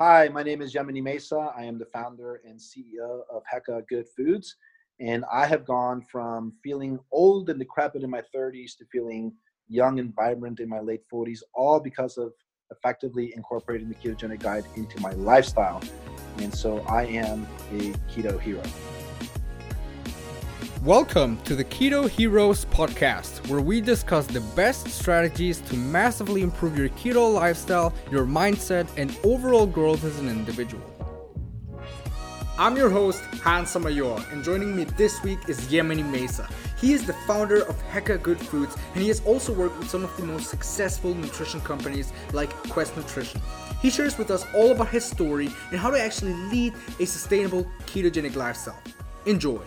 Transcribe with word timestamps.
Hi, 0.00 0.28
my 0.28 0.42
name 0.42 0.60
is 0.60 0.74
Yemeni 0.74 1.00
Mesa. 1.00 1.52
I 1.56 1.62
am 1.62 1.78
the 1.78 1.84
founder 1.84 2.40
and 2.44 2.58
CEO 2.58 3.20
of 3.32 3.44
Heka 3.44 3.86
Good 3.86 4.06
Foods. 4.16 4.56
And 4.98 5.24
I 5.32 5.46
have 5.46 5.64
gone 5.64 6.02
from 6.02 6.52
feeling 6.64 6.98
old 7.12 7.48
and 7.48 7.60
decrepit 7.60 8.02
in 8.02 8.10
my 8.10 8.20
30s 8.34 8.76
to 8.78 8.86
feeling 8.90 9.32
young 9.68 10.00
and 10.00 10.12
vibrant 10.12 10.58
in 10.58 10.68
my 10.68 10.80
late 10.80 11.02
40s, 11.12 11.42
all 11.54 11.78
because 11.78 12.18
of 12.18 12.32
effectively 12.72 13.32
incorporating 13.36 13.88
the 13.88 13.94
ketogenic 13.94 14.40
diet 14.40 14.64
into 14.74 15.00
my 15.00 15.12
lifestyle. 15.12 15.80
And 16.38 16.52
so 16.52 16.80
I 16.88 17.04
am 17.04 17.46
a 17.70 17.92
keto 18.10 18.40
hero. 18.40 18.62
Welcome 20.84 21.38
to 21.44 21.56
the 21.56 21.64
Keto 21.64 22.10
Heroes 22.10 22.66
podcast, 22.66 23.48
where 23.48 23.62
we 23.62 23.80
discuss 23.80 24.26
the 24.26 24.42
best 24.54 24.86
strategies 24.88 25.62
to 25.62 25.76
massively 25.76 26.42
improve 26.42 26.76
your 26.76 26.90
keto 26.90 27.32
lifestyle, 27.32 27.94
your 28.10 28.26
mindset, 28.26 28.86
and 28.98 29.18
overall 29.24 29.66
growth 29.66 30.04
as 30.04 30.18
an 30.18 30.28
individual. 30.28 30.82
I'm 32.58 32.76
your 32.76 32.90
host, 32.90 33.22
Hans 33.42 33.72
Samayoa, 33.72 34.30
and 34.30 34.44
joining 34.44 34.76
me 34.76 34.84
this 34.84 35.22
week 35.22 35.38
is 35.48 35.58
Yemeni 35.68 36.04
Mesa. 36.04 36.46
He 36.78 36.92
is 36.92 37.06
the 37.06 37.14
founder 37.26 37.62
of 37.62 37.82
Heka 37.84 38.22
Good 38.22 38.38
Foods, 38.38 38.76
and 38.92 39.00
he 39.00 39.08
has 39.08 39.24
also 39.24 39.54
worked 39.54 39.78
with 39.78 39.88
some 39.88 40.04
of 40.04 40.14
the 40.18 40.24
most 40.24 40.50
successful 40.50 41.14
nutrition 41.14 41.62
companies 41.62 42.12
like 42.34 42.50
Quest 42.68 42.94
Nutrition. 42.94 43.40
He 43.80 43.88
shares 43.88 44.18
with 44.18 44.30
us 44.30 44.44
all 44.54 44.72
about 44.72 44.88
his 44.88 45.06
story 45.06 45.48
and 45.70 45.80
how 45.80 45.88
to 45.88 45.98
actually 45.98 46.34
lead 46.34 46.74
a 47.00 47.06
sustainable 47.06 47.64
ketogenic 47.86 48.36
lifestyle. 48.36 48.82
Enjoy. 49.24 49.62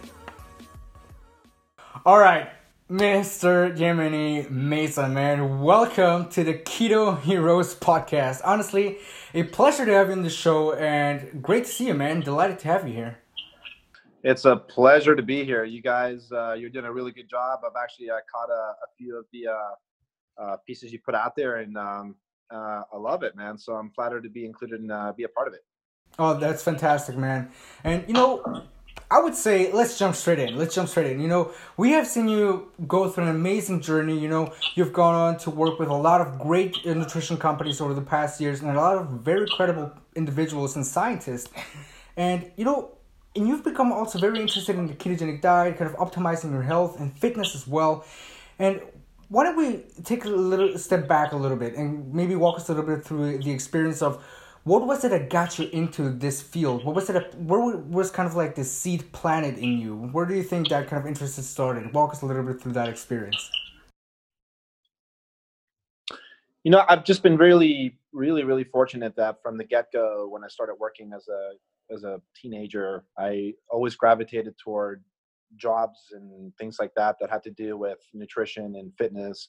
All 2.06 2.20
right, 2.20 2.50
Mr. 2.90 3.76
Yemeni 3.76 4.50
Mesa, 4.50 5.08
man, 5.08 5.62
welcome 5.62 6.30
to 6.30 6.44
the 6.44 6.54
Keto 6.54 7.20
Heroes 7.22 7.76
podcast. 7.76 8.42
Honestly, 8.44 8.98
a 9.34 9.44
pleasure 9.44 9.86
to 9.86 9.92
have 9.94 10.08
you 10.08 10.14
on 10.14 10.24
the 10.24 10.30
show 10.30 10.74
and 10.74 11.42
great 11.42 11.64
to 11.64 11.72
see 11.72 11.88
you, 11.88 11.94
man. 11.94 12.20
Delighted 12.20 12.60
to 12.60 12.68
have 12.68 12.88
you 12.88 12.94
here. 12.94 13.20
It's 14.24 14.46
a 14.46 14.58
pleasure 14.58 15.16
to 15.16 15.22
be 15.22 15.46
here. 15.46 15.64
You 15.64 15.82
guys, 15.82 16.30
uh, 16.32 16.54
you're 16.54 16.70
doing 16.70 16.86
a 16.86 16.92
really 16.92 17.12
good 17.12 17.30
job. 17.30 17.62
I've 17.66 17.82
actually 17.82 18.10
uh, 18.10 18.16
caught 18.30 18.50
a, 18.50 18.54
a, 18.54 18.88
few 18.98 19.18
of 19.18 19.26
the 19.32 19.48
uh, 19.48 20.42
uh 20.42 20.58
pieces 20.68 20.92
you 20.92 21.00
put 21.00 21.16
out 21.16 21.36
there, 21.36 21.58
and 21.58 21.78
um, 21.78 22.16
uh, 22.52 22.84
I 22.92 22.98
love 22.98 23.24
it, 23.24 23.36
man. 23.36 23.58
So 23.58 23.76
I'm 23.76 23.92
flattered 23.92 24.24
to 24.24 24.30
be 24.30 24.46
included 24.46 24.82
and 24.82 24.92
uh, 24.92 25.14
be 25.16 25.24
a 25.24 25.30
part 25.30 25.48
of 25.48 25.54
it. 25.54 25.62
Oh, 26.20 26.34
that's 26.34 26.64
fantastic, 26.64 27.16
man. 27.16 27.50
And 27.84 28.04
you 28.08 28.14
know, 28.14 28.64
I 29.10 29.20
would 29.20 29.36
say 29.36 29.72
let's 29.72 29.98
jump 29.98 30.16
straight 30.16 30.40
in. 30.40 30.58
Let's 30.58 30.76
jump 30.76 30.90
straight 30.90 31.12
in. 31.12 31.22
You 31.22 31.28
know, 31.28 31.52
we 31.78 31.92
have 31.92 32.08
seen 32.08 32.28
you 32.28 32.72
go 32.88 33.10
through 33.10 33.26
an 33.26 33.30
amazing 33.30 33.82
journey. 33.82 34.20
You 34.20 34.28
know, 34.28 34.54
you've 34.76 34.94
gone 34.94 35.16
on 35.16 35.38
to 35.40 35.50
work 35.50 35.80
with 35.80 35.90
a 35.90 35.94
lot 35.96 36.20
of 36.20 36.40
great 36.40 36.86
nutrition 36.86 37.38
companies 37.38 37.80
over 37.80 37.94
the 37.94 38.02
past 38.02 38.42
years 38.42 38.62
and 38.62 38.70
a 38.70 38.74
lot 38.74 38.98
of 38.98 39.08
very 39.22 39.48
credible 39.56 39.94
individuals 40.16 40.76
and 40.76 40.86
scientists. 40.86 41.50
And, 42.18 42.52
you 42.58 42.66
know, 42.66 42.98
and 43.36 43.48
you've 43.48 43.64
become 43.64 43.92
also 43.92 44.20
very 44.20 44.40
interested 44.40 44.76
in 44.76 44.88
the 44.88 44.94
ketogenic 44.94 45.42
diet, 45.42 45.78
kind 45.78 45.90
of 45.90 45.96
optimizing 45.98 46.52
your 46.52 46.64
health 46.64 47.00
and 47.00 47.18
fitness 47.18 47.56
as 47.56 47.68
well. 47.68 48.06
And 48.58 48.82
why 49.30 49.44
don't 49.44 49.58
we 49.58 49.84
take 50.04 50.26
a 50.26 50.30
little 50.30 50.78
step 50.78 51.08
back 51.08 51.34
a 51.34 51.38
little 51.38 51.58
bit 51.58 51.76
and 51.76 52.14
maybe 52.14 52.36
walk 52.36 52.58
us 52.58 52.70
a 52.70 52.74
little 52.74 52.96
bit 52.96 53.06
through 53.06 53.38
the 53.38 53.52
experience 53.52 54.02
of 54.02 54.24
what 54.68 54.86
was 54.86 55.06
it 55.06 55.10
that 55.10 55.30
got 55.30 55.58
you 55.58 55.70
into 55.72 56.10
this 56.10 56.42
field? 56.42 56.84
What 56.84 56.94
was 56.94 57.10
it? 57.10 57.34
where 57.36 57.78
was 57.78 58.12
kind 58.12 58.28
of 58.28 58.36
like 58.36 58.54
the 58.54 58.66
seed 58.66 59.10
planted 59.14 59.58
in 59.58 59.78
you? 59.78 59.96
Where 60.12 60.26
do 60.26 60.36
you 60.36 60.44
think 60.44 60.68
that 60.68 60.90
kind 60.90 61.02
of 61.02 61.08
interest 61.08 61.42
started? 61.42 61.94
Walk 61.94 62.12
us 62.12 62.22
a 62.22 62.26
little 62.26 62.44
bit 62.44 62.62
through 62.62 62.74
that 62.74 62.90
experience. 62.90 63.50
You 66.66 66.72
know, 66.72 66.84
I've 66.90 67.06
just 67.06 67.24
been 67.24 67.38
really, 67.38 67.98
really, 68.12 68.44
really 68.44 68.66
fortunate 68.66 69.16
that 69.16 69.42
from 69.42 69.58
the 69.58 69.64
get 69.64 69.86
go, 69.94 70.28
when 70.28 70.44
I 70.44 70.50
started 70.50 70.76
working 70.78 71.14
as 71.16 71.30
a 71.30 71.52
as 71.90 72.04
a 72.04 72.20
teenager, 72.36 73.06
I 73.18 73.54
always 73.70 73.96
gravitated 73.96 74.56
toward 74.62 75.02
jobs 75.56 76.12
and 76.12 76.54
things 76.58 76.76
like 76.78 76.94
that 76.98 77.16
that 77.22 77.30
had 77.30 77.42
to 77.44 77.52
do 77.52 77.78
with 77.78 78.00
nutrition 78.14 78.76
and 78.76 78.92
fitness. 78.98 79.48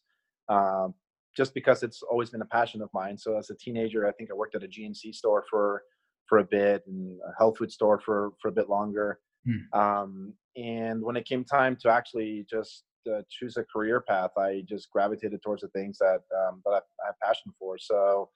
Um, 0.49 0.95
just 1.37 1.55
because 1.55 1.83
it's 1.83 2.03
always 2.03 2.31
been 2.31 2.43
a 2.43 2.47
passion 2.47 2.83
of 2.83 2.89
mine. 2.93 3.17
So 3.17 3.39
as 3.39 3.51
a 3.51 3.57
teenager, 3.57 4.07
I 4.07 4.13
think 4.13 4.31
I 4.31 4.35
worked 4.35 4.55
at 4.55 4.65
a 4.65 4.69
GNC 4.69 5.15
store 5.15 5.45
for 5.51 5.83
for 6.29 6.39
a 6.39 6.45
bit 6.45 6.83
and 6.87 7.19
a 7.27 7.33
health 7.39 7.59
food 7.59 7.73
store 7.73 8.01
for 8.01 8.33
for 8.41 8.49
a 8.49 8.53
bit 8.53 8.69
longer. 8.69 9.19
Mm. 9.49 9.79
Um, 9.79 10.35
and 10.57 11.03
when 11.03 11.17
it 11.17 11.27
came 11.27 11.45
time 11.45 11.77
to 11.83 11.91
actually 11.91 12.45
just 12.51 12.85
uh, 13.11 13.23
choose 13.31 13.57
a 13.57 13.65
career 13.65 14.01
path, 14.07 14.31
I 14.37 14.63
just 14.69 14.91
gravitated 14.91 15.41
towards 15.43 15.63
the 15.63 15.69
things 15.69 15.99
that 15.99 16.21
um, 16.37 16.63
that 16.65 16.73
I, 16.73 16.77
I 16.77 17.07
have 17.07 17.15
passion 17.23 17.53
for. 17.59 17.79
So 17.79 18.29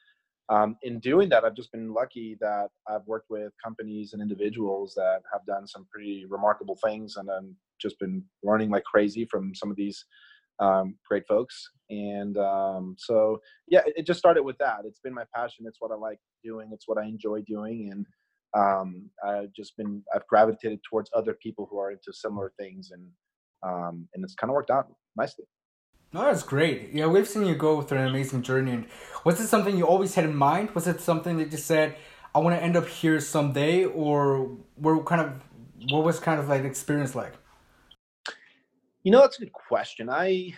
um, 0.48 0.76
in 0.82 0.98
doing 1.00 1.28
that, 1.30 1.44
I've 1.44 1.56
just 1.56 1.72
been 1.72 1.92
lucky 1.92 2.36
that 2.40 2.68
I've 2.88 3.06
worked 3.06 3.30
with 3.30 3.52
companies 3.62 4.12
and 4.12 4.20
individuals 4.20 4.94
that 4.96 5.20
have 5.32 5.44
done 5.46 5.66
some 5.66 5.86
pretty 5.90 6.26
remarkable 6.28 6.78
things, 6.84 7.16
and 7.16 7.30
I've 7.30 7.44
just 7.80 7.98
been 7.98 8.24
learning 8.42 8.70
like 8.70 8.84
crazy 8.84 9.26
from 9.30 9.54
some 9.54 9.70
of 9.70 9.76
these 9.76 10.04
um, 10.62 10.86
great 11.08 11.26
folks. 11.26 11.56
And 11.90 12.36
um, 12.38 12.94
so, 13.06 13.38
yeah, 13.68 13.82
it, 13.84 14.06
just 14.06 14.18
started 14.18 14.44
with 14.44 14.58
that. 14.58 14.80
It's 14.86 15.00
been 15.00 15.14
my 15.14 15.26
passion. 15.34 15.66
It's 15.68 15.80
what 15.80 15.90
I 15.90 15.96
like 16.08 16.20
doing. 16.42 16.70
It's 16.72 16.86
what 16.88 16.98
I 17.02 17.04
enjoy 17.04 17.38
doing. 17.54 17.90
And 17.92 18.06
um, 18.60 19.10
I've 19.26 19.52
just 19.60 19.76
been, 19.76 20.02
I've 20.14 20.26
gravitated 20.32 20.80
towards 20.88 21.10
other 21.14 21.34
people 21.44 21.66
who 21.68 21.78
are 21.78 21.90
into 21.90 22.12
similar 22.12 22.52
things. 22.58 22.92
And, 22.94 23.04
um, 23.68 24.08
and 24.14 24.24
it's 24.24 24.34
kind 24.34 24.50
of 24.50 24.54
worked 24.54 24.70
out 24.70 24.86
nicely. 25.16 25.44
No, 26.14 26.20
that's 26.22 26.42
great. 26.42 26.90
Yeah, 26.92 27.06
we've 27.06 27.28
seen 27.28 27.46
you 27.46 27.54
go 27.54 27.82
through 27.82 27.98
an 27.98 28.08
amazing 28.08 28.42
journey. 28.42 28.72
And 28.72 28.86
was 29.24 29.40
it 29.40 29.48
something 29.48 29.76
you 29.76 29.86
always 29.86 30.14
had 30.14 30.24
in 30.24 30.36
mind? 30.36 30.70
Was 30.74 30.86
it 30.86 31.00
something 31.00 31.38
that 31.38 31.50
you 31.52 31.58
said, 31.58 31.96
I 32.34 32.38
want 32.38 32.56
to 32.56 32.62
end 32.62 32.76
up 32.76 32.86
here 32.86 33.18
someday? 33.20 33.84
Or 33.84 34.50
were 34.76 35.02
kind 35.02 35.20
of, 35.22 35.28
what 35.90 36.04
was 36.04 36.20
kind 36.20 36.38
of 36.40 36.48
like 36.48 36.64
experience 36.64 37.14
like? 37.14 37.34
You 39.04 39.10
know, 39.10 39.20
that's 39.20 39.38
a 39.38 39.40
good 39.40 39.52
question. 39.52 40.08
I 40.08 40.52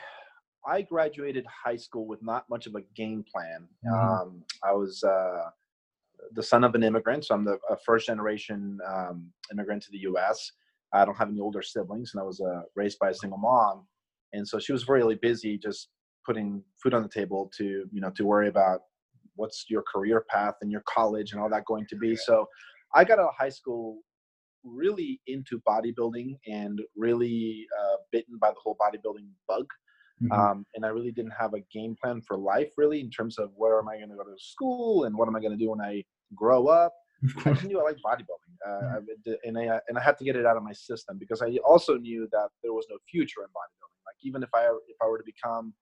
I 0.67 0.83
graduated 0.83 1.47
high 1.47 1.77
school 1.77 2.07
with 2.07 2.23
not 2.23 2.49
much 2.49 2.67
of 2.67 2.75
a 2.75 2.83
game 2.97 3.25
plan. 3.31 3.69
Mm-hmm. 3.87 3.95
Um, 3.95 4.45
I 4.63 4.73
was 4.73 5.03
uh, 5.03 5.51
the 6.33 6.43
son 6.43 6.65
of 6.65 6.75
an 6.75 6.83
immigrant, 6.83 7.25
so 7.25 7.35
I'm 7.35 7.45
the 7.45 7.59
first 7.85 8.07
generation 8.07 8.79
um, 8.87 9.31
immigrant 9.53 9.83
to 9.85 9.91
the 9.91 9.99
U.S. 9.99 10.53
I 10.93 11.05
don't 11.05 11.17
have 11.17 11.29
any 11.29 11.41
older 11.41 11.63
siblings, 11.63 12.13
and 12.15 12.21
I 12.21 12.25
was 12.25 12.41
uh, 12.41 12.63
raised 12.75 12.99
by 12.99 13.11
a 13.11 13.15
single 13.15 13.39
mom, 13.39 13.87
and 14.33 14.47
so 14.47 14.59
she 14.59 14.73
was 14.73 14.89
really 14.89 15.17
busy 15.17 15.59
just 15.59 15.89
putting 16.25 16.63
food 16.83 16.95
on 16.95 17.03
the 17.03 17.09
table 17.09 17.51
to 17.59 17.85
you 17.91 18.01
know 18.01 18.11
to 18.11 18.25
worry 18.25 18.49
about 18.49 18.81
what's 19.37 19.67
your 19.69 19.83
career 19.83 20.25
path 20.29 20.55
and 20.63 20.71
your 20.71 20.83
college 20.89 21.33
and 21.33 21.41
all 21.41 21.51
that 21.51 21.65
going 21.65 21.87
to 21.89 21.97
be. 21.97 22.15
So 22.15 22.47
I 22.95 23.05
got 23.05 23.19
out 23.19 23.29
of 23.29 23.35
high 23.39 23.49
school 23.49 23.99
really 24.65 25.21
into 25.27 25.61
bodybuilding 25.69 26.39
and 26.47 26.81
really 26.97 27.67
uh, 27.79 27.97
bitten 28.13 28.39
by 28.41 28.51
the 28.51 28.57
whole 28.63 28.77
bodybuilding 28.81 29.29
bug. 29.47 29.67
Mm-hmm. 30.23 30.33
Um, 30.33 30.67
and 30.75 30.85
I 30.85 30.89
really 30.89 31.11
didn't 31.11 31.35
have 31.39 31.55
a 31.55 31.61
game 31.73 31.97
plan 32.01 32.21
for 32.23 32.37
life, 32.37 32.71
really, 32.77 33.01
in 33.01 33.11
terms 33.11 33.39
of 33.39 33.51
where 33.57 33.79
am 33.79 33.89
I 33.89 33.97
going 33.97 34.11
to 34.11 34.17
go 34.17 34.23
to 34.23 34.37
school 34.39 35.05
and 35.05 35.17
what 35.17 35.29
am 35.29 35.37
I 35.37 35.41
going 35.41 35.53
to 35.53 35.59
do 35.59 35.71
when 35.71 35.81
I 35.81 36.05
grow 36.35 36.69
up. 36.69 36.95
I 37.47 37.53
just 37.53 37.65
knew 37.65 37.81
I 37.81 37.85
liked 37.85 38.01
bodybuilding, 38.05 38.55
uh, 38.67 38.99
mm-hmm. 38.99 39.33
and 39.45 39.59
I 39.59 39.81
and 39.89 39.97
I 39.97 40.03
had 40.03 40.19
to 40.19 40.25
get 40.25 40.37
it 40.37 40.45
out 40.45 40.57
of 40.57 40.63
my 40.63 40.73
system 40.73 41.17
because 41.19 41.41
I 41.41 41.57
also 41.67 41.97
knew 41.97 42.29
that 42.33 42.49
there 42.63 42.73
was 42.73 42.87
no 42.91 42.99
future 43.11 43.41
in 43.41 43.47
bodybuilding. 43.47 44.03
Like 44.07 44.17
even 44.23 44.43
if 44.43 44.51
I 44.55 44.65
if 44.89 44.97
I 45.03 45.07
were 45.07 45.19
to 45.19 45.25
become 45.25 45.73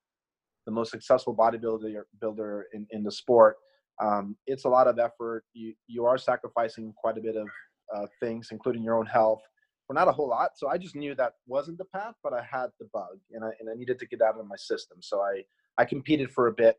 the 0.67 0.73
most 0.73 0.91
successful 0.91 1.35
bodybuilder 1.35 2.03
builder 2.21 2.67
in, 2.73 2.87
in 2.91 3.03
the 3.03 3.11
sport, 3.11 3.57
um, 4.01 4.37
it's 4.47 4.65
a 4.65 4.69
lot 4.69 4.87
of 4.87 4.99
effort. 4.99 5.45
You 5.53 5.75
you 5.89 6.05
are 6.05 6.19
sacrificing 6.19 6.93
quite 6.97 7.19
a 7.19 7.21
bit 7.21 7.37
of 7.37 7.49
uh, 7.95 8.07
things, 8.21 8.49
including 8.51 8.83
your 8.83 8.97
own 8.97 9.07
health, 9.07 9.43
for 9.87 9.95
not 9.95 10.09
a 10.09 10.13
whole 10.13 10.29
lot. 10.29 10.51
So 10.57 10.69
I 10.69 10.79
just 10.79 10.95
knew 10.95 11.15
that 11.15 11.35
wasn't 11.47 11.79
the 11.79 11.85
path, 11.87 12.15
but 12.23 12.33
I 12.33 12.43
had 12.43 12.69
the 12.79 12.89
bug, 12.93 13.19
and 13.33 13.45
I 13.45 13.51
and 13.61 13.69
I 13.71 13.75
needed 13.75 13.99
to 13.99 14.07
get 14.07 14.23
out 14.23 14.39
of 14.39 14.47
my 14.47 14.57
system. 14.57 14.99
So 15.01 15.21
I 15.21 15.43
I 15.79 15.85
competed 15.85 16.31
for 16.31 16.49
a 16.49 16.53
bit, 16.53 16.77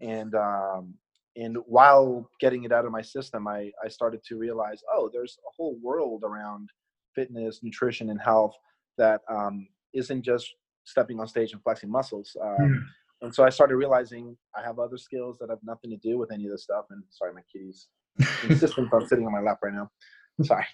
and 0.00 0.34
um, 0.34 0.94
and 1.36 1.56
while 1.66 2.28
getting 2.40 2.64
it 2.64 2.72
out 2.72 2.84
of 2.84 2.92
my 2.92 3.02
system, 3.02 3.48
I 3.48 3.70
I 3.84 3.88
started 3.88 4.22
to 4.28 4.36
realize, 4.36 4.82
oh, 4.92 5.10
there's 5.12 5.38
a 5.46 5.50
whole 5.56 5.78
world 5.82 6.24
around 6.24 6.68
fitness, 7.14 7.60
nutrition, 7.62 8.10
and 8.10 8.20
health 8.20 8.54
that 8.98 9.20
um, 9.28 9.68
not 9.92 10.22
just 10.22 10.54
stepping 10.84 11.20
on 11.20 11.26
stage 11.26 11.52
and 11.52 11.62
flexing 11.62 11.90
muscles. 11.90 12.36
Um, 12.42 12.56
mm. 12.60 12.82
And 13.22 13.34
so 13.34 13.44
I 13.44 13.50
started 13.50 13.76
realizing 13.76 14.36
I 14.56 14.62
have 14.62 14.78
other 14.78 14.98
skills 14.98 15.36
that 15.40 15.48
have 15.48 15.60
nothing 15.62 15.90
to 15.90 15.96
do 15.96 16.18
with 16.18 16.32
any 16.32 16.46
of 16.46 16.50
this 16.50 16.64
stuff. 16.64 16.86
And 16.90 17.02
sorry, 17.10 17.32
my 17.32 17.42
kitty's 17.52 17.88
insistent 18.48 18.92
on 18.92 19.06
sitting 19.06 19.24
on 19.24 19.32
my 19.32 19.40
lap 19.40 19.58
right 19.62 19.72
now. 19.72 19.90
Sorry. 20.42 20.66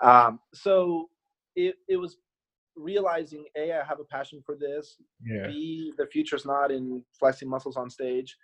Um, 0.00 0.40
so 0.54 1.08
it, 1.56 1.76
it 1.88 1.96
was 1.96 2.16
realizing 2.76 3.44
a 3.56 3.72
I 3.72 3.84
have 3.84 4.00
a 4.00 4.04
passion 4.04 4.42
for 4.44 4.56
this. 4.56 4.96
Yeah. 5.24 5.46
B 5.48 5.92
the 5.98 6.06
future's 6.06 6.44
not 6.44 6.70
in 6.70 7.02
flexing 7.18 7.48
muscles 7.48 7.76
on 7.76 7.90
stage. 7.90 8.36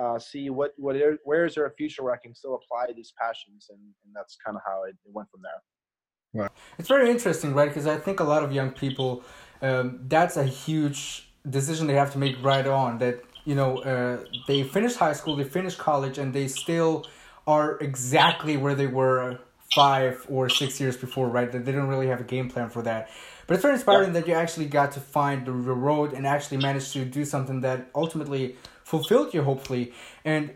Uh, 0.00 0.18
see 0.18 0.50
what 0.50 0.72
what 0.76 0.96
are, 0.96 1.18
where 1.24 1.44
is 1.44 1.54
there 1.54 1.66
a 1.66 1.72
future 1.72 2.02
where 2.02 2.14
I 2.14 2.18
can 2.18 2.34
still 2.34 2.54
apply 2.54 2.92
these 2.94 3.12
passions, 3.20 3.66
and, 3.70 3.80
and 4.04 4.14
that's 4.14 4.36
kind 4.44 4.56
of 4.56 4.62
how 4.66 4.84
it, 4.84 4.96
it, 5.04 5.12
went 5.12 5.28
from 5.30 5.40
there. 5.42 6.42
Right. 6.42 6.50
It's 6.78 6.88
very 6.88 7.10
interesting, 7.10 7.54
right? 7.54 7.68
Because 7.68 7.86
I 7.86 7.96
think 7.96 8.20
a 8.20 8.24
lot 8.24 8.44
of 8.44 8.52
young 8.52 8.70
people, 8.70 9.24
um, 9.62 10.00
that's 10.06 10.36
a 10.36 10.44
huge 10.44 11.32
decision 11.48 11.88
they 11.88 11.94
have 11.94 12.12
to 12.12 12.18
make 12.18 12.36
right 12.42 12.66
on. 12.66 12.98
That 12.98 13.24
you 13.44 13.54
know, 13.54 13.78
uh, 13.78 14.24
they 14.46 14.62
finish 14.62 14.94
high 14.94 15.12
school, 15.12 15.36
they 15.36 15.44
finish 15.44 15.74
college, 15.74 16.18
and 16.18 16.32
they 16.32 16.46
still 16.46 17.06
are 17.46 17.78
exactly 17.78 18.56
where 18.56 18.76
they 18.76 18.86
were 18.86 19.40
five 19.74 20.26
or 20.28 20.48
six 20.48 20.80
years 20.80 20.96
before, 20.96 21.28
right? 21.28 21.50
That 21.50 21.64
they 21.64 21.72
didn't 21.72 21.88
really 21.88 22.08
have 22.08 22.20
a 22.20 22.24
game 22.24 22.48
plan 22.48 22.70
for 22.70 22.82
that. 22.82 23.08
But 23.46 23.54
it's 23.54 23.62
very 23.62 23.74
inspiring 23.74 24.14
yeah. 24.14 24.20
that 24.20 24.28
you 24.28 24.34
actually 24.34 24.66
got 24.66 24.92
to 24.92 25.00
find 25.00 25.46
the 25.46 25.52
road 25.52 26.12
and 26.12 26.26
actually 26.26 26.58
managed 26.58 26.92
to 26.94 27.04
do 27.04 27.24
something 27.24 27.60
that 27.62 27.88
ultimately 27.94 28.56
fulfilled 28.84 29.32
you, 29.34 29.42
hopefully. 29.42 29.92
And 30.24 30.50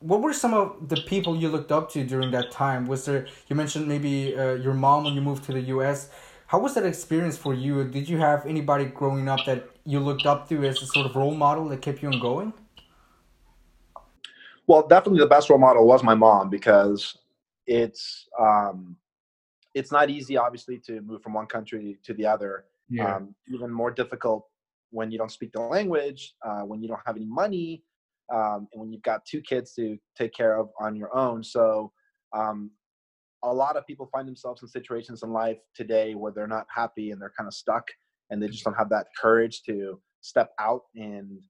what 0.00 0.22
were 0.22 0.32
some 0.32 0.54
of 0.54 0.88
the 0.88 0.96
people 0.96 1.36
you 1.36 1.48
looked 1.48 1.72
up 1.72 1.90
to 1.92 2.04
during 2.04 2.30
that 2.32 2.50
time? 2.50 2.86
Was 2.86 3.04
there, 3.04 3.26
you 3.48 3.56
mentioned 3.56 3.86
maybe 3.86 4.36
uh, 4.36 4.54
your 4.54 4.74
mom 4.74 5.04
when 5.04 5.14
you 5.14 5.20
moved 5.20 5.44
to 5.44 5.52
the 5.52 5.60
US. 5.74 6.10
How 6.46 6.58
was 6.58 6.74
that 6.74 6.84
experience 6.84 7.36
for 7.38 7.54
you? 7.54 7.84
Did 7.84 8.08
you 8.08 8.18
have 8.18 8.44
anybody 8.44 8.86
growing 8.86 9.28
up 9.28 9.40
that 9.46 9.68
you 9.84 10.00
looked 10.00 10.26
up 10.26 10.48
to 10.48 10.64
as 10.64 10.82
a 10.82 10.86
sort 10.86 11.06
of 11.06 11.14
role 11.14 11.34
model 11.34 11.68
that 11.68 11.80
kept 11.80 12.02
you 12.02 12.08
on 12.08 12.18
going? 12.18 12.52
Well, 14.66 14.86
definitely 14.86 15.20
the 15.20 15.26
best 15.26 15.48
role 15.50 15.58
model 15.58 15.86
was 15.86 16.02
my 16.02 16.14
mom 16.14 16.48
because 16.50 17.16
it's 17.70 18.28
um, 18.38 18.96
it's 19.74 19.92
not 19.92 20.10
easy, 20.10 20.36
obviously, 20.36 20.78
to 20.86 21.00
move 21.02 21.22
from 21.22 21.34
one 21.34 21.46
country 21.46 21.98
to 22.04 22.12
the 22.12 22.26
other. 22.26 22.64
Yeah. 22.88 23.14
Um, 23.14 23.34
even 23.48 23.70
more 23.70 23.92
difficult 23.92 24.44
when 24.90 25.12
you 25.12 25.18
don't 25.18 25.30
speak 25.30 25.52
the 25.52 25.60
language, 25.60 26.34
uh, 26.44 26.62
when 26.62 26.82
you 26.82 26.88
don't 26.88 27.00
have 27.06 27.16
any 27.16 27.26
money, 27.26 27.84
um, 28.34 28.66
and 28.72 28.80
when 28.80 28.92
you've 28.92 29.02
got 29.02 29.24
two 29.24 29.40
kids 29.40 29.72
to 29.74 29.96
take 30.18 30.34
care 30.34 30.58
of 30.58 30.70
on 30.80 30.96
your 30.96 31.16
own. 31.16 31.44
So, 31.44 31.92
um, 32.32 32.72
a 33.44 33.54
lot 33.54 33.76
of 33.76 33.86
people 33.86 34.08
find 34.12 34.26
themselves 34.26 34.62
in 34.62 34.68
situations 34.68 35.22
in 35.22 35.30
life 35.30 35.58
today 35.76 36.16
where 36.16 36.32
they're 36.32 36.48
not 36.48 36.66
happy 36.74 37.12
and 37.12 37.22
they're 37.22 37.32
kind 37.38 37.46
of 37.46 37.54
stuck, 37.54 37.86
and 38.30 38.42
they 38.42 38.48
just 38.48 38.64
don't 38.64 38.74
have 38.74 38.90
that 38.90 39.06
courage 39.16 39.62
to 39.66 40.00
step 40.22 40.50
out 40.58 40.82
and 40.96 41.40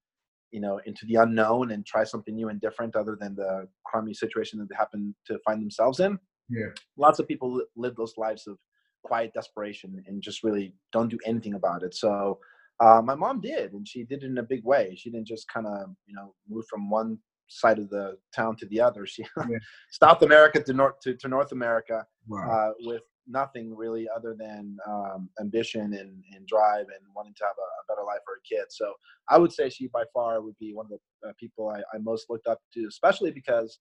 you 0.51 0.61
know 0.61 0.81
into 0.87 1.07
the 1.07 1.17
unknown 1.17 1.73
and 1.73 1.87
try 1.87 2.05
something 2.05 2.35
new 2.35 2.49
and 2.49 2.61
different 2.61 2.97
other 2.97 3.17
than 3.21 3.35
the 3.35 3.69
crummy 3.87 4.15
situation 4.15 4.59
that 4.59 4.69
they 4.69 4.77
happen 4.77 5.15
to 5.27 5.39
find 5.45 5.61
themselves 5.61 6.01
in. 6.01 6.19
Yeah. 6.49 6.69
Lots 6.97 7.19
of 7.19 7.29
people 7.29 7.63
live 7.77 7.97
those 7.97 8.15
lives 8.17 8.47
of 8.47 8.59
quiet 9.05 9.33
desperation 9.35 10.03
and 10.07 10.23
just 10.23 10.43
really 10.43 10.75
don't 10.93 11.09
do 11.09 11.19
anything 11.25 11.55
about 11.55 11.83
it. 11.83 11.95
So 11.95 12.39
uh, 12.81 13.01
my 13.03 13.15
mom 13.15 13.41
did 13.41 13.73
and 13.73 13.87
she 13.87 14.05
did 14.05 14.23
it 14.23 14.27
in 14.27 14.39
a 14.39 14.43
big 14.43 14.65
way. 14.65 14.95
She 14.97 15.11
didn't 15.11 15.29
just 15.29 15.49
kind 15.49 15.67
of 15.67 15.91
you 16.07 16.15
know 16.15 16.35
move 16.49 16.65
from 16.69 16.91
one 16.91 17.19
side 17.49 17.79
of 17.79 17.91
the 17.91 18.17
town 18.35 18.57
to 18.57 18.67
the 18.67 18.81
other. 18.81 19.07
She 19.07 19.25
yeah. 19.37 19.59
south 19.91 20.23
america 20.23 20.63
to 20.63 20.73
north 20.73 20.95
to, 21.03 21.15
to 21.17 21.29
north 21.29 21.53
america 21.53 22.05
wow. 22.29 22.51
uh, 22.51 22.73
with 22.81 23.03
nothing 23.31 23.75
really 23.75 24.09
other 24.15 24.37
than 24.39 24.77
um, 24.89 25.29
ambition 25.41 25.93
and, 25.95 26.23
and 26.35 26.47
drive 26.47 26.87
and 26.87 27.15
wanting 27.15 27.35
to 27.37 27.45
have 27.45 27.57
a, 27.59 27.61
a, 27.61 27.85
better 27.89 28.07
life 28.07 28.21
for 28.25 28.35
a 28.35 28.43
kid. 28.49 28.67
So 28.71 28.93
I 29.29 29.39
would 29.39 29.53
say 29.53 29.69
she 29.69 29.89
by 29.89 30.05
far 30.13 30.41
would 30.43 30.59
be 30.59 30.73
one 30.75 30.87
of 30.87 30.99
the 31.23 31.29
uh, 31.29 31.33
people 31.39 31.69
I, 31.69 31.81
I 31.95 31.99
most 32.01 32.29
looked 32.29 32.47
up 32.47 32.61
to, 32.75 32.87
especially 32.89 33.31
because 33.31 33.79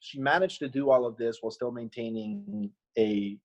she 0.00 0.18
managed 0.18 0.58
to 0.60 0.68
do 0.68 0.90
all 0.90 1.06
of 1.06 1.16
this 1.16 1.38
while 1.40 1.50
still 1.50 1.70
maintaining 1.70 2.70
a 2.98 3.38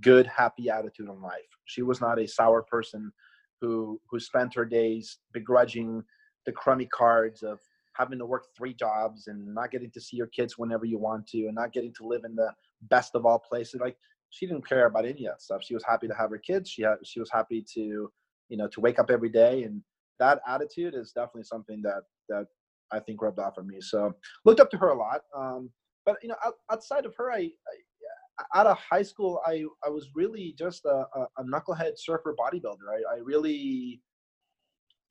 good, 0.00 0.26
happy 0.26 0.68
attitude 0.68 1.08
on 1.08 1.20
life. 1.22 1.40
She 1.64 1.82
was 1.82 2.00
not 2.00 2.20
a 2.20 2.28
sour 2.28 2.62
person 2.62 3.12
who 3.60 4.00
who 4.10 4.20
spent 4.20 4.54
her 4.54 4.64
days 4.64 5.18
begrudging 5.32 6.02
the 6.44 6.52
crummy 6.52 6.86
cards 6.86 7.42
of 7.42 7.60
having 7.94 8.18
to 8.18 8.26
work 8.26 8.46
three 8.56 8.74
jobs 8.74 9.26
and 9.26 9.54
not 9.54 9.70
getting 9.70 9.90
to 9.90 10.00
see 10.00 10.16
your 10.16 10.26
kids 10.28 10.58
whenever 10.58 10.84
you 10.84 10.98
want 10.98 11.26
to 11.28 11.46
and 11.46 11.54
not 11.54 11.72
getting 11.72 11.92
to 11.94 12.06
live 12.06 12.22
in 12.24 12.34
the 12.34 12.52
best 12.82 13.14
of 13.14 13.26
all 13.26 13.38
places 13.38 13.80
like 13.80 13.96
she 14.32 14.46
didn't 14.46 14.66
care 14.66 14.86
about 14.86 15.04
any 15.04 15.26
of 15.26 15.34
that 15.34 15.42
stuff. 15.42 15.62
She 15.62 15.74
was 15.74 15.84
happy 15.84 16.08
to 16.08 16.14
have 16.14 16.30
her 16.30 16.38
kids. 16.38 16.70
She 16.70 16.82
had, 16.82 16.96
she 17.04 17.20
was 17.20 17.30
happy 17.30 17.64
to, 17.74 18.10
you 18.48 18.56
know, 18.56 18.66
to 18.68 18.80
wake 18.80 18.98
up 18.98 19.10
every 19.10 19.28
day. 19.28 19.62
And 19.64 19.82
that 20.18 20.40
attitude 20.48 20.94
is 20.94 21.12
definitely 21.12 21.44
something 21.44 21.82
that, 21.82 22.04
that 22.30 22.46
I 22.90 22.98
think 22.98 23.20
rubbed 23.20 23.38
off 23.38 23.58
on 23.58 23.66
me. 23.66 23.80
So 23.80 24.14
looked 24.46 24.58
up 24.58 24.70
to 24.70 24.78
her 24.78 24.88
a 24.88 24.98
lot. 24.98 25.20
Um, 25.36 25.70
but 26.06 26.16
you 26.22 26.30
know, 26.30 26.36
outside 26.70 27.04
of 27.04 27.14
her, 27.18 27.30
I, 27.30 27.40
I, 27.40 28.58
out 28.58 28.66
of 28.66 28.78
high 28.78 29.02
school, 29.02 29.40
I, 29.46 29.64
I 29.84 29.90
was 29.90 30.08
really 30.14 30.54
just 30.58 30.86
a, 30.86 31.04
a, 31.38 31.44
knucklehead 31.44 31.92
surfer 31.96 32.34
bodybuilder. 32.34 32.88
I, 32.90 33.16
I 33.16 33.18
really, 33.22 34.00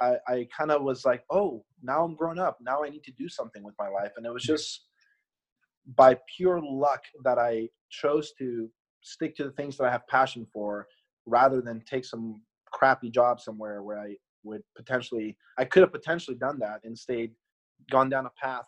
I, 0.02 0.16
I 0.28 0.48
kind 0.58 0.72
of 0.72 0.82
was 0.82 1.06
like, 1.06 1.24
oh, 1.30 1.64
now 1.84 2.04
I'm 2.04 2.16
grown 2.16 2.40
up. 2.40 2.58
Now 2.60 2.84
I 2.84 2.90
need 2.90 3.04
to 3.04 3.12
do 3.12 3.30
something 3.30 3.64
with 3.64 3.76
my 3.78 3.88
life. 3.88 4.14
And 4.18 4.26
it 4.26 4.34
was 4.34 4.44
just 4.44 4.88
by 5.96 6.18
pure 6.36 6.60
luck 6.60 7.04
that 7.24 7.38
I 7.38 7.70
chose 7.92 8.34
to 8.40 8.70
stick 9.02 9.36
to 9.36 9.44
the 9.44 9.52
things 9.52 9.78
that 9.78 9.86
I 9.86 9.92
have 9.92 10.08
passion 10.08 10.46
for 10.54 10.88
rather 11.26 11.62
than 11.62 11.82
take 11.82 12.06
some 12.06 12.42
crappy 12.72 13.10
job 13.10 13.40
somewhere 13.40 13.84
where 13.84 14.00
I 14.00 14.16
would 14.44 14.62
potentially 14.76 15.38
I 15.60 15.66
could 15.66 15.82
have 15.82 15.92
potentially 15.92 16.38
done 16.38 16.58
that 16.60 16.80
and 16.84 16.98
stayed 16.98 17.32
gone 17.90 18.10
down 18.10 18.26
a 18.26 18.32
path 18.42 18.66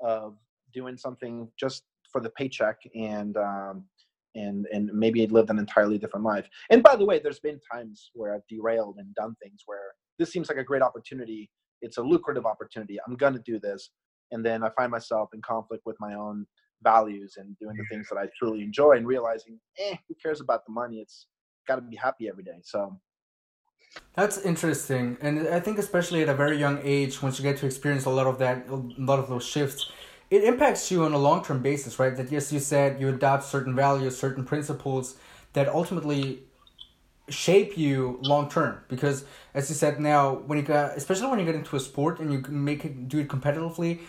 of 0.00 0.36
doing 0.72 0.96
something 0.96 1.48
just 1.58 1.84
for 2.10 2.20
the 2.20 2.30
paycheck 2.30 2.76
and 2.94 3.36
um, 3.36 3.84
and 4.34 4.66
and 4.72 4.90
maybe 4.92 5.26
lived 5.26 5.50
an 5.50 5.58
entirely 5.58 5.98
different 5.98 6.24
life. 6.24 6.48
And 6.70 6.82
by 6.82 6.96
the 6.96 7.04
way, 7.04 7.18
there's 7.18 7.40
been 7.40 7.60
times 7.72 8.10
where 8.14 8.34
I've 8.34 8.46
derailed 8.48 8.96
and 8.98 9.14
done 9.14 9.34
things 9.42 9.62
where 9.66 9.92
this 10.18 10.30
seems 10.30 10.48
like 10.48 10.58
a 10.58 10.64
great 10.64 10.82
opportunity. 10.82 11.50
It's 11.82 11.98
a 11.98 12.02
lucrative 12.02 12.46
opportunity. 12.46 12.98
I'm 13.06 13.16
gonna 13.16 13.40
do 13.44 13.58
this, 13.58 13.90
and 14.30 14.44
then 14.44 14.62
I 14.62 14.70
find 14.70 14.90
myself 14.90 15.30
in 15.34 15.42
conflict 15.42 15.84
with 15.86 15.96
my 16.00 16.14
own 16.14 16.46
values 16.82 17.34
and 17.36 17.56
doing 17.58 17.76
the 17.76 17.84
things 17.90 18.08
that 18.10 18.18
I 18.18 18.28
truly 18.38 18.62
enjoy 18.62 18.92
and 18.92 19.06
realizing, 19.06 19.58
eh, 19.78 19.96
who 20.08 20.14
cares 20.22 20.40
about 20.40 20.64
the 20.66 20.72
money? 20.72 20.96
It's 20.98 21.26
got 21.66 21.76
to 21.76 21.82
be 21.82 21.96
happy 21.96 22.28
every 22.28 22.44
day. 22.44 22.60
So 22.62 22.98
that's 24.14 24.38
interesting, 24.38 25.16
and 25.20 25.48
I 25.48 25.60
think 25.60 25.78
especially 25.78 26.22
at 26.22 26.28
a 26.28 26.34
very 26.34 26.58
young 26.58 26.80
age, 26.82 27.22
once 27.22 27.38
you 27.38 27.42
get 27.42 27.58
to 27.58 27.66
experience 27.66 28.04
a 28.04 28.10
lot 28.10 28.26
of 28.26 28.38
that, 28.38 28.68
a 28.68 28.76
lot 28.98 29.18
of 29.18 29.28
those 29.28 29.44
shifts, 29.44 29.90
it 30.30 30.42
impacts 30.44 30.90
you 30.90 31.04
on 31.04 31.12
a 31.12 31.18
long 31.18 31.44
term 31.44 31.62
basis, 31.62 31.98
right? 31.98 32.16
That 32.16 32.30
yes, 32.32 32.52
you 32.52 32.60
said 32.60 33.00
you 33.00 33.08
adopt 33.08 33.44
certain 33.44 33.74
values, 33.74 34.18
certain 34.18 34.44
principles 34.44 35.16
that 35.52 35.68
ultimately 35.68 36.42
shape 37.28 37.76
you 37.76 38.18
long 38.22 38.48
term 38.48 38.80
because 38.88 39.24
as 39.52 39.68
you 39.68 39.74
said 39.74 39.98
now 39.98 40.32
when 40.32 40.58
you 40.58 40.64
got 40.64 40.96
especially 40.96 41.26
when 41.26 41.40
you 41.40 41.44
get 41.44 41.56
into 41.56 41.74
a 41.74 41.80
sport 41.80 42.20
and 42.20 42.32
you 42.32 42.38
make 42.48 42.84
it 42.84 43.08
do 43.08 43.18
it 43.18 43.26
competitively 43.26 44.00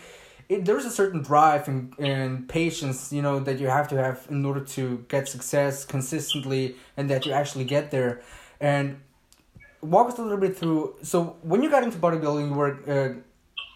it, 0.48 0.64
there's 0.64 0.84
a 0.84 0.90
certain 0.90 1.22
drive 1.22 1.68
and, 1.68 1.94
and 1.98 2.48
patience 2.48 3.12
you 3.12 3.22
know 3.22 3.38
that 3.40 3.58
you 3.58 3.66
have 3.66 3.88
to 3.88 3.96
have 3.96 4.26
in 4.30 4.44
order 4.44 4.60
to 4.60 5.04
get 5.08 5.28
success 5.28 5.84
consistently 5.84 6.76
and 6.96 7.10
that 7.10 7.26
you 7.26 7.32
actually 7.32 7.64
get 7.64 7.90
there. 7.90 8.22
And 8.60 9.00
walk 9.80 10.08
us 10.08 10.18
a 10.18 10.22
little 10.22 10.38
bit 10.38 10.56
through 10.56 10.96
so 11.02 11.36
when 11.42 11.62
you 11.62 11.70
got 11.70 11.84
into 11.84 11.96
bodybuilding 11.98 12.48
you 12.48 12.54
were 12.54 12.74
uh, 12.88 13.14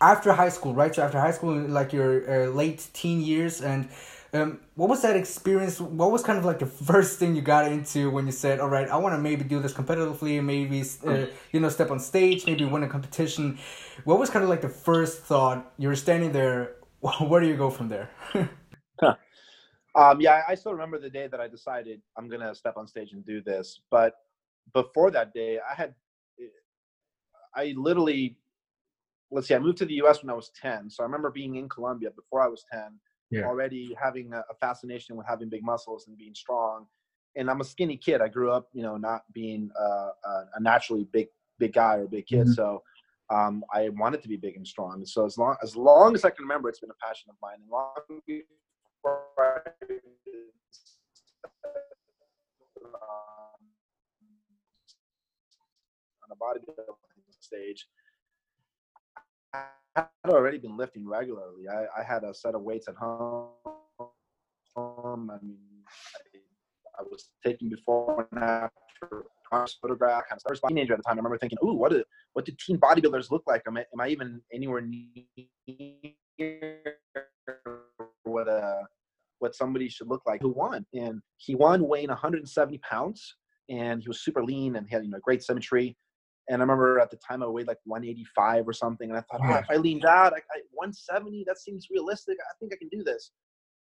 after 0.00 0.32
high 0.32 0.48
school 0.48 0.74
right? 0.74 0.92
So 0.94 1.02
after 1.02 1.20
high 1.20 1.30
school 1.30 1.54
like 1.54 1.92
your 1.92 2.28
uh, 2.28 2.46
late 2.48 2.88
teen 2.92 3.20
years 3.20 3.60
and 3.60 3.88
um, 4.34 4.60
what 4.76 4.88
was 4.88 5.02
that 5.02 5.14
experience? 5.14 5.78
What 5.78 6.10
was 6.10 6.22
kind 6.22 6.38
of 6.38 6.44
like 6.44 6.58
the 6.58 6.66
first 6.66 7.18
thing 7.18 7.36
you 7.36 7.42
got 7.42 7.70
into 7.70 8.10
when 8.10 8.24
you 8.24 8.32
said, 8.32 8.60
"All 8.60 8.68
right, 8.68 8.88
I 8.88 8.96
want 8.96 9.14
to 9.14 9.18
maybe 9.18 9.44
do 9.44 9.60
this 9.60 9.74
competitively, 9.74 10.42
maybe 10.42 10.82
uh, 11.06 11.26
you 11.52 11.60
know 11.60 11.68
step 11.68 11.90
on 11.90 12.00
stage, 12.00 12.46
maybe 12.46 12.64
win 12.64 12.82
a 12.82 12.88
competition." 12.88 13.58
What 14.04 14.18
was 14.18 14.30
kind 14.30 14.42
of 14.42 14.48
like 14.48 14.62
the 14.62 14.70
first 14.70 15.22
thought? 15.22 15.72
You 15.76 15.88
were 15.88 15.96
standing 15.96 16.32
there. 16.32 16.76
Where 17.20 17.40
do 17.42 17.46
you 17.46 17.56
go 17.56 17.68
from 17.68 17.88
there? 17.90 18.10
um, 19.94 20.20
yeah, 20.20 20.42
I 20.48 20.54
still 20.54 20.72
remember 20.72 20.98
the 20.98 21.10
day 21.10 21.26
that 21.26 21.40
I 21.40 21.46
decided 21.46 22.00
I'm 22.16 22.28
gonna 22.28 22.54
step 22.54 22.78
on 22.78 22.86
stage 22.86 23.12
and 23.12 23.24
do 23.26 23.42
this. 23.42 23.80
But 23.90 24.14
before 24.72 25.10
that 25.10 25.34
day, 25.34 25.58
I 25.58 25.74
had, 25.74 25.94
I 27.54 27.74
literally, 27.76 28.38
let's 29.30 29.46
see, 29.48 29.54
I 29.54 29.58
moved 29.58 29.76
to 29.78 29.84
the 29.84 29.94
U.S. 29.94 30.22
when 30.22 30.30
I 30.30 30.34
was 30.34 30.50
10. 30.58 30.88
So 30.88 31.02
I 31.02 31.04
remember 31.04 31.30
being 31.30 31.56
in 31.56 31.68
Colombia 31.68 32.10
before 32.12 32.40
I 32.40 32.48
was 32.48 32.64
10 32.72 32.98
yeah. 33.32 33.44
already 33.44 33.96
having 34.00 34.32
a, 34.32 34.38
a, 34.50 34.54
fascination 34.60 35.16
with 35.16 35.26
having 35.26 35.48
big 35.48 35.64
muscles 35.64 36.06
and 36.06 36.16
being 36.16 36.34
strong. 36.34 36.86
And 37.36 37.50
I'm 37.50 37.60
a 37.60 37.64
skinny 37.64 37.96
kid. 37.96 38.20
I 38.20 38.28
grew 38.28 38.50
up, 38.50 38.68
you 38.72 38.82
know, 38.82 38.96
not 38.96 39.22
being 39.32 39.70
uh, 39.80 40.10
a, 40.24 40.44
a 40.56 40.60
naturally 40.60 41.04
big 41.12 41.28
big 41.58 41.72
guy 41.72 41.96
or 41.96 42.06
big 42.06 42.26
kid. 42.26 42.40
Mm-hmm. 42.40 42.52
So 42.52 42.82
um, 43.30 43.64
I 43.72 43.88
wanted 43.90 44.22
to 44.22 44.28
be 44.28 44.36
big 44.36 44.56
and 44.56 44.66
strong. 44.66 44.94
And 44.94 45.08
so 45.08 45.24
as 45.24 45.38
long 45.38 45.56
as 45.62 45.76
long 45.76 46.14
as 46.14 46.24
I 46.24 46.30
can 46.30 46.44
remember, 46.44 46.68
it's 46.68 46.80
been 46.80 46.90
a 46.90 47.06
passion 47.06 47.30
of 47.30 47.36
mine. 47.40 47.56
And 47.62 47.70
long 47.70 47.94
before 48.26 49.22
I, 49.38 49.60
on 56.22 56.30
a 56.30 56.36
bodybuilding 56.36 56.94
stage, 57.40 57.88
had 59.96 60.06
already 60.28 60.58
been 60.58 60.76
lifting 60.76 61.06
regularly. 61.06 61.68
I, 61.68 62.00
I 62.00 62.04
had 62.04 62.24
a 62.24 62.34
set 62.34 62.54
of 62.54 62.62
weights 62.62 62.88
at 62.88 62.94
home. 62.96 63.50
I 64.76 65.38
mean, 65.42 65.58
I, 65.88 67.00
I 67.00 67.02
was 67.10 67.30
taking 67.44 67.68
before 67.68 68.28
and 68.32 68.42
after 68.42 69.26
photograph. 69.80 70.24
Kind 70.28 70.40
of, 70.40 70.48
I 70.48 70.52
was 70.52 70.60
a 70.64 70.68
teenager 70.68 70.94
at 70.94 70.98
the 70.98 71.02
time. 71.02 71.14
I 71.14 71.16
remember 71.16 71.38
thinking, 71.38 71.58
"Ooh, 71.62 71.74
what 71.74 71.92
do 71.92 72.02
what 72.32 72.44
do 72.44 72.52
teen 72.58 72.78
bodybuilders 72.78 73.30
look 73.30 73.42
like? 73.46 73.62
Am 73.66 73.76
I, 73.76 73.80
am 73.80 74.00
I 74.00 74.08
even 74.08 74.40
anywhere 74.52 74.80
near 74.80 75.24
what 78.24 78.48
a 78.48 78.52
uh, 78.52 78.82
what 79.40 79.54
somebody 79.54 79.88
should 79.88 80.08
look 80.08 80.22
like 80.26 80.40
who 80.40 80.48
won?" 80.50 80.86
And 80.94 81.20
he 81.36 81.54
won 81.54 81.86
weighing 81.86 82.08
170 82.08 82.78
pounds, 82.78 83.36
and 83.68 84.00
he 84.00 84.08
was 84.08 84.20
super 84.20 84.42
lean 84.42 84.76
and 84.76 84.86
he 84.88 84.94
had 84.94 85.04
you 85.04 85.10
know 85.10 85.18
great 85.22 85.42
symmetry. 85.42 85.96
And 86.48 86.60
I 86.60 86.64
remember 86.64 86.98
at 87.00 87.10
the 87.10 87.16
time 87.16 87.42
I 87.42 87.46
weighed 87.46 87.68
like 87.68 87.78
185 87.84 88.66
or 88.66 88.72
something. 88.72 89.08
And 89.08 89.18
I 89.18 89.22
thought, 89.22 89.40
oh, 89.44 89.58
if 89.58 89.66
I 89.70 89.76
leaned 89.76 90.04
out, 90.04 90.32
I, 90.32 90.38
I, 90.38 90.60
170, 90.72 91.44
that 91.46 91.58
seems 91.58 91.88
realistic. 91.90 92.36
I 92.40 92.54
think 92.58 92.72
I 92.72 92.76
can 92.76 92.88
do 92.88 93.04
this. 93.04 93.30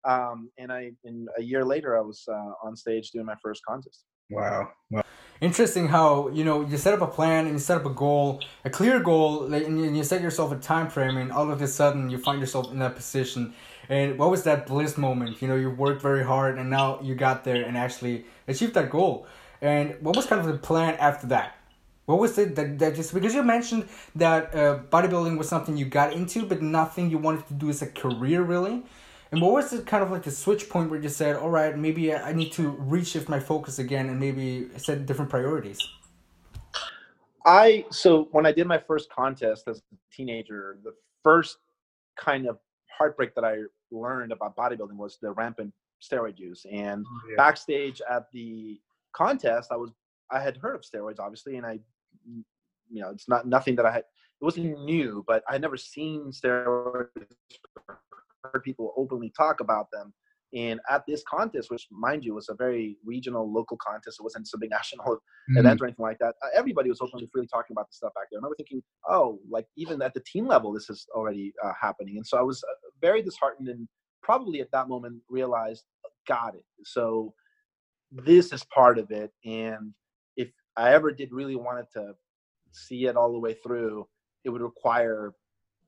Um, 0.04 0.50
and 0.58 0.72
I, 0.72 0.92
in 1.04 1.26
a 1.38 1.42
year 1.42 1.64
later, 1.64 1.96
I 1.96 2.00
was 2.00 2.24
uh, 2.28 2.52
on 2.66 2.76
stage 2.76 3.10
doing 3.10 3.26
my 3.26 3.36
first 3.42 3.62
contest. 3.66 4.04
Wow. 4.30 4.70
wow. 4.90 5.02
Interesting 5.40 5.88
how 5.88 6.28
you 6.28 6.44
know 6.44 6.60
you 6.66 6.76
set 6.76 6.94
up 6.94 7.00
a 7.00 7.06
plan 7.06 7.46
and 7.46 7.54
you 7.54 7.58
set 7.58 7.78
up 7.78 7.86
a 7.86 7.90
goal, 7.90 8.40
a 8.64 8.70
clear 8.70 9.00
goal, 9.00 9.52
and 9.52 9.96
you 9.96 10.04
set 10.04 10.20
yourself 10.20 10.52
a 10.52 10.56
time 10.56 10.88
frame, 10.88 11.16
and 11.16 11.32
all 11.32 11.50
of 11.50 11.60
a 11.60 11.66
sudden 11.66 12.10
you 12.10 12.18
find 12.18 12.40
yourself 12.40 12.70
in 12.70 12.78
that 12.78 12.94
position. 12.94 13.54
And 13.88 14.18
what 14.18 14.30
was 14.30 14.44
that 14.44 14.66
bliss 14.66 14.96
moment? 14.96 15.42
You 15.42 15.48
know, 15.48 15.56
you 15.56 15.70
worked 15.70 16.02
very 16.02 16.24
hard, 16.24 16.58
and 16.58 16.70
now 16.70 17.00
you 17.02 17.14
got 17.14 17.42
there 17.44 17.64
and 17.64 17.76
actually 17.76 18.26
achieved 18.46 18.74
that 18.74 18.90
goal. 18.90 19.26
And 19.60 19.96
what 20.00 20.14
was 20.14 20.26
kind 20.26 20.40
of 20.40 20.46
the 20.46 20.58
plan 20.58 20.94
after 20.94 21.26
that? 21.28 21.56
What 22.10 22.18
was 22.18 22.36
it 22.38 22.56
that, 22.56 22.78
that 22.80 22.96
just 22.96 23.14
because 23.14 23.34
you 23.34 23.42
mentioned 23.44 23.88
that 24.16 24.52
uh, 24.54 24.80
bodybuilding 24.90 25.38
was 25.38 25.48
something 25.48 25.76
you 25.76 25.84
got 25.84 26.12
into, 26.12 26.44
but 26.44 26.60
nothing 26.60 27.08
you 27.08 27.18
wanted 27.18 27.46
to 27.46 27.54
do 27.54 27.70
as 27.70 27.82
a 27.82 27.86
career, 27.86 28.42
really? 28.42 28.82
And 29.30 29.40
what 29.40 29.52
was 29.52 29.72
it 29.72 29.86
kind 29.86 30.02
of 30.02 30.10
like 30.10 30.24
the 30.24 30.32
switch 30.32 30.68
point 30.68 30.90
where 30.90 31.00
you 31.00 31.08
said, 31.08 31.36
all 31.36 31.50
right, 31.50 31.78
maybe 31.78 32.12
I 32.12 32.32
need 32.32 32.50
to 32.54 32.72
reshift 32.72 33.28
my 33.28 33.38
focus 33.38 33.78
again 33.78 34.08
and 34.08 34.18
maybe 34.18 34.68
set 34.76 35.06
different 35.06 35.30
priorities? 35.30 35.78
I, 37.46 37.84
so 37.90 38.28
when 38.32 38.44
I 38.44 38.50
did 38.50 38.66
my 38.66 38.78
first 38.78 39.08
contest 39.10 39.68
as 39.68 39.78
a 39.78 39.96
teenager, 40.12 40.78
the 40.82 40.94
first 41.22 41.58
kind 42.16 42.48
of 42.48 42.58
heartbreak 42.88 43.36
that 43.36 43.44
I 43.44 43.58
learned 43.92 44.32
about 44.32 44.56
bodybuilding 44.56 44.96
was 44.96 45.18
the 45.22 45.30
rampant 45.30 45.72
steroid 46.02 46.38
use. 46.38 46.66
And 46.70 47.06
oh, 47.08 47.20
yeah. 47.30 47.36
backstage 47.36 48.02
at 48.10 48.30
the 48.32 48.80
contest, 49.12 49.70
I 49.70 49.76
was, 49.76 49.90
I 50.30 50.40
had 50.40 50.56
heard 50.56 50.74
of 50.74 50.82
steroids 50.82 51.20
obviously, 51.20 51.56
and 51.56 51.64
I, 51.64 51.78
you 52.26 53.02
know, 53.02 53.10
it's 53.10 53.28
not 53.28 53.46
nothing 53.46 53.76
that 53.76 53.86
I 53.86 53.92
had, 53.92 54.00
it 54.00 54.44
wasn't 54.44 54.84
new, 54.84 55.24
but 55.26 55.42
I 55.48 55.52
had 55.52 55.62
never 55.62 55.76
seen 55.76 56.30
steroids 56.30 57.08
heard 58.42 58.62
people 58.62 58.94
openly 58.96 59.32
talk 59.36 59.60
about 59.60 59.86
them. 59.92 60.12
And 60.52 60.80
at 60.90 61.04
this 61.06 61.22
contest, 61.28 61.70
which 61.70 61.86
mind 61.92 62.24
you 62.24 62.34
was 62.34 62.48
a 62.48 62.54
very 62.54 62.96
regional, 63.04 63.52
local 63.52 63.76
contest, 63.76 64.18
it 64.18 64.22
wasn't 64.22 64.48
some 64.48 64.58
big 64.60 64.70
national 64.78 65.04
mm-hmm. 65.04 65.58
event 65.58 65.80
or 65.80 65.84
anything 65.86 66.02
like 66.02 66.18
that. 66.18 66.34
Uh, 66.42 66.48
everybody 66.54 66.88
was 66.88 67.00
openly, 67.00 67.28
freely 67.32 67.46
talking 67.46 67.72
about 67.72 67.88
the 67.88 67.94
stuff 67.94 68.12
back 68.14 68.24
there. 68.30 68.38
And 68.38 68.44
I 68.44 68.46
remember 68.46 68.56
thinking, 68.56 68.82
oh, 69.08 69.38
like 69.48 69.66
even 69.76 70.02
at 70.02 70.14
the 70.14 70.20
team 70.20 70.46
level, 70.46 70.72
this 70.72 70.90
is 70.90 71.06
already 71.14 71.52
uh, 71.64 71.72
happening. 71.80 72.16
And 72.16 72.26
so 72.26 72.36
I 72.36 72.42
was 72.42 72.64
uh, 72.64 72.74
very 73.00 73.22
disheartened 73.22 73.68
and 73.68 73.86
probably 74.22 74.60
at 74.60 74.70
that 74.72 74.88
moment 74.88 75.20
realized, 75.28 75.84
got 76.26 76.54
it. 76.54 76.64
So 76.84 77.32
this 78.10 78.52
is 78.52 78.64
part 78.64 78.98
of 78.98 79.10
it. 79.12 79.30
And 79.44 79.94
I 80.76 80.92
ever 80.94 81.10
did 81.12 81.32
really 81.32 81.56
wanted 81.56 81.86
to 81.94 82.12
see 82.72 83.06
it 83.06 83.16
all 83.16 83.32
the 83.32 83.38
way 83.38 83.54
through, 83.54 84.06
it 84.44 84.50
would 84.50 84.62
require 84.62 85.32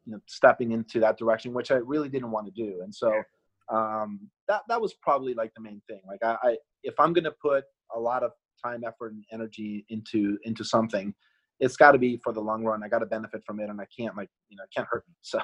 you 0.04 0.12
know, 0.12 0.20
stepping 0.26 0.72
into 0.72 1.00
that 1.00 1.18
direction, 1.18 1.52
which 1.52 1.70
I 1.70 1.76
really 1.76 2.08
didn't 2.08 2.30
want 2.30 2.46
to 2.46 2.52
do. 2.52 2.80
And 2.82 2.94
so 2.94 3.22
um, 3.72 4.28
that 4.48 4.62
that 4.68 4.80
was 4.80 4.94
probably 4.94 5.34
like 5.34 5.52
the 5.54 5.62
main 5.62 5.80
thing. 5.88 6.00
Like 6.06 6.22
I, 6.22 6.36
I 6.42 6.56
if 6.82 6.94
I'm 6.98 7.12
going 7.12 7.24
to 7.24 7.34
put 7.42 7.64
a 7.94 8.00
lot 8.00 8.22
of 8.22 8.32
time, 8.62 8.82
effort, 8.86 9.12
and 9.12 9.24
energy 9.32 9.84
into 9.88 10.38
into 10.44 10.64
something, 10.64 11.14
it's 11.60 11.76
got 11.76 11.92
to 11.92 11.98
be 11.98 12.20
for 12.22 12.32
the 12.32 12.40
long 12.40 12.64
run. 12.64 12.82
I 12.82 12.88
got 12.88 12.98
to 12.98 13.06
benefit 13.06 13.42
from 13.46 13.60
it, 13.60 13.70
and 13.70 13.80
I 13.80 13.86
can't 13.96 14.16
like 14.16 14.30
you 14.48 14.56
know 14.56 14.64
it 14.64 14.70
can't 14.74 14.88
hurt 14.90 15.04
me. 15.08 15.14
So 15.22 15.38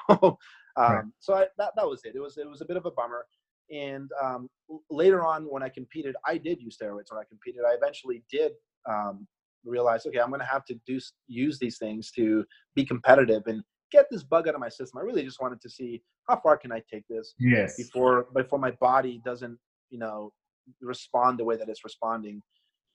um, 0.77 0.95
right. 0.95 1.05
so 1.19 1.35
I, 1.35 1.47
that 1.59 1.73
that 1.77 1.89
was 1.89 2.03
it. 2.05 2.15
It 2.15 2.21
was 2.21 2.37
it 2.37 2.49
was 2.49 2.61
a 2.61 2.65
bit 2.65 2.77
of 2.77 2.87
a 2.87 2.91
bummer. 2.91 3.27
And 3.71 4.11
um, 4.23 4.49
later 4.91 5.27
on, 5.27 5.45
when 5.45 5.63
I 5.63 5.69
competed, 5.69 6.17
I 6.27 6.39
did 6.39 6.59
use 6.61 6.79
steroids. 6.81 7.11
When 7.11 7.21
I 7.21 7.25
competed, 7.29 7.63
I 7.69 7.75
eventually 7.75 8.25
did 8.31 8.53
um, 8.91 9.27
realize, 9.65 10.07
okay, 10.07 10.21
I'm 10.21 10.29
going 10.29 10.41
to 10.41 10.47
have 10.47 10.65
to 10.67 10.75
do 10.87 10.99
use 11.27 11.59
these 11.59 11.79
things 11.79 12.11
to 12.13 12.45
be 12.75 12.85
competitive. 12.85 13.43
And 13.47 13.63
get 13.91 14.07
this 14.11 14.23
bug 14.23 14.49
out 14.49 14.55
of 14.55 14.61
my 14.61 14.69
system. 14.69 14.99
I 14.99 15.03
really 15.03 15.23
just 15.23 15.41
wanted 15.41 15.61
to 15.61 15.71
see 15.71 16.03
how 16.29 16.41
far 16.41 16.57
can 16.57 16.73
I 16.73 16.83
take 16.93 17.05
this 17.09 17.35
yes. 17.39 17.77
before 17.77 18.27
before 18.35 18.59
my 18.59 18.73
body 18.73 19.21
doesn't, 19.25 19.59
you 19.91 19.99
know, 19.99 20.33
respond 20.81 21.39
the 21.39 21.45
way 21.45 21.57
that 21.57 21.69
it's 21.69 21.85
responding. 21.85 22.43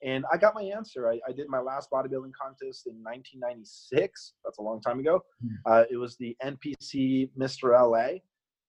And 0.03 0.25
I 0.31 0.37
got 0.37 0.53
my 0.53 0.63
answer. 0.63 1.09
I, 1.09 1.19
I 1.27 1.31
did 1.31 1.47
my 1.47 1.59
last 1.59 1.89
bodybuilding 1.89 2.33
contest 2.39 2.87
in 2.87 2.95
1996. 3.01 4.33
That's 4.43 4.57
a 4.57 4.61
long 4.61 4.81
time 4.81 4.99
ago. 4.99 5.21
Hmm. 5.41 5.55
Uh, 5.65 5.83
it 5.89 5.95
was 5.95 6.17
the 6.17 6.35
NPC 6.43 7.29
Mr. 7.39 7.71
LA. 7.71 8.19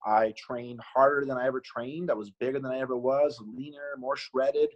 I 0.07 0.33
trained 0.37 0.81
harder 0.81 1.26
than 1.26 1.37
I 1.37 1.47
ever 1.47 1.61
trained. 1.61 2.11
I 2.11 2.14
was 2.14 2.31
bigger 2.38 2.61
than 2.61 2.71
I 2.71 2.78
ever 2.78 2.97
was, 2.97 3.43
leaner, 3.45 3.97
more 3.99 4.16
shredded, 4.16 4.69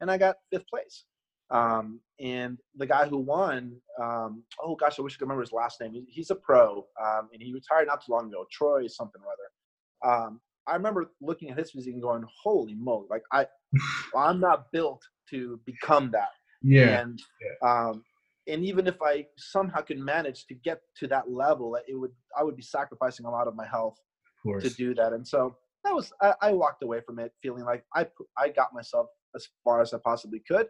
and 0.00 0.10
I 0.10 0.16
got 0.16 0.36
fifth 0.52 0.66
place. 0.68 1.04
Um, 1.50 2.00
and 2.18 2.58
the 2.76 2.86
guy 2.86 3.06
who 3.06 3.18
won, 3.18 3.76
um, 4.02 4.42
oh 4.62 4.74
gosh, 4.74 4.98
I 4.98 5.02
wish 5.02 5.14
I 5.14 5.16
could 5.16 5.22
remember 5.22 5.42
his 5.42 5.52
last 5.52 5.80
name. 5.80 6.06
He's 6.08 6.30
a 6.30 6.34
pro, 6.34 6.86
um, 7.02 7.28
and 7.32 7.42
he 7.42 7.52
retired 7.52 7.86
not 7.86 8.04
too 8.04 8.12
long 8.12 8.28
ago. 8.28 8.46
Troy 8.50 8.86
something 8.86 9.20
or 9.22 10.08
other. 10.08 10.16
Um, 10.24 10.40
I 10.66 10.74
remember 10.74 11.12
looking 11.20 11.50
at 11.50 11.58
his 11.58 11.70
physique 11.70 11.94
and 11.94 12.02
going, 12.02 12.24
"Holy 12.42 12.74
moly! 12.74 13.06
Like 13.10 13.22
I, 13.32 13.46
I'm 14.16 14.40
not 14.40 14.72
built 14.72 15.02
to 15.30 15.60
become 15.66 16.10
that." 16.12 16.30
Yeah. 16.62 17.00
And 17.00 17.22
yeah. 17.40 17.68
Um, 17.68 18.02
and 18.48 18.64
even 18.64 18.86
if 18.86 18.96
I 19.02 19.26
somehow 19.36 19.80
could 19.80 19.98
manage 19.98 20.46
to 20.46 20.54
get 20.54 20.80
to 20.98 21.06
that 21.08 21.30
level, 21.30 21.76
it 21.86 21.94
would 21.94 22.12
I 22.36 22.42
would 22.42 22.56
be 22.56 22.62
sacrificing 22.62 23.26
a 23.26 23.30
lot 23.30 23.46
of 23.46 23.54
my 23.54 23.66
health 23.66 23.98
of 24.46 24.62
to 24.62 24.70
do 24.70 24.94
that. 24.94 25.12
And 25.12 25.26
so 25.26 25.56
that 25.84 25.94
was 25.94 26.12
I, 26.20 26.34
I 26.40 26.52
walked 26.52 26.82
away 26.82 27.00
from 27.04 27.18
it 27.18 27.32
feeling 27.42 27.64
like 27.64 27.84
I 27.94 28.06
I 28.38 28.48
got 28.48 28.72
myself 28.72 29.08
as 29.34 29.48
far 29.64 29.82
as 29.82 29.92
I 29.92 29.98
possibly 30.04 30.42
could 30.48 30.66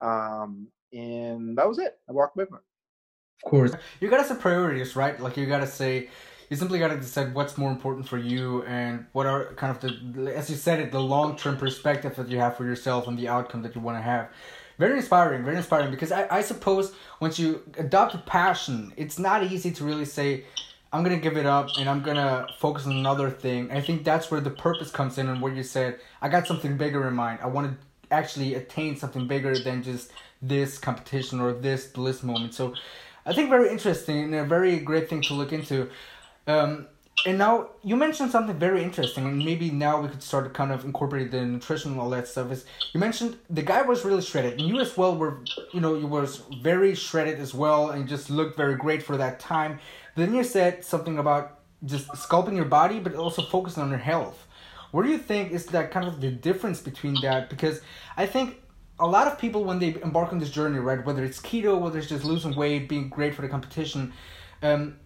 um, 0.00 0.68
and 0.92 1.56
that 1.58 1.68
was 1.68 1.78
it. 1.78 1.98
I 2.08 2.12
walked 2.12 2.36
away 2.36 2.46
from 2.46 2.58
it. 2.58 2.62
Of 3.44 3.50
course. 3.50 3.72
You 4.00 4.08
gotta 4.08 4.24
set 4.24 4.40
priorities, 4.40 4.96
right? 4.96 5.18
Like 5.20 5.36
you 5.36 5.46
gotta 5.46 5.66
say 5.66 6.08
you 6.48 6.56
simply 6.56 6.78
gotta 6.78 6.96
decide 6.96 7.34
what's 7.34 7.58
more 7.58 7.70
important 7.70 8.08
for 8.08 8.18
you 8.18 8.62
and 8.64 9.06
what 9.12 9.26
are 9.26 9.52
kind 9.54 9.76
of 9.76 9.80
the 10.14 10.34
as 10.34 10.48
you 10.48 10.56
said 10.56 10.80
it, 10.80 10.92
the 10.92 11.00
long 11.00 11.36
term 11.36 11.56
perspective 11.56 12.16
that 12.16 12.28
you 12.28 12.38
have 12.38 12.56
for 12.56 12.64
yourself 12.64 13.08
and 13.08 13.18
the 13.18 13.28
outcome 13.28 13.62
that 13.62 13.74
you 13.74 13.80
wanna 13.80 14.02
have. 14.02 14.30
Very 14.78 14.98
inspiring, 14.98 15.44
very 15.44 15.56
inspiring 15.56 15.90
because 15.90 16.12
I, 16.12 16.26
I 16.30 16.40
suppose 16.42 16.92
once 17.20 17.38
you 17.38 17.62
adopt 17.78 18.14
a 18.14 18.18
passion, 18.18 18.92
it's 18.96 19.18
not 19.18 19.42
easy 19.42 19.70
to 19.72 19.84
really 19.84 20.04
say, 20.04 20.44
I'm 20.92 21.02
gonna 21.02 21.16
give 21.16 21.36
it 21.36 21.46
up 21.46 21.68
and 21.78 21.88
I'm 21.88 22.02
gonna 22.02 22.46
focus 22.58 22.86
on 22.86 22.92
another 22.92 23.30
thing. 23.30 23.70
I 23.70 23.80
think 23.80 24.04
that's 24.04 24.30
where 24.30 24.40
the 24.40 24.50
purpose 24.50 24.90
comes 24.90 25.18
in 25.18 25.28
and 25.28 25.40
where 25.42 25.52
you 25.52 25.62
said, 25.62 25.98
I 26.22 26.28
got 26.28 26.46
something 26.46 26.76
bigger 26.76 27.08
in 27.08 27.14
mind. 27.14 27.40
I 27.42 27.46
wanna 27.46 27.76
actually 28.10 28.54
attain 28.54 28.96
something 28.96 29.26
bigger 29.26 29.58
than 29.58 29.82
just 29.82 30.12
this 30.42 30.78
competition 30.78 31.40
or 31.40 31.52
this 31.52 31.86
bliss 31.86 32.22
moment. 32.22 32.54
So 32.54 32.74
I 33.24 33.32
think 33.32 33.50
very 33.50 33.70
interesting 33.70 34.24
and 34.24 34.34
a 34.34 34.44
very 34.44 34.78
great 34.78 35.08
thing 35.08 35.22
to 35.22 35.34
look 35.34 35.52
into. 35.52 35.90
Um, 36.46 36.86
and 37.24 37.38
now 37.38 37.70
you 37.82 37.96
mentioned 37.96 38.30
something 38.30 38.56
very 38.58 38.82
interesting, 38.82 39.24
and 39.24 39.38
maybe 39.38 39.70
now 39.70 40.00
we 40.00 40.08
could 40.08 40.22
start 40.22 40.44
to 40.44 40.50
kind 40.50 40.70
of 40.70 40.84
incorporate 40.84 41.30
the 41.30 41.40
nutrition 41.40 41.92
and 41.92 42.00
all 42.00 42.10
that 42.10 42.28
stuff. 42.28 42.52
Is 42.52 42.66
you 42.92 43.00
mentioned 43.00 43.36
the 43.48 43.62
guy 43.62 43.82
was 43.82 44.04
really 44.04 44.22
shredded, 44.22 44.60
and 44.60 44.68
you 44.68 44.78
as 44.80 44.96
well 44.96 45.16
were, 45.16 45.38
you 45.72 45.80
know, 45.80 45.94
you 45.96 46.06
was 46.06 46.42
very 46.62 46.94
shredded 46.94 47.40
as 47.40 47.54
well, 47.54 47.90
and 47.90 48.06
just 48.06 48.28
looked 48.28 48.56
very 48.56 48.76
great 48.76 49.02
for 49.02 49.16
that 49.16 49.40
time. 49.40 49.78
Then 50.14 50.34
you 50.34 50.44
said 50.44 50.84
something 50.84 51.18
about 51.18 51.58
just 51.84 52.06
sculpting 52.08 52.54
your 52.54 52.66
body, 52.66 53.00
but 53.00 53.14
also 53.14 53.42
focusing 53.42 53.82
on 53.82 53.90
your 53.90 53.98
health. 53.98 54.45
What 54.96 55.04
do 55.04 55.10
you 55.10 55.18
think 55.18 55.52
is 55.52 55.66
that 55.66 55.90
kind 55.90 56.08
of 56.08 56.22
the 56.22 56.30
difference 56.30 56.80
between 56.80 57.20
that? 57.20 57.50
Because 57.50 57.82
I 58.16 58.24
think 58.24 58.62
a 58.98 59.06
lot 59.06 59.26
of 59.28 59.38
people 59.38 59.62
when 59.62 59.78
they 59.78 59.94
embark 60.02 60.32
on 60.32 60.38
this 60.38 60.48
journey, 60.48 60.78
right, 60.78 61.04
whether 61.04 61.22
it's 61.22 61.38
keto, 61.38 61.78
whether 61.78 61.98
it's 61.98 62.08
just 62.08 62.24
losing 62.24 62.56
weight, 62.56 62.88
being 62.88 63.10
great 63.10 63.34
for 63.34 63.42
the 63.42 63.48
competition, 63.48 64.14
um, 64.62 64.96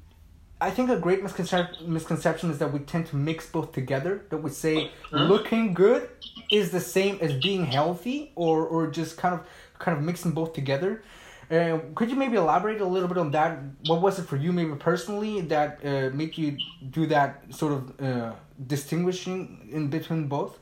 I 0.61 0.71
think 0.71 0.91
a 0.91 0.97
great 0.97 1.25
misconception 1.25 1.93
misconception 1.93 2.53
is 2.53 2.59
that 2.59 2.73
we 2.73 2.79
tend 2.79 3.07
to 3.07 3.17
mix 3.17 3.51
both 3.51 3.73
together. 3.73 4.25
That 4.31 4.39
we 4.45 4.51
say 4.51 4.93
looking 5.11 5.75
good 5.75 6.09
is 6.53 6.71
the 6.71 6.79
same 6.79 7.19
as 7.21 7.33
being 7.33 7.65
healthy, 7.65 8.31
or 8.37 8.65
or 8.65 8.87
just 8.87 9.17
kind 9.17 9.35
of 9.35 9.41
kind 9.81 9.99
of 9.99 10.05
mixing 10.05 10.31
both 10.31 10.53
together. 10.53 11.03
Uh, 11.51 11.81
could 11.97 12.09
you 12.09 12.17
maybe 12.17 12.37
elaborate 12.37 12.81
a 12.81 12.85
little 12.85 13.09
bit 13.09 13.19
on 13.19 13.31
that? 13.33 13.59
What 13.87 14.01
was 14.01 14.19
it 14.21 14.27
for 14.27 14.37
you, 14.37 14.53
maybe 14.53 14.75
personally, 14.77 15.41
that 15.43 15.81
uh, 15.85 16.15
made 16.15 16.39
you 16.39 16.57
do 16.91 17.07
that 17.07 17.43
sort 17.53 17.73
of 17.73 18.01
uh, 18.01 18.33
distinguishing 18.67 19.69
in 19.73 19.89
between 19.89 20.29
both? 20.29 20.61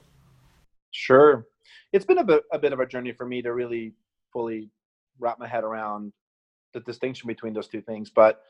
Sure, 0.90 1.46
it's 1.92 2.06
been 2.06 2.18
a 2.18 2.24
bit 2.24 2.42
a 2.52 2.58
bit 2.58 2.72
of 2.72 2.80
a 2.80 2.86
journey 2.86 3.12
for 3.12 3.26
me 3.26 3.42
to 3.42 3.52
really 3.52 3.92
fully 4.32 4.70
wrap 5.18 5.38
my 5.38 5.46
head 5.46 5.62
around 5.62 6.12
the 6.72 6.80
distinction 6.80 7.26
between 7.26 7.52
those 7.52 7.68
two 7.68 7.82
things. 7.82 8.08
But 8.08 8.40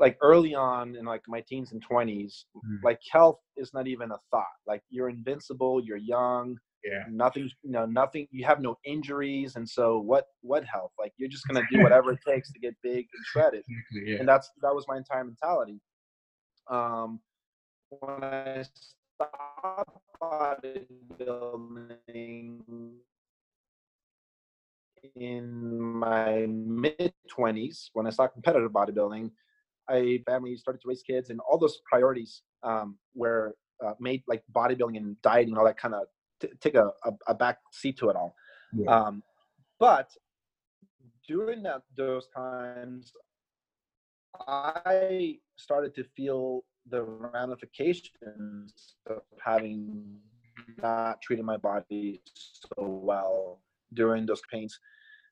like 0.00 0.18
early 0.20 0.54
on 0.54 0.96
in 0.96 1.04
like 1.04 1.22
my 1.28 1.40
teens 1.40 1.72
and 1.72 1.82
20s 1.86 2.44
mm. 2.56 2.78
like 2.82 2.98
health 3.12 3.38
is 3.56 3.72
not 3.72 3.86
even 3.86 4.10
a 4.10 4.18
thought 4.30 4.44
like 4.66 4.82
you're 4.90 5.08
invincible 5.08 5.80
you're 5.84 5.96
young 5.96 6.56
yeah. 6.84 7.04
nothing 7.10 7.50
you 7.62 7.70
know 7.70 7.86
nothing 7.86 8.26
you 8.30 8.44
have 8.44 8.60
no 8.60 8.76
injuries 8.84 9.56
and 9.56 9.68
so 9.68 9.98
what 9.98 10.26
what 10.42 10.64
health 10.64 10.92
like 10.98 11.12
you're 11.16 11.28
just 11.28 11.46
gonna 11.48 11.64
do 11.70 11.82
whatever 11.82 12.12
it 12.12 12.20
takes 12.26 12.52
to 12.52 12.58
get 12.58 12.74
big 12.82 13.06
and 13.14 13.24
shredded. 13.24 13.62
Yeah. 13.92 14.18
and 14.18 14.28
that's 14.28 14.50
that 14.62 14.74
was 14.74 14.84
my 14.88 14.96
entire 14.96 15.24
mentality. 15.24 15.80
Um 16.70 17.20
when 17.90 18.24
i 18.24 18.64
stopped 19.16 19.98
bodybuilding 20.20 22.60
in 25.16 25.80
my 25.80 26.46
mid 26.48 27.12
20s 27.30 27.90
when 27.92 28.06
i 28.06 28.10
stopped 28.10 28.32
competitive 28.32 28.72
bodybuilding 28.72 29.30
I 29.88 30.20
family 30.26 30.56
started 30.56 30.80
to 30.82 30.88
raise 30.88 31.02
kids 31.02 31.30
and 31.30 31.40
all 31.40 31.58
those 31.58 31.80
priorities 31.90 32.42
um, 32.62 32.96
were 33.14 33.54
uh, 33.84 33.92
made 34.00 34.22
like 34.26 34.42
bodybuilding 34.54 34.96
and 34.96 35.20
dieting 35.22 35.50
and 35.50 35.58
all 35.58 35.64
that 35.64 35.76
kind 35.76 35.94
of 35.94 36.04
t- 36.46 36.52
take 36.60 36.74
a, 36.74 36.90
a, 37.04 37.12
a, 37.28 37.34
back 37.34 37.58
seat 37.72 37.98
to 37.98 38.08
it 38.10 38.16
all. 38.16 38.34
Yeah. 38.72 38.90
Um, 38.90 39.22
but 39.78 40.10
during 41.26 41.62
that 41.64 41.82
those 41.96 42.28
times, 42.34 43.12
I 44.46 45.38
started 45.56 45.94
to 45.96 46.04
feel 46.16 46.64
the 46.90 47.02
ramifications 47.02 48.96
of 49.08 49.22
having 49.42 50.18
not 50.82 51.20
treated 51.22 51.44
my 51.44 51.56
body 51.56 52.20
so 52.34 53.00
well 53.02 53.60
during 53.92 54.26
those 54.26 54.42
pains. 54.50 54.78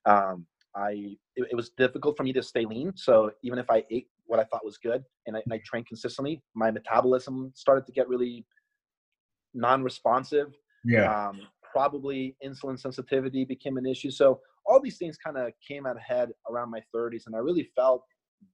Um, 0.07 0.47
I 0.75 1.16
it, 1.37 1.49
it, 1.50 1.54
was 1.54 1.71
difficult 1.71 2.16
for 2.16 2.23
me 2.23 2.33
to 2.33 2.42
stay 2.42 2.64
lean. 2.64 2.92
So 2.97 3.33
even 3.42 3.59
if 3.59 3.71
I 3.71 3.85
ate 3.90 4.09
what 4.25 4.40
I 4.40 4.45
thought 4.45 4.64
was 4.64 4.78
good 4.78 5.04
and 5.26 5.37
I, 5.37 5.42
and 5.45 5.52
I 5.52 5.61
trained 5.64 5.87
consistently, 5.87 6.42
my 6.54 6.71
metabolism 6.71 7.52
started 7.54 7.87
to 7.87 7.92
get 7.92 8.09
really 8.09 8.47
non-responsive. 9.54 10.54
Yeah. 10.85 11.29
Um, 11.29 11.41
probably 11.73 12.37
insulin 12.45 12.79
sensitivity 12.79 13.45
became 13.45 13.77
an 13.77 13.87
issue. 13.87 14.11
So 14.11 14.41
all 14.67 14.81
these 14.81 14.99
things 14.99 15.17
kind 15.17 15.37
of 15.37 15.53
came 15.67 15.87
out 15.87 15.97
ahead 15.97 16.31
around 16.51 16.71
my 16.71 16.81
30s, 16.95 17.27
and 17.27 17.35
I 17.35 17.39
really 17.39 17.71
felt 17.75 18.03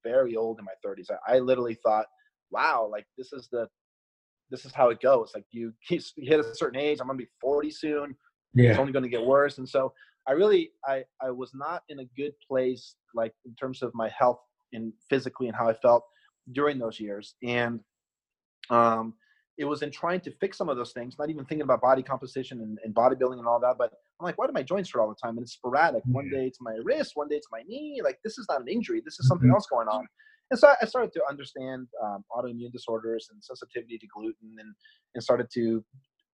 very 0.04 0.36
old 0.36 0.58
in 0.58 0.64
my 0.64 0.72
30s. 0.84 1.10
I, 1.10 1.36
I 1.36 1.38
literally 1.38 1.76
thought, 1.84 2.06
wow, 2.50 2.88
like 2.90 3.06
this 3.16 3.32
is 3.32 3.48
the 3.50 3.68
this 4.50 4.64
is 4.64 4.72
how 4.72 4.88
it 4.88 5.00
goes. 5.00 5.32
Like 5.34 5.44
you, 5.50 5.72
you 5.90 6.00
hit 6.16 6.40
a 6.40 6.54
certain 6.54 6.80
age, 6.80 6.98
I'm 7.00 7.06
gonna 7.06 7.18
be 7.18 7.28
40 7.40 7.70
soon. 7.70 8.16
Yeah. 8.54 8.70
It's 8.70 8.78
only 8.78 8.92
gonna 8.92 9.08
get 9.08 9.24
worse. 9.24 9.58
And 9.58 9.68
so 9.68 9.92
I 10.26 10.32
really 10.32 10.70
I 10.86 11.04
I 11.22 11.30
was 11.30 11.52
not 11.54 11.82
in 11.88 12.00
a 12.00 12.04
good 12.16 12.32
place 12.46 12.94
like 13.14 13.32
in 13.44 13.54
terms 13.54 13.82
of 13.82 13.92
my 13.94 14.10
health 14.16 14.40
and 14.72 14.92
physically 15.08 15.48
and 15.48 15.56
how 15.56 15.68
I 15.68 15.74
felt 15.74 16.04
during 16.52 16.78
those 16.78 17.00
years. 17.00 17.34
And 17.42 17.80
um 18.70 19.14
it 19.58 19.64
was 19.64 19.82
in 19.82 19.90
trying 19.90 20.20
to 20.20 20.30
fix 20.40 20.56
some 20.56 20.68
of 20.68 20.76
those 20.76 20.92
things, 20.92 21.16
not 21.18 21.30
even 21.30 21.44
thinking 21.44 21.62
about 21.62 21.80
body 21.80 22.02
composition 22.02 22.60
and, 22.60 22.78
and 22.84 22.94
bodybuilding 22.94 23.38
and 23.38 23.46
all 23.46 23.58
that. 23.58 23.74
But 23.76 23.92
I'm 24.20 24.24
like, 24.24 24.38
why 24.38 24.46
do 24.46 24.52
my 24.52 24.62
joints 24.62 24.90
hurt 24.90 25.00
all 25.00 25.08
the 25.08 25.16
time? 25.16 25.36
And 25.36 25.42
it's 25.42 25.52
sporadic. 25.52 26.02
One 26.06 26.30
day 26.30 26.46
it's 26.46 26.60
my 26.60 26.76
wrist, 26.84 27.12
one 27.14 27.28
day 27.28 27.36
it's 27.36 27.48
my 27.50 27.62
knee. 27.66 28.00
Like 28.02 28.18
this 28.22 28.38
is 28.38 28.46
not 28.48 28.60
an 28.60 28.68
injury. 28.68 29.02
This 29.04 29.18
is 29.18 29.26
something 29.26 29.48
mm-hmm. 29.48 29.54
else 29.54 29.66
going 29.66 29.88
on. 29.88 30.06
And 30.50 30.58
so 30.58 30.72
I 30.80 30.86
started 30.86 31.12
to 31.12 31.22
understand 31.28 31.88
um, 32.02 32.24
autoimmune 32.32 32.72
disorders 32.72 33.28
and 33.30 33.42
sensitivity 33.44 33.98
to 33.98 34.06
gluten, 34.06 34.56
and 34.58 34.74
and 35.14 35.22
started 35.22 35.48
to 35.54 35.84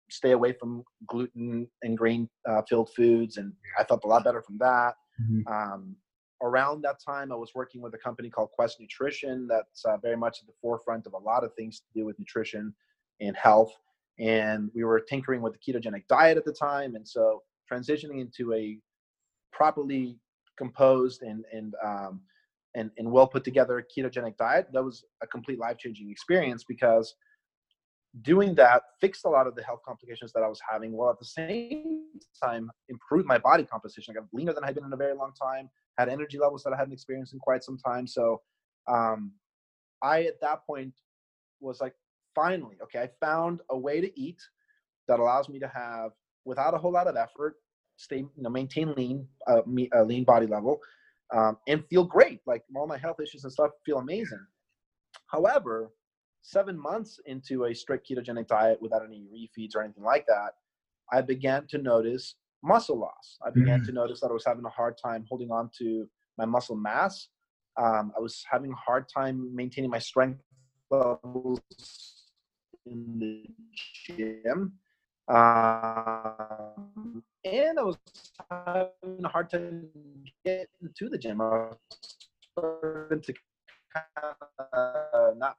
stay 0.09 0.31
away 0.31 0.53
from 0.53 0.83
gluten 1.07 1.67
and 1.83 1.97
grain 1.97 2.27
uh, 2.49 2.61
filled 2.67 2.89
foods. 2.95 3.37
And 3.37 3.53
I 3.77 3.83
felt 3.83 4.03
a 4.05 4.07
lot 4.07 4.23
better 4.23 4.41
from 4.41 4.57
that. 4.59 4.95
Mm-hmm. 5.21 5.53
Um, 5.53 5.95
around 6.41 6.81
that 6.83 6.97
time, 7.05 7.31
I 7.31 7.35
was 7.35 7.51
working 7.53 7.81
with 7.81 7.93
a 7.93 7.99
company 7.99 8.29
called 8.29 8.49
Quest 8.51 8.79
Nutrition 8.79 9.47
that's 9.47 9.85
uh, 9.85 9.97
very 9.97 10.17
much 10.17 10.39
at 10.41 10.47
the 10.47 10.53
forefront 10.61 11.05
of 11.05 11.13
a 11.13 11.17
lot 11.17 11.43
of 11.43 11.53
things 11.53 11.79
to 11.81 11.85
do 11.93 12.05
with 12.05 12.17
nutrition 12.17 12.73
and 13.21 13.35
health. 13.35 13.73
And 14.19 14.69
we 14.75 14.83
were 14.83 14.99
tinkering 14.99 15.41
with 15.41 15.53
the 15.53 15.59
ketogenic 15.59 16.07
diet 16.07 16.37
at 16.37 16.45
the 16.45 16.53
time. 16.53 16.95
And 16.95 17.07
so 17.07 17.43
transitioning 17.71 18.19
into 18.19 18.53
a 18.53 18.77
properly 19.51 20.17
composed 20.57 21.21
and, 21.21 21.45
and, 21.53 21.73
um, 21.83 22.21
and, 22.75 22.91
and 22.97 23.11
well 23.11 23.27
put 23.27 23.43
together 23.43 23.85
ketogenic 23.95 24.37
diet, 24.37 24.67
that 24.73 24.83
was 24.83 25.03
a 25.23 25.27
complete 25.27 25.59
life 25.59 25.77
changing 25.77 26.11
experience 26.11 26.63
because 26.67 27.15
doing 28.21 28.55
that 28.55 28.81
fixed 28.99 29.25
a 29.25 29.29
lot 29.29 29.47
of 29.47 29.55
the 29.55 29.63
health 29.63 29.81
complications 29.85 30.33
that 30.33 30.43
I 30.43 30.47
was 30.47 30.59
having, 30.67 30.91
while 30.91 31.09
at 31.09 31.19
the 31.19 31.25
same 31.25 32.05
time 32.43 32.69
improved 32.89 33.27
my 33.27 33.37
body 33.37 33.63
composition. 33.63 34.15
I 34.15 34.19
got 34.19 34.27
leaner 34.33 34.53
than 34.53 34.63
I 34.63 34.67
had 34.67 34.75
been 34.75 34.85
in 34.85 34.93
a 34.93 34.97
very 34.97 35.13
long 35.15 35.31
time, 35.39 35.69
had 35.97 36.09
energy 36.09 36.37
levels 36.39 36.63
that 36.63 36.73
I 36.73 36.77
hadn't 36.77 36.93
experienced 36.93 37.33
in 37.33 37.39
quite 37.39 37.63
some 37.63 37.77
time. 37.77 38.07
So 38.07 38.41
um, 38.87 39.33
I, 40.01 40.23
at 40.23 40.41
that 40.41 40.65
point, 40.65 40.93
was 41.59 41.81
like, 41.81 41.93
finally, 42.35 42.77
okay, 42.83 42.99
I 42.99 43.09
found 43.25 43.61
a 43.69 43.77
way 43.77 44.01
to 44.01 44.19
eat 44.19 44.41
that 45.07 45.19
allows 45.19 45.49
me 45.49 45.59
to 45.59 45.67
have, 45.67 46.11
without 46.45 46.73
a 46.73 46.77
whole 46.77 46.91
lot 46.91 47.07
of 47.07 47.15
effort, 47.15 47.55
stay, 47.97 48.17
you 48.17 48.43
know, 48.43 48.49
maintain 48.49 48.93
lean, 48.95 49.27
uh, 49.47 49.61
me, 49.65 49.89
a 49.93 50.03
lean 50.03 50.23
body 50.23 50.47
level, 50.47 50.79
um, 51.35 51.57
and 51.67 51.83
feel 51.89 52.03
great. 52.03 52.39
Like 52.45 52.63
all 52.75 52.87
my 52.87 52.97
health 52.97 53.19
issues 53.21 53.43
and 53.43 53.51
stuff 53.51 53.71
feel 53.85 53.97
amazing. 53.97 54.45
However, 55.27 55.91
seven 56.41 56.79
months 56.79 57.19
into 57.25 57.65
a 57.65 57.75
strict 57.75 58.09
ketogenic 58.09 58.47
diet 58.47 58.81
without 58.81 59.03
any 59.03 59.25
refeeds 59.33 59.75
or 59.75 59.83
anything 59.83 60.03
like 60.03 60.25
that, 60.27 60.51
I 61.11 61.21
began 61.21 61.67
to 61.67 61.77
notice 61.77 62.35
muscle 62.63 62.99
loss. 62.99 63.37
I 63.45 63.49
began 63.49 63.81
mm. 63.81 63.85
to 63.87 63.91
notice 63.91 64.19
that 64.21 64.29
I 64.29 64.33
was 64.33 64.45
having 64.45 64.65
a 64.65 64.69
hard 64.69 64.97
time 64.97 65.25
holding 65.27 65.51
on 65.51 65.69
to 65.79 66.07
my 66.37 66.45
muscle 66.45 66.75
mass. 66.75 67.27
Um, 67.77 68.11
I 68.15 68.19
was 68.19 68.43
having 68.49 68.71
a 68.71 68.75
hard 68.75 69.07
time 69.13 69.53
maintaining 69.55 69.89
my 69.89 69.99
strength 69.99 70.41
levels 70.91 71.61
in 72.85 73.19
the 73.19 73.45
gym. 74.15 74.73
Um, 75.27 77.23
and 77.45 77.79
I 77.79 77.83
was 77.83 77.97
having 78.49 79.23
a 79.23 79.27
hard 79.27 79.49
time 79.49 79.89
getting 80.43 80.89
to 80.97 81.09
the 81.09 81.17
gym. 81.17 81.41
I 81.41 81.45
was 81.45 81.77
starting 82.51 83.21
to 83.21 83.33
kind 83.93 84.35
of 84.73 85.37
not 85.37 85.57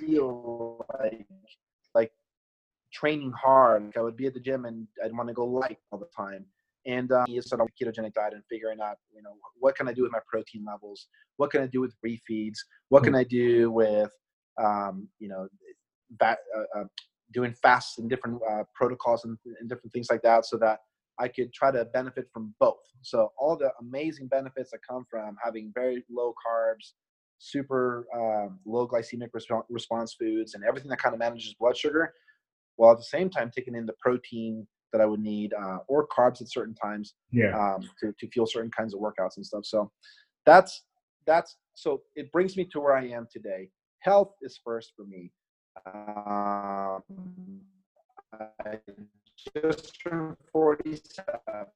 feel 0.00 0.86
like 1.00 1.26
like 1.94 2.12
training 2.92 3.32
hard. 3.32 3.86
Like 3.86 3.96
I 3.96 4.00
would 4.02 4.16
be 4.16 4.26
at 4.26 4.34
the 4.34 4.40
gym 4.40 4.64
and 4.64 4.86
I'd 5.04 5.16
want 5.16 5.28
to 5.28 5.34
go 5.34 5.44
light 5.44 5.78
all 5.90 5.98
the 5.98 6.08
time. 6.16 6.46
And 6.86 7.10
um, 7.12 7.24
he 7.26 7.40
started 7.40 7.62
on 7.62 7.68
ketogenic 7.80 8.12
diet 8.12 8.34
and 8.34 8.42
figuring 8.50 8.80
out, 8.80 8.98
you 9.14 9.22
know, 9.22 9.36
what 9.58 9.74
can 9.74 9.88
I 9.88 9.92
do 9.92 10.02
with 10.02 10.12
my 10.12 10.18
protein 10.26 10.64
levels? 10.66 11.06
What 11.38 11.50
can 11.50 11.62
I 11.62 11.66
do 11.66 11.80
with 11.80 11.94
refeeds? 12.04 12.58
What 12.90 13.04
can 13.04 13.14
I 13.14 13.24
do 13.24 13.70
with, 13.70 14.10
um, 14.62 15.08
you 15.18 15.28
know, 15.28 15.48
uh, 16.22 16.34
uh, 16.78 16.84
doing 17.32 17.54
fasts 17.62 17.98
and 17.98 18.08
different 18.08 18.40
uh, 18.50 18.62
protocols 18.74 19.24
and, 19.24 19.36
and 19.60 19.68
different 19.68 19.92
things 19.92 20.08
like 20.10 20.22
that, 20.22 20.46
so 20.46 20.56
that 20.58 20.78
I 21.18 21.28
could 21.28 21.52
try 21.52 21.70
to 21.70 21.84
benefit 21.86 22.26
from 22.32 22.54
both. 22.58 22.82
So 23.02 23.32
all 23.38 23.56
the 23.56 23.70
amazing 23.80 24.28
benefits 24.28 24.70
that 24.72 24.80
come 24.88 25.04
from 25.10 25.36
having 25.42 25.72
very 25.74 26.04
low 26.10 26.34
carbs, 26.46 26.92
super 27.38 28.06
um, 28.14 28.58
low 28.66 28.88
glycemic 28.88 29.28
resp- 29.36 29.64
response 29.68 30.16
foods, 30.18 30.54
and 30.54 30.64
everything 30.64 30.90
that 30.90 30.98
kind 30.98 31.14
of 31.14 31.18
manages 31.18 31.54
blood 31.58 31.76
sugar, 31.76 32.12
while 32.76 32.92
at 32.92 32.98
the 32.98 33.04
same 33.04 33.30
time 33.30 33.50
taking 33.54 33.74
in 33.74 33.86
the 33.86 33.94
protein 34.00 34.66
that 34.92 35.00
I 35.00 35.06
would 35.06 35.20
need 35.20 35.52
uh, 35.54 35.78
or 35.88 36.06
carbs 36.06 36.40
at 36.40 36.50
certain 36.50 36.74
times 36.74 37.14
yeah. 37.32 37.52
um, 37.58 37.82
to, 38.00 38.12
to 38.18 38.28
fuel 38.30 38.46
certain 38.46 38.70
kinds 38.70 38.94
of 38.94 39.00
workouts 39.00 39.36
and 39.36 39.44
stuff. 39.44 39.64
So 39.64 39.90
that's 40.46 40.84
that's 41.26 41.56
so 41.74 42.02
it 42.14 42.30
brings 42.32 42.56
me 42.56 42.64
to 42.72 42.80
where 42.80 42.96
I 42.96 43.08
am 43.08 43.26
today. 43.30 43.70
Health 44.00 44.32
is 44.42 44.60
first 44.64 44.92
for 44.96 45.04
me. 45.04 45.32
Um, 45.86 47.02
I 48.32 48.78
just 49.54 50.00
turned 50.00 50.36
47, 50.52 51.66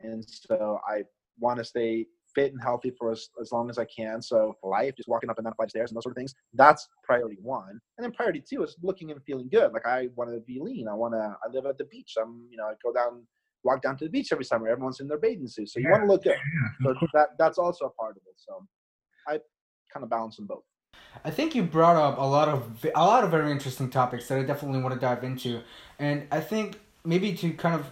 and 0.00 0.24
so 0.28 0.80
I 0.88 1.02
want 1.38 1.58
to 1.58 1.64
stay 1.64 2.06
fit 2.34 2.52
and 2.52 2.62
healthy 2.62 2.92
for 2.98 3.12
as, 3.12 3.28
as 3.40 3.52
long 3.52 3.68
as 3.70 3.78
I 3.78 3.84
can. 3.84 4.22
So 4.22 4.56
life, 4.62 4.94
just 4.96 5.08
walking 5.08 5.30
up 5.30 5.38
and 5.38 5.44
down 5.44 5.54
flight 5.54 5.66
of 5.66 5.70
stairs 5.70 5.90
and 5.90 5.96
those 5.96 6.04
sort 6.04 6.12
of 6.12 6.16
things, 6.16 6.34
that's 6.54 6.88
priority 7.04 7.36
one. 7.40 7.80
And 7.98 8.04
then 8.04 8.12
priority 8.12 8.42
two 8.48 8.62
is 8.62 8.76
looking 8.82 9.10
and 9.10 9.22
feeling 9.24 9.48
good. 9.50 9.72
Like 9.72 9.86
I 9.86 10.08
want 10.16 10.30
to 10.32 10.40
be 10.40 10.60
lean. 10.60 10.88
I 10.88 10.94
want 10.94 11.14
to, 11.14 11.18
I 11.44 11.52
live 11.52 11.66
at 11.66 11.78
the 11.78 11.84
beach. 11.84 12.14
I'm, 12.20 12.46
you 12.50 12.56
know, 12.56 12.64
I 12.64 12.74
go 12.82 12.92
down, 12.92 13.26
walk 13.64 13.82
down 13.82 13.96
to 13.98 14.04
the 14.04 14.10
beach 14.10 14.32
every 14.32 14.44
summer. 14.44 14.68
Everyone's 14.68 15.00
in 15.00 15.08
their 15.08 15.18
bathing 15.18 15.48
suits. 15.48 15.74
So 15.74 15.80
you 15.80 15.86
yeah. 15.86 15.92
want 15.92 16.04
to 16.04 16.12
look 16.12 16.24
good. 16.24 16.36
Yeah. 16.84 16.94
So 16.94 17.06
that, 17.14 17.28
that's 17.38 17.58
also 17.58 17.86
a 17.86 17.90
part 17.90 18.16
of 18.16 18.22
it. 18.26 18.34
So 18.36 18.66
I 19.28 19.38
kind 19.92 20.04
of 20.04 20.10
balance 20.10 20.36
them 20.36 20.46
both. 20.46 20.64
I 21.24 21.30
think 21.30 21.54
you 21.54 21.62
brought 21.62 21.96
up 21.96 22.18
a 22.18 22.22
lot 22.24 22.48
of 22.48 22.84
a 22.94 23.04
lot 23.04 23.24
of 23.24 23.30
very 23.30 23.50
interesting 23.50 23.90
topics 23.90 24.28
that 24.28 24.38
I 24.38 24.42
definitely 24.42 24.82
want 24.82 24.94
to 24.94 25.00
dive 25.00 25.24
into, 25.24 25.60
and 25.98 26.26
I 26.30 26.40
think 26.40 26.80
maybe 27.04 27.34
to 27.34 27.52
kind 27.52 27.74
of 27.74 27.86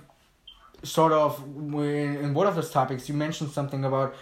sort 0.82 1.12
of 1.12 1.42
in 1.44 2.34
one 2.34 2.46
of 2.46 2.54
those 2.54 2.70
topics 2.70 3.08
you 3.08 3.14
mentioned 3.14 3.50
something 3.50 3.84
about 3.84 4.14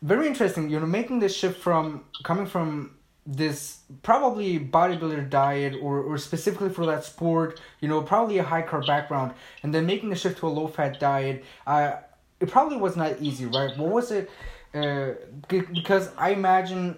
very 0.00 0.26
interesting 0.26 0.70
you 0.70 0.80
know 0.80 0.86
making 0.86 1.18
this 1.18 1.36
shift 1.36 1.60
from 1.60 2.04
coming 2.22 2.46
from 2.46 2.96
this 3.26 3.80
probably 4.02 4.58
bodybuilder 4.58 5.28
diet 5.30 5.74
or, 5.80 6.00
or 6.00 6.18
specifically 6.18 6.68
for 6.68 6.86
that 6.86 7.04
sport 7.04 7.60
you 7.80 7.88
know 7.88 8.00
probably 8.02 8.38
a 8.38 8.42
high 8.42 8.62
carb 8.62 8.86
background 8.86 9.32
and 9.62 9.74
then 9.74 9.86
making 9.86 10.08
the 10.08 10.16
shift 10.16 10.38
to 10.38 10.46
a 10.46 10.48
low 10.48 10.66
fat 10.66 10.98
diet 10.98 11.44
uh, 11.66 11.92
it 12.40 12.50
probably 12.50 12.76
was 12.76 12.96
not 12.96 13.20
easy 13.20 13.46
right? 13.46 13.76
What 13.76 13.90
was 13.90 14.10
it 14.10 14.30
uh, 14.74 15.10
because 15.48 16.08
i 16.16 16.30
imagine 16.30 16.96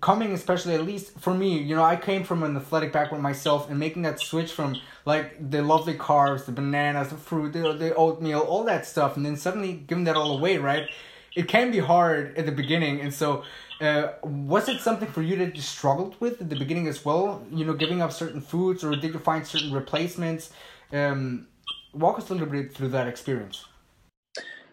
coming 0.00 0.32
especially 0.32 0.74
at 0.74 0.84
least 0.84 1.18
for 1.18 1.34
me 1.34 1.58
you 1.58 1.74
know 1.74 1.84
i 1.84 1.96
came 1.96 2.24
from 2.24 2.42
an 2.42 2.56
athletic 2.56 2.92
background 2.92 3.22
myself 3.22 3.68
and 3.70 3.78
making 3.78 4.02
that 4.02 4.18
switch 4.20 4.52
from 4.52 4.76
like 5.04 5.50
the 5.50 5.62
lovely 5.62 5.94
carbs 5.94 6.44
the 6.46 6.52
bananas 6.52 7.08
the 7.08 7.16
fruit 7.16 7.52
the, 7.52 7.72
the 7.72 7.94
oatmeal 7.94 8.40
all 8.40 8.64
that 8.64 8.86
stuff 8.86 9.16
and 9.16 9.24
then 9.24 9.36
suddenly 9.36 9.72
giving 9.72 10.04
that 10.04 10.16
all 10.16 10.36
away 10.36 10.58
right? 10.58 10.88
It 11.36 11.46
can 11.46 11.70
be 11.70 11.78
hard 11.78 12.36
at 12.36 12.46
the 12.46 12.52
beginning 12.52 13.00
and 13.00 13.12
so 13.12 13.44
uh, 13.80 14.14
was 14.24 14.68
it 14.68 14.80
something 14.80 15.08
for 15.08 15.22
you 15.22 15.36
that 15.36 15.54
you 15.54 15.62
struggled 15.62 16.20
with 16.20 16.40
at 16.40 16.50
the 16.50 16.56
beginning 16.56 16.88
as 16.88 17.04
well? 17.04 17.44
You 17.52 17.64
know 17.64 17.74
giving 17.74 18.02
up 18.02 18.12
certain 18.12 18.40
foods 18.40 18.82
or 18.82 18.90
did 18.96 19.12
you 19.14 19.20
find 19.20 19.46
certain 19.46 19.72
replacements? 19.72 20.50
Um, 20.92 21.46
walk 21.92 22.18
us 22.18 22.30
a 22.30 22.32
little 22.32 22.48
bit 22.48 22.74
through 22.74 22.88
that 22.88 23.06
experience 23.06 23.64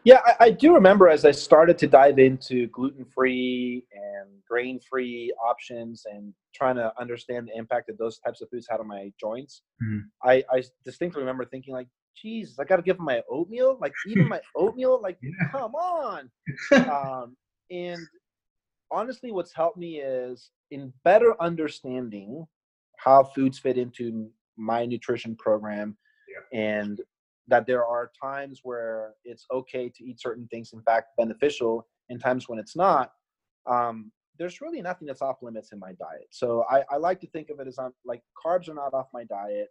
Yeah, 0.06 0.20
I, 0.24 0.46
I, 0.46 0.52
do 0.52 0.76
remember 0.76 1.10
as 1.10 1.26
I 1.26 1.32
started 1.32 1.80
to 1.80 1.88
dive 1.88 2.20
into 2.20 2.68
gluten 2.68 3.06
free 3.06 3.88
and 3.91 4.30
grain 4.48 4.80
free 4.80 5.34
options 5.44 6.04
and 6.06 6.32
trying 6.54 6.76
to 6.76 6.94
understand 7.00 7.48
the 7.48 7.58
impact 7.58 7.88
that 7.88 7.98
those 7.98 8.20
types 8.20 8.39
of 8.41 8.50
foods 8.50 8.68
had 8.70 8.80
on 8.80 8.88
my 8.88 9.12
joints. 9.20 9.63
Mm-hmm. 9.84 10.30
I, 10.30 10.44
I 10.52 10.63
distinctly 10.86 11.22
remember 11.22 11.44
thinking 11.44 11.74
like, 11.74 11.88
Jesus, 12.15 12.60
I 12.60 12.65
got 12.65 12.76
to 12.76 12.84
give 12.84 12.98
them 12.98 13.06
my 13.08 13.24
oatmeal. 13.30 13.80
Like 13.82 13.94
even 14.08 14.30
my 14.30 14.41
oatmeal, 14.56 15.02
like 15.02 15.18
yeah. 15.24 15.50
come 15.52 15.74
on. 15.74 16.30
um, 16.72 17.36
and 17.72 18.00
honestly, 18.91 19.32
what's 19.32 19.54
helped 19.54 19.78
me 19.78 20.02
is 20.02 20.52
in 20.70 20.94
better 21.04 21.36
understanding 21.41 22.46
how 22.98 23.24
foods 23.24 23.58
fit 23.58 23.78
into 23.78 24.30
my 24.56 24.86
nutrition 24.86 25.36
program 25.36 25.98
yeah. 26.30 26.60
and 26.60 27.02
that 27.47 27.67
there 27.67 27.86
are 27.86 28.12
times 28.21 28.62
where 28.63 29.13
it's 29.23 29.45
okay 29.51 29.89
to 29.89 30.03
eat 30.03 30.19
certain 30.19 30.47
things 30.47 30.73
in 30.73 30.81
fact 30.81 31.10
beneficial 31.17 31.88
and 32.10 32.19
times 32.19 32.49
when 32.49 32.60
it's 32.60 32.75
not 32.75 33.12
um, 33.67 34.12
there's 34.38 34.62
really 34.62 34.81
nothing 34.81 35.08
that's 35.08 35.21
off 35.21 35.38
limits 35.41 35.71
in 35.71 35.79
my 35.79 35.93
diet. 35.93 36.27
So 36.29 36.65
I, 36.69 36.84
I 36.91 36.97
like 36.97 37.19
to 37.21 37.27
think 37.27 37.49
of 37.49 37.60
it 37.60 37.67
as 37.67 37.79
I'm 37.79 37.93
like 38.05 38.21
carbs 38.45 38.67
are 38.69 38.73
not 38.73 38.93
off 38.93 39.08
my 39.13 39.23
diet 39.23 39.69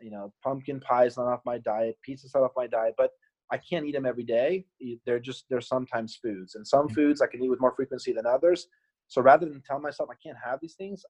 you 0.00 0.10
know 0.10 0.32
pumpkin 0.42 0.80
pie 0.80 1.04
is 1.04 1.16
not 1.16 1.26
off 1.26 1.40
my 1.44 1.58
diet 1.58 1.96
pizza's 2.04 2.34
not 2.34 2.42
off 2.42 2.50
my 2.56 2.66
diet 2.66 2.94
but 2.96 3.10
i 3.50 3.56
can't 3.56 3.86
eat 3.86 3.92
them 3.92 4.06
every 4.06 4.24
day. 4.24 4.64
They're 5.04 5.20
just 5.20 5.44
they're 5.48 5.60
sometimes 5.60 6.18
foods 6.22 6.54
and 6.54 6.66
some 6.66 6.86
mm-hmm. 6.86 6.94
foods 6.94 7.22
i 7.22 7.26
can 7.26 7.42
eat 7.42 7.48
with 7.48 7.60
more 7.60 7.74
frequency 7.74 8.12
than 8.12 8.26
others. 8.26 8.66
So 9.08 9.22
rather 9.22 9.46
than 9.46 9.62
tell 9.64 9.78
myself 9.78 10.08
i 10.10 10.16
can't 10.22 10.38
have 10.44 10.58
these 10.60 10.74
things 10.74 11.04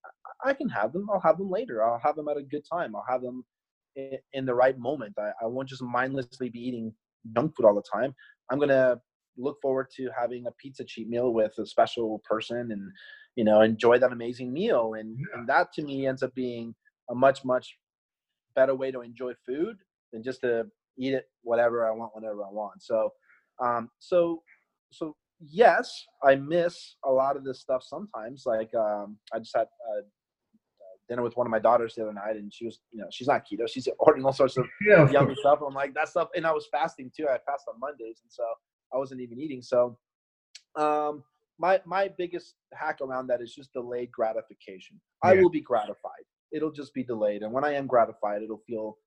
I, 0.45 0.51
I 0.51 0.53
can 0.53 0.69
have 0.69 0.93
them 0.93 1.09
i'll 1.13 1.21
have 1.21 1.39
them 1.39 1.51
later 1.51 1.83
i'll 1.83 2.01
have 2.05 2.17
them 2.17 2.29
at 2.29 2.37
a 2.37 2.43
good 2.43 2.65
time 2.71 2.95
i'll 2.95 3.07
have 3.09 3.23
them 3.23 3.45
in 4.33 4.45
the 4.47 4.55
right 4.55 4.79
moment. 4.79 5.15
I, 5.19 5.31
I 5.43 5.47
won't 5.47 5.69
just 5.69 5.83
mindlessly 5.83 6.51
be 6.51 6.61
eating 6.61 6.93
junk 7.35 7.55
food 7.57 7.67
all 7.67 7.75
the 7.75 7.83
time. 7.93 8.15
I'm 8.51 8.59
gonna 8.59 9.01
look 9.37 9.61
forward 9.61 9.89
to 9.97 10.09
having 10.19 10.47
a 10.47 10.53
pizza 10.53 10.85
cheat 10.85 11.09
meal 11.09 11.33
with 11.33 11.53
a 11.59 11.67
special 11.67 12.21
person 12.29 12.71
and 12.73 12.91
you 13.37 13.45
know 13.45 13.61
enjoy 13.61 13.99
that 13.99 14.13
amazing 14.13 14.53
meal 14.53 14.95
and, 14.99 15.19
yeah. 15.19 15.39
and 15.39 15.49
that 15.49 15.73
to 15.75 15.83
me 15.83 16.07
ends 16.07 16.23
up 16.23 16.35
being 16.35 16.75
a 17.11 17.15
much 17.15 17.45
much 17.45 17.77
better 18.55 18.75
way 18.75 18.91
to 18.91 19.03
enjoy 19.03 19.33
food 19.45 19.77
than 20.13 20.23
just 20.23 20.41
to 20.41 20.65
eat 20.99 21.13
it 21.13 21.27
whatever 21.43 21.87
i 21.87 21.91
want 21.91 22.15
whenever 22.15 22.43
i 22.45 22.51
want 22.51 22.83
so 22.83 23.11
um 23.63 23.91
so 23.99 24.43
so 24.91 25.15
yes 25.41 26.07
i 26.25 26.35
miss 26.35 26.97
a 27.05 27.11
lot 27.11 27.37
of 27.37 27.45
this 27.45 27.61
stuff 27.61 27.83
sometimes 27.83 28.45
like 28.47 28.75
um 28.75 29.19
i 29.35 29.39
just 29.39 29.55
had 29.55 29.65
uh, 29.65 30.03
dinner 31.09 31.23
with 31.23 31.37
one 31.37 31.47
of 31.47 31.51
my 31.51 31.59
daughters 31.59 31.95
the 31.95 32.03
other 32.03 32.13
night, 32.13 32.37
and 32.37 32.53
she 32.53 32.65
was, 32.65 32.81
you 32.93 33.01
know, 33.01 33.07
she's 33.11 33.29
not 33.29 33.43
keto. 33.47 33.69
She's 33.73 33.89
ordering 33.99 34.25
all 34.25 34.33
sorts 34.33 34.57
of 34.57 34.67
yeah, 34.87 35.11
yummy 35.11 35.35
stuff. 35.37 35.61
I'm 35.67 35.75
like, 35.75 35.95
that 35.95 36.09
stuff. 36.09 36.29
And 36.35 36.47
I 36.47 36.53
was 36.53 36.67
fasting 36.71 37.11
too. 37.17 37.27
I 37.29 37.39
fast 37.47 37.65
on 37.69 37.79
Mondays, 37.81 38.21
and 38.23 38.31
so 38.31 38.45
I 38.93 38.99
wasn't 38.99 39.21
even 39.21 39.41
eating. 39.41 39.63
So, 39.63 39.99
um, 40.77 41.23
my 41.59 41.81
my 41.87 42.11
biggest 42.19 42.55
hack 42.75 42.99
around 43.01 43.29
that 43.29 43.41
is 43.41 43.55
just 43.55 43.73
delayed 43.73 44.11
gratification. 44.13 45.01
Yeah. 45.25 45.31
I 45.31 45.35
will 45.35 45.51
be 45.51 45.61
gratified. 45.61 46.25
It'll 46.53 46.73
just 46.73 46.95
be 46.95 47.03
delayed, 47.03 47.43
and 47.43 47.53
when 47.53 47.65
I 47.65 47.75
am 47.75 47.87
gratified, 47.87 48.43
it'll 48.43 48.63
feel 48.67 48.99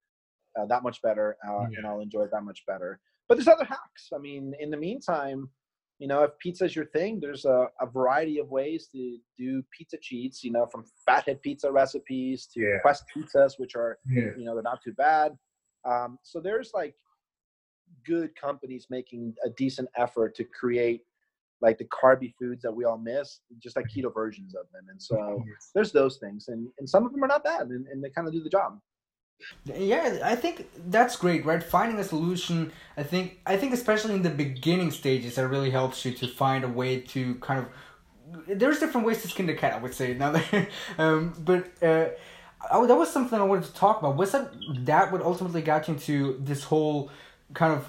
uh, 0.58 0.66
that 0.66 0.82
much 0.82 1.00
better, 1.02 1.36
uh, 1.46 1.66
yeah. 1.70 1.78
and 1.78 1.86
I'll 1.86 2.00
enjoy 2.00 2.22
it 2.22 2.30
that 2.32 2.44
much 2.44 2.62
better. 2.66 3.00
But 3.28 3.36
there's 3.36 3.48
other 3.48 3.64
hacks. 3.64 4.08
I 4.14 4.18
mean, 4.18 4.54
in 4.58 4.70
the 4.70 4.76
meantime, 4.76 5.48
you 6.00 6.08
know, 6.08 6.22
if 6.22 6.30
pizza 6.38 6.64
is 6.64 6.74
your 6.74 6.86
thing, 6.86 7.20
there's 7.20 7.44
a, 7.44 7.66
a, 7.78 7.86
variety 7.86 8.38
of 8.38 8.48
ways 8.48 8.88
to 8.90 9.18
do 9.38 9.62
pizza 9.76 9.98
cheats, 10.00 10.42
you 10.42 10.50
know, 10.50 10.64
from 10.64 10.82
fathead 11.04 11.42
pizza 11.42 11.70
recipes 11.70 12.48
to 12.54 12.60
yeah. 12.60 12.78
quest 12.80 13.04
pizzas, 13.14 13.58
which 13.58 13.76
are, 13.76 13.98
yeah. 14.10 14.30
you 14.36 14.46
know, 14.46 14.54
they're 14.54 14.62
not 14.62 14.82
too 14.82 14.94
bad. 14.94 15.36
Um, 15.84 16.18
so 16.22 16.40
there's 16.40 16.70
like 16.72 16.94
good 18.06 18.34
companies 18.34 18.86
making 18.88 19.34
a 19.44 19.50
decent 19.50 19.90
effort 19.94 20.34
to 20.36 20.44
create 20.44 21.02
like 21.60 21.76
the 21.76 21.84
carby 21.84 22.32
foods 22.38 22.62
that 22.62 22.72
we 22.72 22.86
all 22.86 22.96
miss, 22.96 23.40
just 23.62 23.76
like 23.76 23.84
keto 23.94 24.12
versions 24.12 24.54
of 24.54 24.64
them. 24.72 24.86
And 24.88 25.00
so 25.00 25.44
there's 25.74 25.92
those 25.92 26.16
things. 26.16 26.48
And, 26.48 26.66
and 26.78 26.88
some 26.88 27.04
of 27.04 27.12
them 27.12 27.22
are 27.22 27.28
not 27.28 27.44
bad 27.44 27.68
and, 27.68 27.86
and 27.88 28.02
they 28.02 28.08
kind 28.08 28.26
of 28.26 28.32
do 28.32 28.42
the 28.42 28.48
job. 28.48 28.78
Yeah, 29.64 30.20
I 30.24 30.36
think 30.36 30.68
that's 30.90 31.16
great, 31.16 31.44
right? 31.44 31.62
Finding 31.62 31.98
a 31.98 32.04
solution. 32.04 32.72
I 32.96 33.02
think 33.02 33.40
I 33.46 33.56
think 33.56 33.72
especially 33.72 34.14
in 34.14 34.22
the 34.22 34.30
beginning 34.30 34.90
stages, 34.90 35.36
that 35.36 35.48
really 35.48 35.70
helps 35.70 36.04
you 36.04 36.12
to 36.12 36.28
find 36.28 36.64
a 36.64 36.68
way 36.68 37.00
to 37.00 37.34
kind 37.36 37.60
of. 37.60 37.66
There's 38.46 38.78
different 38.78 39.06
ways 39.06 39.22
to 39.22 39.28
skin 39.28 39.46
the 39.46 39.54
cat. 39.54 39.74
I 39.74 39.78
would 39.78 39.94
say 39.94 40.14
now, 40.22 40.40
um, 40.98 41.34
but 41.38 41.70
uh, 41.82 42.08
I, 42.70 42.86
that 42.86 42.96
was 42.96 43.10
something 43.10 43.38
I 43.38 43.44
wanted 43.44 43.64
to 43.64 43.74
talk 43.74 44.00
about. 44.00 44.16
Was 44.16 44.32
that 44.32 44.52
that 44.86 45.12
what 45.12 45.22
ultimately 45.22 45.62
got 45.62 45.88
you 45.88 45.94
into 45.94 46.38
this 46.40 46.64
whole 46.64 47.10
kind 47.54 47.72
of 47.72 47.88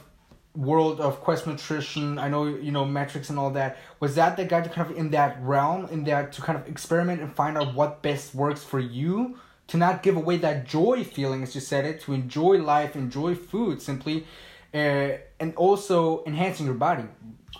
world 0.53 0.99
of 0.99 1.21
quest 1.21 1.47
nutrition 1.47 2.19
i 2.19 2.27
know 2.27 2.43
you 2.45 2.73
know 2.73 2.83
Met-Rx 2.83 3.29
and 3.29 3.39
all 3.39 3.51
that 3.51 3.77
was 4.01 4.15
that 4.15 4.35
that 4.35 4.49
got 4.49 4.65
you 4.65 4.69
kind 4.69 4.91
of 4.91 4.97
in 4.97 5.11
that 5.11 5.41
realm 5.41 5.87
in 5.91 6.03
that 6.03 6.33
to 6.33 6.41
kind 6.41 6.59
of 6.59 6.67
experiment 6.67 7.21
and 7.21 7.33
find 7.33 7.57
out 7.57 7.73
what 7.73 8.01
best 8.01 8.35
works 8.35 8.61
for 8.61 8.79
you 8.79 9.37
to 9.67 9.77
not 9.77 10.03
give 10.03 10.15
away 10.15 10.37
that 10.37 10.65
joy 10.65 11.03
feeling, 11.03 11.43
as 11.43 11.55
you 11.55 11.61
said 11.61 11.85
it, 11.85 12.01
to 12.01 12.13
enjoy 12.13 12.57
life, 12.57 12.95
enjoy 12.95 13.35
food 13.35 13.81
simply, 13.81 14.25
uh, 14.73 15.17
and 15.39 15.55
also 15.55 16.23
enhancing 16.25 16.65
your 16.65 16.75
body. 16.75 17.05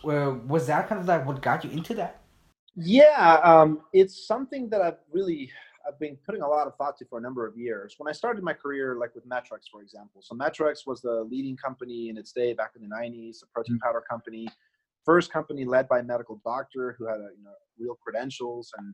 Uh, 0.04 0.36
was 0.48 0.68
that 0.68 0.88
kind 0.90 1.00
of 1.00 1.08
like 1.08 1.26
what 1.26 1.42
got 1.42 1.64
you 1.64 1.72
into 1.72 1.94
that? 1.94 2.22
Yeah, 2.76 3.40
um, 3.44 3.82
it's 3.94 4.26
something 4.28 4.70
that 4.70 4.82
I've 4.82 4.98
really 5.12 5.52
I've 5.88 6.00
been 6.00 6.18
putting 6.26 6.42
a 6.42 6.48
lot 6.48 6.68
of 6.68 6.76
thought 6.76 6.98
to 6.98 7.06
for 7.06 7.18
a 7.18 7.22
number 7.22 7.46
of 7.46 7.58
years. 7.58 7.96
When 7.98 8.08
I 8.08 8.14
started 8.14 8.44
my 8.44 8.54
career, 8.54 8.96
like 8.96 9.14
with 9.16 9.26
Met-Rx, 9.26 9.68
for 9.68 9.82
example, 9.82 10.22
so 10.22 10.36
Met-Rx 10.36 10.86
was 10.86 11.02
the 11.02 11.28
leading 11.30 11.58
company 11.58 12.10
in 12.10 12.18
its 12.18 12.32
day 12.32 12.54
back 12.54 12.72
in 12.76 12.82
the 12.82 12.94
'90s, 12.96 13.44
a 13.44 13.48
protein 13.54 13.76
mm-hmm. 13.76 13.86
powder 13.86 14.04
company, 14.10 14.48
first 15.06 15.32
company 15.32 15.66
led 15.66 15.88
by 15.88 16.00
a 16.00 16.04
medical 16.04 16.42
doctor 16.46 16.96
who 16.98 17.08
had 17.08 17.20
a, 17.20 17.30
you 17.38 17.44
know 17.44 17.52
real 17.78 17.96
credentials 18.04 18.72
and 18.78 18.94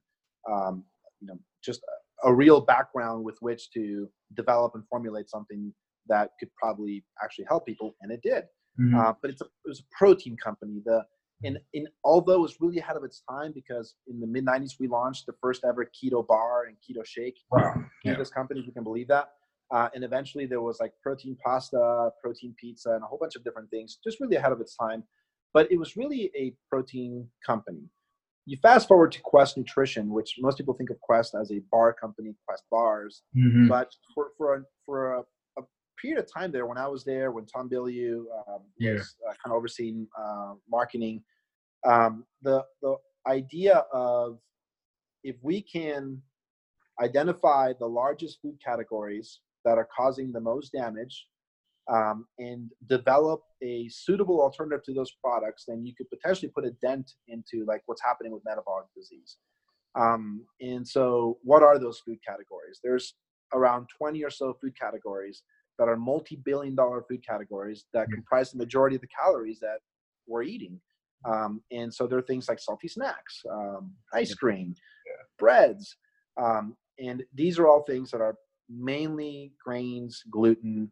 um, 0.50 0.84
you 1.20 1.28
know 1.28 1.38
just 1.64 1.82
a 2.24 2.34
real 2.34 2.62
background 2.62 3.24
with 3.24 3.38
which 3.42 3.70
to 3.72 4.10
develop 4.36 4.74
and 4.76 4.84
formulate 4.90 5.30
something 5.30 5.74
that 6.08 6.32
could 6.40 6.50
probably 6.56 7.04
actually 7.24 7.46
help 7.48 7.66
people, 7.66 7.96
and 8.02 8.12
it 8.12 8.22
did. 8.22 8.46
Mm-hmm. 8.80 8.96
Uh, 8.96 9.14
but 9.22 9.32
it's 9.32 9.42
a, 9.42 9.46
it 9.46 9.68
was 9.68 9.80
a 9.80 9.96
protein 9.98 10.38
company. 10.44 10.82
The 10.86 11.04
and 11.44 11.60
in 11.74 11.88
although 12.04 12.34
it 12.34 12.42
was 12.42 12.56
really 12.60 12.80
ahead 12.80 12.98
of 12.98 13.04
its 13.04 13.22
time 13.30 13.52
because 13.54 13.96
in 14.08 14.20
the 14.20 14.28
mid 14.28 14.46
'90s 14.46 14.74
we 14.80 14.88
launched 14.88 15.26
the 15.26 15.34
first 15.42 15.64
ever 15.64 15.86
keto 15.86 16.26
bar 16.26 16.66
and 16.66 16.76
keto 16.78 17.06
shake. 17.06 17.38
Wow. 17.52 17.76
Yeah. 18.04 18.16
This 18.16 18.30
company, 18.30 18.64
you 18.66 18.72
can 18.72 18.84
believe 18.84 19.08
that. 19.10 19.30
Uh, 19.70 19.90
and 19.94 20.04
eventually 20.04 20.46
there 20.46 20.62
was 20.62 20.80
like 20.80 20.94
protein 21.04 21.38
pasta, 21.44 22.10
protein 22.24 22.56
pizza, 22.60 22.92
and 22.92 23.04
a 23.04 23.06
whole 23.06 23.18
bunch 23.18 23.36
of 23.36 23.44
different 23.44 23.70
things, 23.70 23.98
just 24.04 24.20
really 24.22 24.38
ahead 24.38 24.54
of 24.54 24.62
its 24.62 24.76
time. 24.78 25.04
But 25.54 25.70
it 25.72 25.78
was 25.78 25.98
really 25.98 26.32
a 26.38 26.54
protein 26.70 27.28
company 27.46 27.90
you 28.48 28.58
fast 28.62 28.88
forward 28.88 29.12
to 29.12 29.20
Quest 29.20 29.58
Nutrition, 29.58 30.10
which 30.10 30.36
most 30.40 30.58
people 30.58 30.74
think 30.74 30.90
of 30.90 31.00
Quest 31.02 31.36
as 31.40 31.52
a 31.52 31.62
bar 31.70 31.94
company, 31.94 32.34
Quest 32.48 32.64
Bars. 32.72 33.22
Mm-hmm. 33.38 33.68
But 33.68 33.92
for 34.16 34.30
for 34.38 34.56
a, 34.56 34.62
for 34.86 35.14
a, 35.16 35.20
a, 35.60 35.64
period 36.02 36.20
of 36.20 36.34
time 36.34 36.54
there, 36.54 36.66
when 36.66 36.78
I 36.78 36.88
was 36.88 37.04
there, 37.04 37.32
when 37.32 37.46
Tom 37.46 37.70
Bilyeu 37.70 38.20
um, 38.48 38.62
yeah. 38.80 38.94
was 38.94 39.16
uh, 39.28 39.34
kind 39.44 39.48
of 39.48 39.58
overseeing 39.58 40.08
uh, 40.18 40.54
marketing, 40.70 41.22
um, 41.86 42.24
the 42.42 42.64
the 42.82 42.96
idea 43.28 43.84
of 43.92 44.40
if 45.26 45.36
we 45.44 45.62
can 45.62 46.22
identify 47.02 47.74
the 47.78 47.86
largest 47.86 48.40
food 48.42 48.58
categories 48.64 49.42
that 49.66 49.78
are 49.78 49.90
causing 49.96 50.32
the 50.32 50.40
most 50.40 50.72
damage 50.72 51.28
um, 51.92 52.26
and 52.38 52.70
develop 52.88 53.42
a 53.64 53.88
suitable 53.90 54.42
alternative 54.42 54.84
to 54.86 54.94
those 54.94 55.12
products, 55.24 55.64
then 55.68 55.86
you 55.86 55.94
could 55.96 56.10
potentially 56.10 56.52
put 56.54 56.66
a 56.66 56.72
dent 56.82 57.12
into 57.28 57.66
like 57.66 57.82
what's 57.86 58.04
happening 58.04 58.32
with 58.32 58.44
metabolic 58.46 58.88
disease. 58.96 59.38
Um, 59.96 60.46
and 60.62 60.88
so, 60.88 61.38
what 61.44 61.64
are 61.64 61.80
those 61.80 62.00
food 62.00 62.20
categories? 62.28 62.80
There's 62.84 63.16
around 63.54 63.88
20 63.98 64.24
or 64.24 64.30
so 64.30 64.58
food 64.62 64.74
categories 64.80 65.44
that 65.80 65.88
are 65.88 65.96
multi-billion 65.96 66.76
dollar 66.76 67.04
food 67.08 67.26
categories 67.26 67.86
that 67.94 68.12
comprise 68.12 68.52
the 68.52 68.58
majority 68.58 68.96
of 68.96 69.02
the 69.02 69.08
calories 69.08 69.60
that 69.60 69.78
we're 70.28 70.44
eating. 70.44 70.80
Um, 71.26 71.62
and 71.72 71.94
so 71.94 72.06
there 72.06 72.20
are 72.20 72.24
things 72.24 72.48
like 72.48 72.60
salty 72.60 72.88
snacks, 72.88 73.42
um, 73.52 73.94
ice 74.14 74.34
cream, 74.34 74.76
yeah. 75.06 75.24
breads, 75.40 75.98
um, 76.42 76.76
and 77.00 77.24
these 77.34 77.60
are 77.60 77.68
all 77.68 77.84
things 77.84 78.12
that 78.12 78.22
are 78.22 78.36
mainly 78.70 79.54
grains, 79.64 80.22
gluten, 80.30 80.92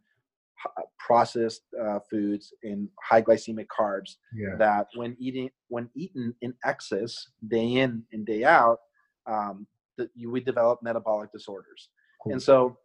processed 0.97 1.61
uh, 1.79 1.99
foods 2.09 2.53
and 2.63 2.87
high 3.01 3.21
glycemic 3.21 3.67
carbs 3.67 4.15
yeah. 4.33 4.55
that 4.57 4.87
when 4.95 5.15
eating 5.19 5.49
when 5.67 5.89
eaten 5.95 6.33
in 6.41 6.53
excess 6.63 7.27
day 7.47 7.73
in 7.75 8.03
and 8.11 8.25
day 8.25 8.43
out 8.43 8.79
um, 9.27 9.67
that 9.97 10.09
you 10.15 10.31
would 10.31 10.45
develop 10.45 10.79
metabolic 10.81 11.31
disorders. 11.31 11.89
Cool. 12.23 12.33
and 12.33 12.41
so 12.41 12.77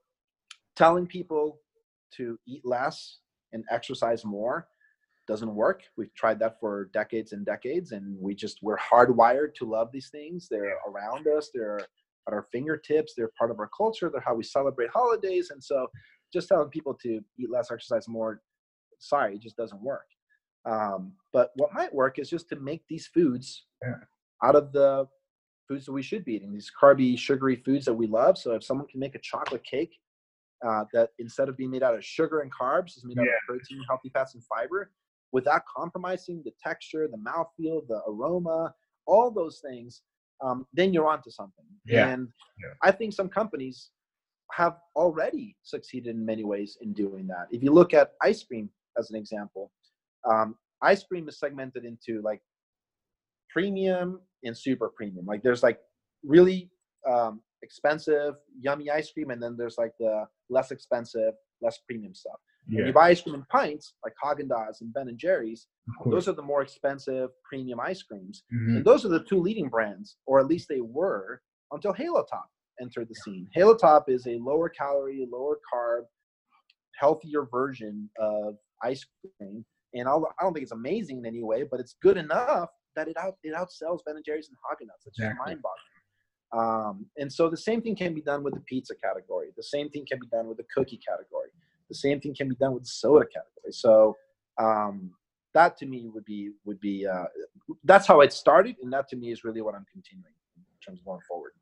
telling 0.77 1.07
people 1.07 1.61
to 2.17 2.39
eat 2.47 2.63
less 2.65 3.19
and 3.53 3.65
exercise 3.71 4.25
more 4.25 4.69
doesn't 5.27 5.55
work. 5.55 5.83
We've 5.97 6.15
tried 6.15 6.41
that 6.41 6.59
for 6.59 6.91
decades 6.93 7.33
and 7.33 7.47
decades 7.47 7.93
and 7.93 8.17
we 8.21 8.35
just 8.35 8.59
we're 8.63 8.79
hardwired 8.79 9.55
to 9.57 9.65
love 9.65 9.91
these 9.93 10.09
things. 10.11 10.49
They're 10.51 10.77
around 10.89 11.27
us. 11.29 11.51
They're 11.55 11.81
at 12.27 12.35
our 12.35 12.47
fingertips. 12.53 13.15
They're 13.17 13.31
part 13.39 13.51
of 13.51 13.59
our 13.59 13.71
culture. 13.77 14.11
They're 14.11 14.21
how 14.21 14.35
we 14.35 14.43
celebrate 14.43 14.91
holidays. 14.91 15.51
And 15.51 15.63
so 15.63 15.87
just 16.33 16.49
telling 16.49 16.69
people 16.69 16.95
to 17.03 17.21
eat 17.39 17.51
less, 17.51 17.71
exercise 17.71 18.09
more, 18.09 18.43
sorry, 18.99 19.35
it 19.37 19.43
just 19.43 19.57
doesn't 19.57 19.83
work. 19.83 20.07
Um, 20.69 21.13
but 21.33 21.51
what 21.57 21.73
might 21.73 21.93
work 21.95 22.19
is 22.19 22.29
just 22.29 22.49
to 22.51 22.57
make 22.57 22.83
these 22.89 23.07
foods 23.07 23.67
Yeah. 23.83 23.95
out 24.43 24.57
of 24.57 24.73
the 24.73 25.09
foods 25.69 25.87
that 25.87 25.93
we 25.93 26.03
should 26.03 26.25
be 26.25 26.35
eating, 26.35 26.53
these 26.53 26.71
carby, 26.81 27.17
sugary 27.17 27.57
foods 27.57 27.85
that 27.87 27.95
we 27.95 28.07
love. 28.07 28.37
So 28.37 28.53
if 28.55 28.65
someone 28.65 28.87
can 28.89 29.01
make 29.01 29.15
a 29.15 29.21
chocolate 29.21 29.65
cake 29.65 29.97
uh, 30.67 30.85
that 30.93 31.11
instead 31.19 31.49
of 31.49 31.57
being 31.57 31.71
made 31.71 31.83
out 31.83 31.95
of 31.95 32.05
sugar 32.05 32.41
and 32.41 32.53
carbs 32.53 32.97
is 32.97 33.05
made 33.05 33.19
out 33.19 33.27
of 33.27 33.33
protein, 33.49 33.83
healthy 33.89 34.11
fats, 34.11 34.35
and 34.35 34.45
fiber, 34.45 34.91
without 35.33 35.63
compromising 35.65 36.43
the 36.45 36.53
texture, 36.63 37.09
the 37.09 37.17
mouthfeel, 37.17 37.87
the 37.89 38.03
aroma, 38.07 38.75
all 39.07 39.31
those 39.31 39.61
things, 39.61 40.03
um, 40.43 40.67
then 40.75 40.93
you're 40.93 41.07
onto 41.09 41.31
something. 41.31 41.65
Yeah. 41.87 42.09
And 42.09 42.29
Yeah. 42.59 42.75
I 42.83 42.91
think 42.91 43.15
some 43.15 43.29
companies 43.29 43.91
have 44.55 44.77
already 44.97 45.57
succeeded 45.63 46.15
in 46.15 46.25
many 46.25 46.45
ways 46.45 46.79
in 46.81 46.93
doing 46.93 47.27
that. 47.29 47.47
If 47.51 47.63
you 47.63 47.73
look 47.73 47.95
at 47.95 48.13
ice 48.23 48.43
cream 48.43 48.69
as 48.99 49.11
an 49.11 49.17
example, 49.17 49.71
um, 50.31 50.57
ice 50.83 51.03
cream 51.05 51.29
is 51.29 51.39
segmented 51.39 51.85
into 51.85 52.21
like 52.23 52.41
premium 53.51 54.21
and 54.45 54.57
super 54.57 54.89
premium. 54.89 55.27
Like 55.27 55.43
there's 55.43 55.63
like 55.63 55.79
really 56.25 56.71
um, 57.11 57.41
expensive, 57.63 58.35
yummy 58.61 58.91
ice 58.91 59.11
cream, 59.13 59.31
and 59.31 59.43
then 59.43 59.57
there's 59.57 59.77
like 59.79 59.93
the 59.99 60.27
less 60.49 60.71
expensive, 60.71 61.33
less 61.61 61.79
premium 61.87 62.15
stuff. 62.15 62.39
When 62.67 62.81
Yeah. 62.81 62.87
you 62.89 62.93
buy 62.93 63.09
ice 63.09 63.23
cream 63.23 63.35
in 63.35 63.45
pints, 63.51 63.95
like 64.05 64.15
Haagen 64.23 64.49
Dazs 64.49 64.81
and 64.83 64.93
Ben 64.93 65.09
and 65.09 65.19
Jerry's, 65.19 65.67
those 66.07 66.29
are 66.29 66.33
the 66.33 66.43
more 66.43 66.63
expensive 66.63 67.31
premium 67.43 67.81
ice 67.81 68.03
creams. 68.03 68.45
Mhm. 68.53 68.77
And 68.77 68.85
those 68.85 69.05
are 69.05 69.09
the 69.09 69.25
two 69.25 69.41
leading 69.41 69.69
brands, 69.69 70.17
or 70.27 70.39
at 70.41 70.47
least 70.47 70.69
they 70.69 70.81
were 70.81 71.43
until 71.73 71.93
Halo 71.93 72.25
Top 72.25 72.49
entered 72.81 73.09
the 73.09 73.15
scene. 73.15 73.49
Halo 73.55 73.75
Top 73.77 74.09
is 74.09 74.27
a 74.27 74.39
lower 74.41 74.69
calorie, 74.69 75.27
lower 75.31 75.59
carb, 75.73 76.03
healthier 76.99 77.47
version 77.51 78.09
of 78.19 78.57
ice 78.83 79.05
cream. 79.39 79.65
And 79.95 80.09
I'll, 80.09 80.27
I 80.39 80.45
don't 80.45 80.53
think 80.53 80.63
it's 80.63 80.73
amazing 80.73 81.19
in 81.19 81.27
any 81.27 81.43
way, 81.43 81.65
but 81.69 81.81
it's 81.81 81.97
good 82.03 82.17
enough 82.17 82.71
that 82.97 83.09
it 83.09 83.17
out 83.17 83.35
it 83.43 83.55
outsells 83.55 84.01
Ben 84.07 84.17
and 84.17 84.25
Jerry's 84.25 84.49
and 84.49 84.57
Haagen 84.59 84.87
Dazs. 84.87 85.07
It's 85.07 85.19
Exactly. 85.19 85.55
mind-boggling. 85.55 85.91
Um, 86.53 87.07
and 87.17 87.33
so 87.33 87.49
the 87.49 87.57
same 87.57 87.81
thing 87.81 87.95
can 87.95 88.15
be 88.15 88.21
done 88.23 88.43
with 88.43 88.55
the 88.55 88.61
pizza 88.61 88.95
category. 88.97 89.49
The 89.57 89.63
same 89.63 89.89
thing 89.91 90.05
can 90.09 90.19
be 90.19 90.27
done 90.29 90.49
with 90.49 90.57
the 90.57 90.65
cookie 90.75 91.01
category. 91.09 91.51
The 91.89 91.95
same 91.95 92.21
thing 92.21 92.35
can 92.35 92.49
be 92.49 92.57
done 92.57 92.75
with 92.75 92.83
the 92.85 92.89
soda 92.89 93.25
category. 93.27 93.73
So 93.73 94.17
um, 94.59 95.13
that 95.55 95.77
to 95.79 95.87
me 95.87 96.09
would 96.13 96.25
be 96.25 96.51
would 96.65 96.81
be 96.81 97.07
uh, 97.07 97.25
that's 97.85 98.07
how 98.07 98.21
it 98.21 98.33
started, 98.33 98.77
and 98.83 98.93
that 98.93 99.09
to 99.09 99.17
me 99.17 99.31
is 99.33 99.45
really 99.45 99.61
what 99.61 99.75
I'm 99.75 99.87
continuing 99.93 100.35
in 100.57 100.63
terms 100.85 101.01
of 101.01 101.05
going 101.05 101.21
forward. 101.29 101.53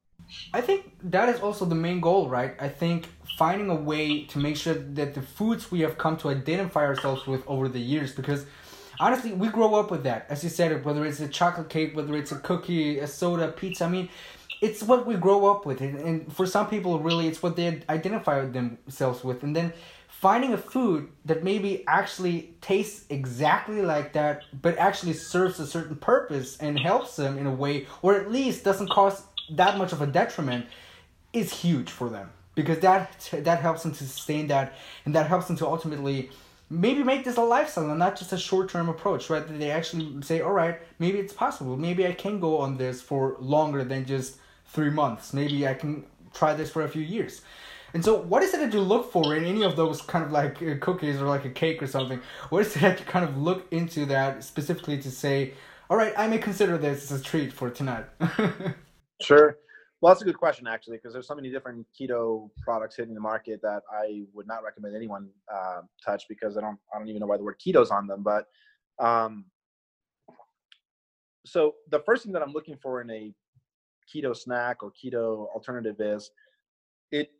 I 0.52 0.60
think 0.60 0.92
that 1.04 1.28
is 1.28 1.40
also 1.40 1.64
the 1.64 1.74
main 1.74 2.00
goal, 2.00 2.28
right? 2.28 2.54
I 2.60 2.68
think 2.68 3.06
finding 3.36 3.70
a 3.70 3.74
way 3.74 4.24
to 4.24 4.38
make 4.38 4.56
sure 4.56 4.74
that 4.74 5.14
the 5.14 5.22
foods 5.22 5.70
we 5.70 5.80
have 5.80 5.96
come 5.98 6.16
to 6.18 6.28
identify 6.28 6.84
ourselves 6.84 7.26
with 7.26 7.46
over 7.46 7.68
the 7.68 7.80
years, 7.80 8.14
because 8.14 8.46
honestly, 9.00 9.32
we 9.32 9.48
grow 9.48 9.74
up 9.74 9.90
with 9.90 10.02
that. 10.04 10.26
As 10.28 10.42
you 10.42 10.50
said, 10.50 10.84
whether 10.84 11.04
it's 11.04 11.20
a 11.20 11.28
chocolate 11.28 11.68
cake, 11.68 11.96
whether 11.96 12.16
it's 12.16 12.32
a 12.32 12.38
cookie, 12.38 12.98
a 12.98 13.06
soda, 13.06 13.48
pizza, 13.52 13.84
I 13.84 13.88
mean, 13.88 14.08
it's 14.60 14.82
what 14.82 15.06
we 15.06 15.14
grow 15.14 15.46
up 15.46 15.64
with. 15.64 15.80
And, 15.80 15.98
and 15.98 16.32
for 16.32 16.46
some 16.46 16.68
people, 16.68 16.98
really, 16.98 17.28
it's 17.28 17.42
what 17.42 17.56
they 17.56 17.80
identify 17.88 18.44
themselves 18.44 19.22
with. 19.22 19.42
And 19.42 19.54
then 19.54 19.72
finding 20.08 20.52
a 20.52 20.58
food 20.58 21.08
that 21.24 21.44
maybe 21.44 21.84
actually 21.86 22.54
tastes 22.60 23.04
exactly 23.08 23.82
like 23.82 24.14
that, 24.14 24.42
but 24.60 24.76
actually 24.76 25.12
serves 25.12 25.60
a 25.60 25.66
certain 25.66 25.94
purpose 25.94 26.56
and 26.58 26.78
helps 26.78 27.14
them 27.14 27.38
in 27.38 27.46
a 27.46 27.54
way, 27.54 27.86
or 28.02 28.16
at 28.16 28.32
least 28.32 28.64
doesn't 28.64 28.90
cause 28.90 29.22
that 29.50 29.78
much 29.78 29.92
of 29.92 30.02
a 30.02 30.06
detriment, 30.06 30.66
is 31.32 31.52
huge 31.52 31.90
for 31.90 32.08
them 32.08 32.30
because 32.54 32.78
that 32.80 33.30
that 33.32 33.60
helps 33.60 33.82
them 33.82 33.92
to 33.92 34.04
sustain 34.04 34.48
that, 34.48 34.74
and 35.04 35.14
that 35.14 35.26
helps 35.26 35.46
them 35.46 35.56
to 35.56 35.66
ultimately 35.66 36.30
maybe 36.70 37.02
make 37.02 37.24
this 37.24 37.36
a 37.36 37.42
lifestyle 37.42 37.88
and 37.88 37.98
not 37.98 38.16
just 38.16 38.32
a 38.32 38.38
short 38.38 38.68
term 38.68 38.88
approach, 38.88 39.30
right? 39.30 39.46
They 39.58 39.70
actually 39.70 40.22
say, 40.22 40.40
all 40.40 40.52
right, 40.52 40.80
maybe 40.98 41.18
it's 41.18 41.32
possible. 41.32 41.76
Maybe 41.76 42.06
I 42.06 42.12
can 42.12 42.40
go 42.40 42.58
on 42.58 42.76
this 42.76 43.00
for 43.00 43.36
longer 43.38 43.84
than 43.84 44.04
just 44.04 44.36
three 44.66 44.90
months. 44.90 45.32
Maybe 45.32 45.66
I 45.66 45.74
can 45.74 46.04
try 46.34 46.54
this 46.54 46.70
for 46.70 46.82
a 46.82 46.88
few 46.88 47.02
years. 47.02 47.42
And 47.94 48.04
so, 48.04 48.20
what 48.20 48.42
is 48.42 48.52
it 48.52 48.58
that 48.60 48.72
you 48.72 48.80
look 48.80 49.10
for 49.12 49.34
in 49.34 49.44
any 49.44 49.62
of 49.62 49.76
those 49.76 50.02
kind 50.02 50.24
of 50.24 50.30
like 50.30 50.60
uh, 50.62 50.74
cookies 50.80 51.22
or 51.22 51.26
like 51.26 51.46
a 51.46 51.50
cake 51.50 51.82
or 51.82 51.86
something? 51.86 52.20
What 52.50 52.66
is 52.66 52.76
it 52.76 52.80
that 52.80 52.98
you 52.98 53.06
kind 53.06 53.24
of 53.24 53.38
look 53.38 53.66
into 53.72 54.04
that 54.06 54.44
specifically 54.44 54.98
to 54.98 55.10
say, 55.10 55.54
all 55.88 55.96
right, 55.96 56.12
I 56.18 56.26
may 56.28 56.38
consider 56.38 56.76
this 56.76 57.10
as 57.10 57.20
a 57.20 57.24
treat 57.24 57.52
for 57.52 57.70
tonight? 57.70 58.04
Sure. 59.20 59.58
Well, 60.00 60.12
that's 60.12 60.22
a 60.22 60.24
good 60.24 60.38
question 60.38 60.66
actually, 60.68 60.96
because 60.98 61.12
there's 61.12 61.26
so 61.26 61.34
many 61.34 61.50
different 61.50 61.84
keto 61.98 62.50
products 62.62 62.96
hitting 62.96 63.14
the 63.14 63.20
market 63.20 63.60
that 63.62 63.82
I 63.92 64.22
would 64.32 64.46
not 64.46 64.62
recommend 64.62 64.94
anyone 64.94 65.28
uh, 65.52 65.80
touch 66.04 66.24
because 66.28 66.56
I 66.56 66.60
don't 66.60 66.78
I 66.94 66.98
don't 66.98 67.08
even 67.08 67.20
know 67.20 67.26
why 67.26 67.36
the 67.36 67.42
word 67.42 67.56
keto's 67.58 67.90
on 67.90 68.06
them. 68.06 68.22
But 68.22 68.46
um, 69.04 69.46
so 71.44 71.74
the 71.90 72.00
first 72.00 72.22
thing 72.22 72.32
that 72.32 72.42
I'm 72.42 72.52
looking 72.52 72.76
for 72.76 73.00
in 73.00 73.10
a 73.10 73.32
keto 74.12 74.36
snack 74.36 74.82
or 74.82 74.92
keto 74.92 75.48
alternative 75.54 75.96
is 76.00 76.30
it. 77.10 77.30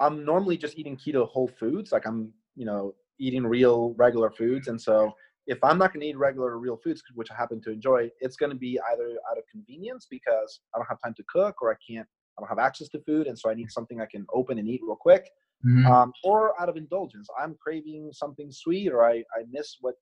I'm 0.00 0.24
normally 0.24 0.56
just 0.56 0.78
eating 0.78 0.96
keto 0.96 1.28
whole 1.28 1.48
foods, 1.48 1.92
like 1.92 2.06
I'm 2.06 2.32
you 2.56 2.66
know 2.66 2.94
eating 3.18 3.46
real 3.46 3.94
regular 3.94 4.30
foods, 4.30 4.68
and 4.68 4.80
so 4.80 5.12
if 5.46 5.62
I'm 5.64 5.78
not 5.78 5.92
going 5.92 6.00
to 6.02 6.06
eat 6.06 6.16
regular 6.16 6.58
real 6.58 6.76
foods, 6.76 7.02
which 7.14 7.30
I 7.30 7.34
happen 7.34 7.60
to 7.62 7.70
enjoy, 7.70 8.10
it's 8.20 8.36
going 8.36 8.50
to 8.50 8.56
be 8.56 8.78
either 8.92 9.18
out 9.30 9.38
of 9.38 9.44
convenience 9.50 10.06
because 10.08 10.60
I 10.74 10.78
don't 10.78 10.86
have 10.88 11.00
time 11.02 11.14
to 11.14 11.24
cook 11.28 11.60
or 11.62 11.72
I 11.72 11.76
can't, 11.86 12.08
I 12.38 12.42
don't 12.42 12.48
have 12.48 12.58
access 12.58 12.88
to 12.90 13.00
food, 13.02 13.26
and 13.26 13.38
so 13.38 13.50
I 13.50 13.54
need 13.54 13.70
something 13.70 14.00
I 14.00 14.06
can 14.06 14.26
open 14.32 14.58
and 14.58 14.68
eat 14.68 14.80
real 14.84 14.96
quick, 14.96 15.28
Mhm. 15.64 15.86
um, 15.86 16.12
or 16.24 16.60
out 16.60 16.68
of 16.68 16.76
indulgence. 16.76 17.28
I'm 17.38 17.54
craving 17.56 18.12
something 18.12 18.50
sweet, 18.50 18.92
or 18.92 19.04
I, 19.04 19.24
I 19.36 19.44
miss 19.50 19.78
what 19.80 19.96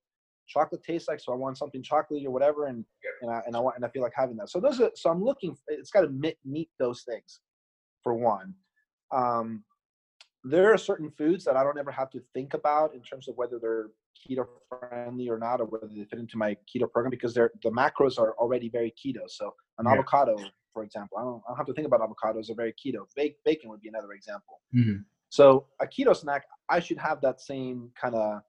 chocolate 0.46 0.82
tastes 0.82 1.08
like, 1.08 1.20
so 1.20 1.32
I 1.32 1.36
want 1.36 1.58
something 1.58 1.82
chocolatey 1.82 2.26
or 2.26 2.30
whatever, 2.30 2.66
and 2.66 2.84
and 3.22 3.30
I 3.30 3.42
and 3.46 3.56
I 3.56 3.60
want 3.60 3.76
and 3.76 3.84
I 3.84 3.88
feel 3.88 4.02
like 4.02 4.12
having 4.14 4.36
that. 4.36 4.48
So 4.50 4.60
those 4.60 4.80
are 4.80 4.90
so 4.94 5.10
I'm 5.10 5.22
looking. 5.22 5.56
It's 5.68 5.90
got 5.90 6.02
to 6.02 6.08
meet 6.10 6.38
meet 6.44 6.70
those 6.78 7.02
things, 7.02 7.40
for 8.02 8.14
one. 8.14 8.54
Um, 9.12 9.64
there 10.44 10.72
are 10.72 10.78
certain 10.78 11.10
foods 11.10 11.44
that 11.44 11.56
I 11.56 11.62
don't 11.62 11.78
ever 11.78 11.90
have 11.90 12.10
to 12.10 12.20
think 12.34 12.54
about 12.54 12.94
in 12.94 13.02
terms 13.02 13.28
of 13.28 13.36
whether 13.36 13.58
they're 13.58 13.90
keto 14.20 14.46
friendly 14.68 15.28
or 15.28 15.38
not, 15.38 15.60
or 15.60 15.64
whether 15.66 15.88
they 15.88 16.04
fit 16.04 16.18
into 16.18 16.36
my 16.36 16.56
keto 16.68 16.90
program 16.90 17.10
because 17.10 17.32
they're 17.34 17.50
the 17.62 17.70
macros 17.70 18.18
are 18.18 18.34
already 18.38 18.68
very 18.68 18.92
keto. 19.02 19.28
So 19.28 19.54
an 19.78 19.86
Yeah. 19.86 19.92
avocado, 19.92 20.36
for 20.72 20.82
example, 20.84 21.18
I 21.18 21.22
don't, 21.22 21.42
I 21.46 21.50
don't 21.50 21.56
have 21.56 21.66
to 21.66 21.72
think 21.74 21.86
about 21.86 22.00
avocados 22.00 22.50
are 22.50 22.54
very 22.54 22.72
keto. 22.74 23.06
Ba- 23.16 23.34
bacon 23.44 23.70
would 23.70 23.80
be 23.80 23.88
another 23.88 24.12
example. 24.12 24.60
Mhm. 24.74 25.04
So 25.30 25.68
a 25.80 25.86
keto 25.86 26.14
snack, 26.16 26.44
I 26.68 26.80
should 26.80 26.98
have 26.98 27.20
that 27.22 27.40
same 27.40 27.92
kind 28.00 28.14
of, 28.14 28.42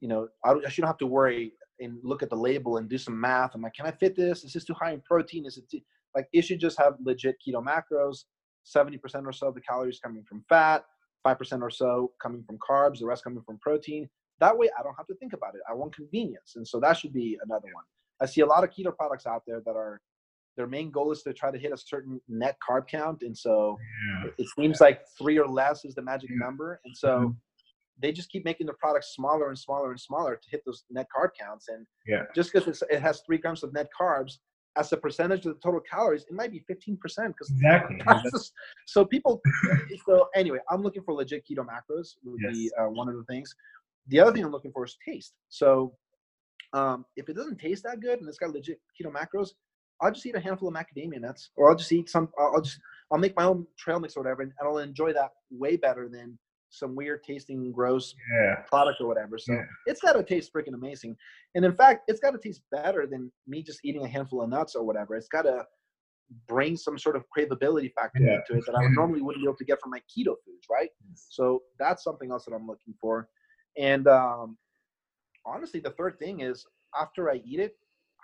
you 0.00 0.08
know, 0.08 0.28
I, 0.44 0.52
I 0.52 0.68
shouldn't 0.68 0.88
have 0.88 0.98
to 0.98 1.06
worry 1.06 1.52
and 1.80 1.98
look 2.02 2.22
at 2.22 2.30
the 2.30 2.36
label 2.36 2.76
and 2.78 2.88
do 2.88 2.98
some 2.98 3.18
math. 3.20 3.54
I'm 3.54 3.62
like, 3.62 3.74
can 3.74 3.86
I 3.86 3.90
fit 3.90 4.16
this? 4.16 4.44
Is 4.44 4.52
this 4.52 4.64
too 4.64 4.74
high 4.74 4.92
in 4.92 5.00
protein? 5.02 5.46
Is 5.46 5.56
it 5.58 5.68
too, 5.70 5.80
like 6.14 6.28
it 6.32 6.42
should 6.42 6.60
just 6.60 6.78
have 6.78 6.94
legit 7.02 7.36
keto 7.46 7.62
macros. 7.64 8.24
Seventy 8.64 8.98
percent 8.98 9.26
or 9.26 9.32
so 9.32 9.46
of 9.48 9.54
the 9.54 9.60
calories 9.60 10.00
coming 10.00 10.24
from 10.24 10.44
fat, 10.48 10.84
five 11.22 11.38
percent 11.38 11.62
or 11.62 11.70
so 11.70 12.12
coming 12.20 12.42
from 12.42 12.58
carbs, 12.58 12.98
the 12.98 13.06
rest 13.06 13.22
coming 13.22 13.42
from 13.46 13.58
protein. 13.58 14.08
That 14.40 14.56
way, 14.56 14.68
I 14.78 14.82
don't 14.82 14.94
have 14.96 15.06
to 15.06 15.14
think 15.14 15.32
about 15.32 15.54
it. 15.54 15.62
I 15.68 15.74
want 15.74 15.94
convenience, 15.94 16.54
and 16.56 16.66
so 16.66 16.78
that 16.80 16.94
should 16.98 17.12
be 17.12 17.38
another 17.42 17.68
one. 17.72 17.84
I 18.20 18.26
see 18.26 18.42
a 18.42 18.46
lot 18.46 18.64
of 18.64 18.70
keto 18.70 18.94
products 18.96 19.26
out 19.26 19.42
there 19.46 19.60
that 19.64 19.76
are 19.76 20.00
their 20.56 20.66
main 20.66 20.90
goal 20.90 21.12
is 21.12 21.22
to 21.22 21.32
try 21.34 21.50
to 21.50 21.58
hit 21.58 21.72
a 21.72 21.76
certain 21.76 22.20
net 22.28 22.56
carb 22.66 22.86
count, 22.86 23.22
and 23.22 23.36
so 23.36 23.78
Yeah. 24.08 24.30
it- 24.38 24.48
seems 24.58 24.80
like 24.80 25.06
three 25.18 25.38
or 25.38 25.46
less 25.48 25.84
is 25.84 25.94
the 25.94 26.02
magic 26.02 26.30
Yeah. 26.30 26.36
number, 26.38 26.80
and 26.84 26.96
so 26.96 27.18
Mhm. 27.20 27.36
they 27.98 28.12
just 28.12 28.30
keep 28.30 28.44
making 28.44 28.66
the 28.66 28.74
products 28.74 29.14
smaller 29.14 29.48
and 29.48 29.58
smaller 29.58 29.90
and 29.90 30.00
smaller 30.00 30.36
to 30.36 30.50
hit 30.50 30.62
those 30.64 30.84
net 30.90 31.08
carb 31.14 31.30
counts. 31.34 31.68
And 31.68 31.86
Yeah. 32.06 32.24
just 32.34 32.52
because 32.52 32.82
it 32.90 33.00
has 33.00 33.20
three 33.22 33.38
grams 33.38 33.62
of 33.64 33.72
net 33.72 33.88
carbs 33.98 34.38
as 34.76 34.92
a 34.92 34.96
percentage 34.98 35.46
of 35.46 35.54
the 35.54 35.60
total 35.60 35.80
calories, 35.80 36.24
it 36.24 36.32
might 36.32 36.50
be 36.50 36.58
fifteen 36.60 36.98
percent 36.98 37.34
because 37.34 37.50
Exactly. 37.52 37.96
so 38.86 39.04
people 39.06 39.40
so 40.04 40.28
anyway 40.34 40.58
i'm 40.70 40.82
looking 40.82 41.02
for 41.02 41.14
legit 41.14 41.42
keto 41.46 41.64
macros 41.66 42.16
would 42.24 42.40
be 42.52 42.70
uh, 42.78 42.86
one 42.86 43.08
of 43.08 43.16
the 43.16 43.24
things 43.24 43.54
the 44.08 44.20
other 44.20 44.32
thing 44.32 44.44
i'm 44.44 44.52
looking 44.52 44.72
for 44.72 44.84
is 44.84 44.96
taste 45.06 45.34
so 45.48 45.94
um, 46.72 47.04
if 47.16 47.28
it 47.28 47.36
doesn't 47.36 47.58
taste 47.58 47.84
that 47.84 48.00
good 48.00 48.18
and 48.18 48.28
it's 48.28 48.38
got 48.38 48.50
legit 48.50 48.80
keto 49.00 49.10
macros 49.12 49.50
i'll 50.02 50.10
just 50.12 50.26
eat 50.26 50.34
a 50.34 50.40
handful 50.40 50.68
of 50.68 50.74
macadamia 50.74 51.20
nuts 51.20 51.50
or 51.56 51.70
i'll 51.70 51.76
just 51.76 51.92
eat 51.92 52.08
some 52.10 52.28
i'll 52.38 52.60
just 52.60 52.78
i'll 53.12 53.18
make 53.18 53.36
my 53.36 53.44
own 53.44 53.66
trail 53.78 54.00
mix 54.00 54.16
or 54.16 54.22
whatever 54.22 54.42
and 54.42 54.52
i'll 54.62 54.78
enjoy 54.78 55.12
that 55.12 55.30
way 55.50 55.76
better 55.76 56.08
than 56.08 56.38
some 56.68 56.96
weird 56.96 57.22
tasting 57.22 57.70
gross 57.72 58.12
Yeah. 58.32 58.56
product 58.68 59.00
or 59.00 59.06
whatever. 59.06 59.38
So 59.38 59.52
Yeah. 59.52 59.62
it's 59.86 60.00
got 60.00 60.14
to 60.14 60.22
taste 60.24 60.52
freaking 60.52 60.74
amazing. 60.74 61.16
And 61.54 61.64
in 61.64 61.74
fact, 61.76 62.02
it's 62.08 62.18
got 62.18 62.32
to 62.32 62.38
taste 62.38 62.60
better 62.72 63.06
than 63.06 63.30
me 63.46 63.62
just 63.62 63.78
eating 63.84 64.04
a 64.04 64.08
handful 64.08 64.42
of 64.42 64.50
nuts 64.50 64.74
or 64.74 64.82
whatever. 64.84 65.14
It's 65.14 65.28
got 65.28 65.42
to 65.42 65.64
bring 66.48 66.76
some 66.76 66.98
sort 66.98 67.14
of 67.14 67.24
craveability 67.34 67.92
factor 67.94 68.20
Yeah. 68.20 68.34
into 68.38 68.58
it 68.60 68.64
that 68.66 68.76
I 68.76 68.82
normally 68.88 69.22
wouldn't 69.22 69.44
be 69.44 69.48
able 69.48 69.56
to 69.58 69.64
get 69.64 69.80
from 69.80 69.92
my 69.92 70.00
keto 70.00 70.34
foods, 70.44 70.66
right? 70.68 70.90
So 71.14 71.62
that's 71.78 72.02
something 72.02 72.32
else 72.32 72.44
that 72.46 72.52
I'm 72.52 72.66
looking 72.66 72.94
for. 73.00 73.28
And 73.78 74.06
um, 74.08 74.56
honestly, 75.44 75.80
the 75.80 75.90
third 75.90 76.18
thing 76.18 76.40
is 76.40 76.64
after 76.98 77.30
I 77.30 77.40
eat 77.44 77.60
it, 77.60 77.76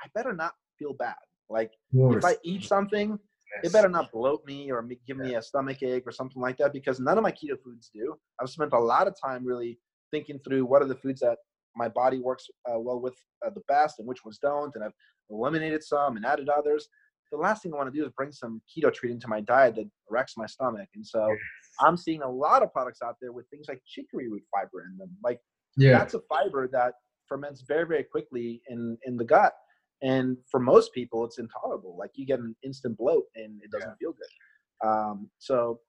I 0.03 0.09
better 0.15 0.33
not 0.33 0.53
feel 0.79 0.95
bad. 0.95 1.15
Like 1.51 1.73
if 1.93 2.25
I 2.25 2.37
eat 2.43 2.65
something, 2.65 3.19
it 3.63 3.73
better 3.73 3.89
not 3.89 4.11
bloat 4.11 4.45
me 4.47 4.71
or 4.71 4.83
give 5.07 5.19
me 5.19 5.35
a 5.35 5.43
stomach 5.43 5.83
ache 5.83 6.05
or 6.07 6.13
something 6.13 6.41
like 6.41 6.57
that 6.59 6.73
because 6.73 6.99
none 6.99 7.19
of 7.19 7.23
my 7.23 7.33
keto 7.33 7.61
foods 7.63 7.91
do. 7.95 8.17
I've 8.41 8.49
spent 8.49 8.73
a 8.73 8.79
lot 8.79 9.07
of 9.07 9.15
time 9.23 9.45
really 9.45 9.79
thinking 10.11 10.39
through 10.39 10.65
what 10.65 10.83
are 10.83 10.87
the 10.87 10.95
foods 10.95 11.21
that 11.21 11.39
my 11.77 11.89
body 11.89 12.19
works 12.19 12.49
uh, 12.71 12.79
well 12.79 13.01
with 13.01 13.15
uh, 13.45 13.51
the 13.51 13.63
best 13.69 13.99
and 13.99 14.09
which 14.09 14.25
ones 14.25 14.39
don't, 14.39 14.75
and 14.75 14.85
I've 14.85 14.93
eliminated 15.31 15.83
some 15.83 16.17
and 16.17 16.25
added 16.25 16.49
others. 16.49 16.89
The 17.33 17.39
last 17.39 17.63
thing 17.63 17.73
I 17.73 17.77
want 17.77 17.93
to 17.93 17.99
do 17.99 18.05
is 18.05 18.13
bring 18.17 18.31
some 18.31 18.61
keto 18.69 18.93
treat 18.93 19.11
into 19.11 19.27
my 19.27 19.41
diet 19.41 19.75
that 19.77 19.89
wrecks 20.09 20.35
my 20.37 20.47
stomach. 20.47 20.89
And 20.95 21.05
so 21.05 21.35
I'm 21.81 21.97
seeing 21.97 22.23
a 22.23 22.31
lot 22.31 22.63
of 22.63 22.73
products 22.73 23.01
out 23.03 23.17
there 23.21 23.33
with 23.33 23.49
things 23.49 23.67
like 23.69 23.81
chicory 23.87 24.29
root 24.29 24.43
fiber 24.55 24.85
in 24.91 24.99
them. 24.99 25.11
Like 25.25 25.41
yeah. 25.77 25.99
that's 25.99 26.15
a 26.15 26.21
fiber 26.29 26.69
that 26.73 26.93
ferments 27.27 27.65
very, 27.67 27.87
very 27.87 28.05
quickly 28.05 28.61
in, 28.69 28.99
in 29.07 29.17
the 29.17 29.25
gut. 29.25 29.55
And 30.03 30.37
for 30.51 30.61
most 30.61 30.93
people, 30.93 31.25
it's 31.25 31.39
intolerable. 31.39 31.97
Like 31.99 32.11
you 32.15 32.27
get 32.27 32.39
an 32.39 32.55
instant 32.65 32.99
bloat 32.99 33.25
and 33.35 33.61
it 33.63 33.71
doesn't 33.71 33.89
yeah. 33.89 33.95
feel 33.99 34.13
good. 34.13 34.87
Um, 34.89 35.31
so 35.39 35.81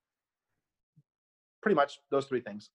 pretty 1.62 1.76
much 1.76 2.00
those 2.10 2.26
three 2.26 2.42
things 2.42 2.70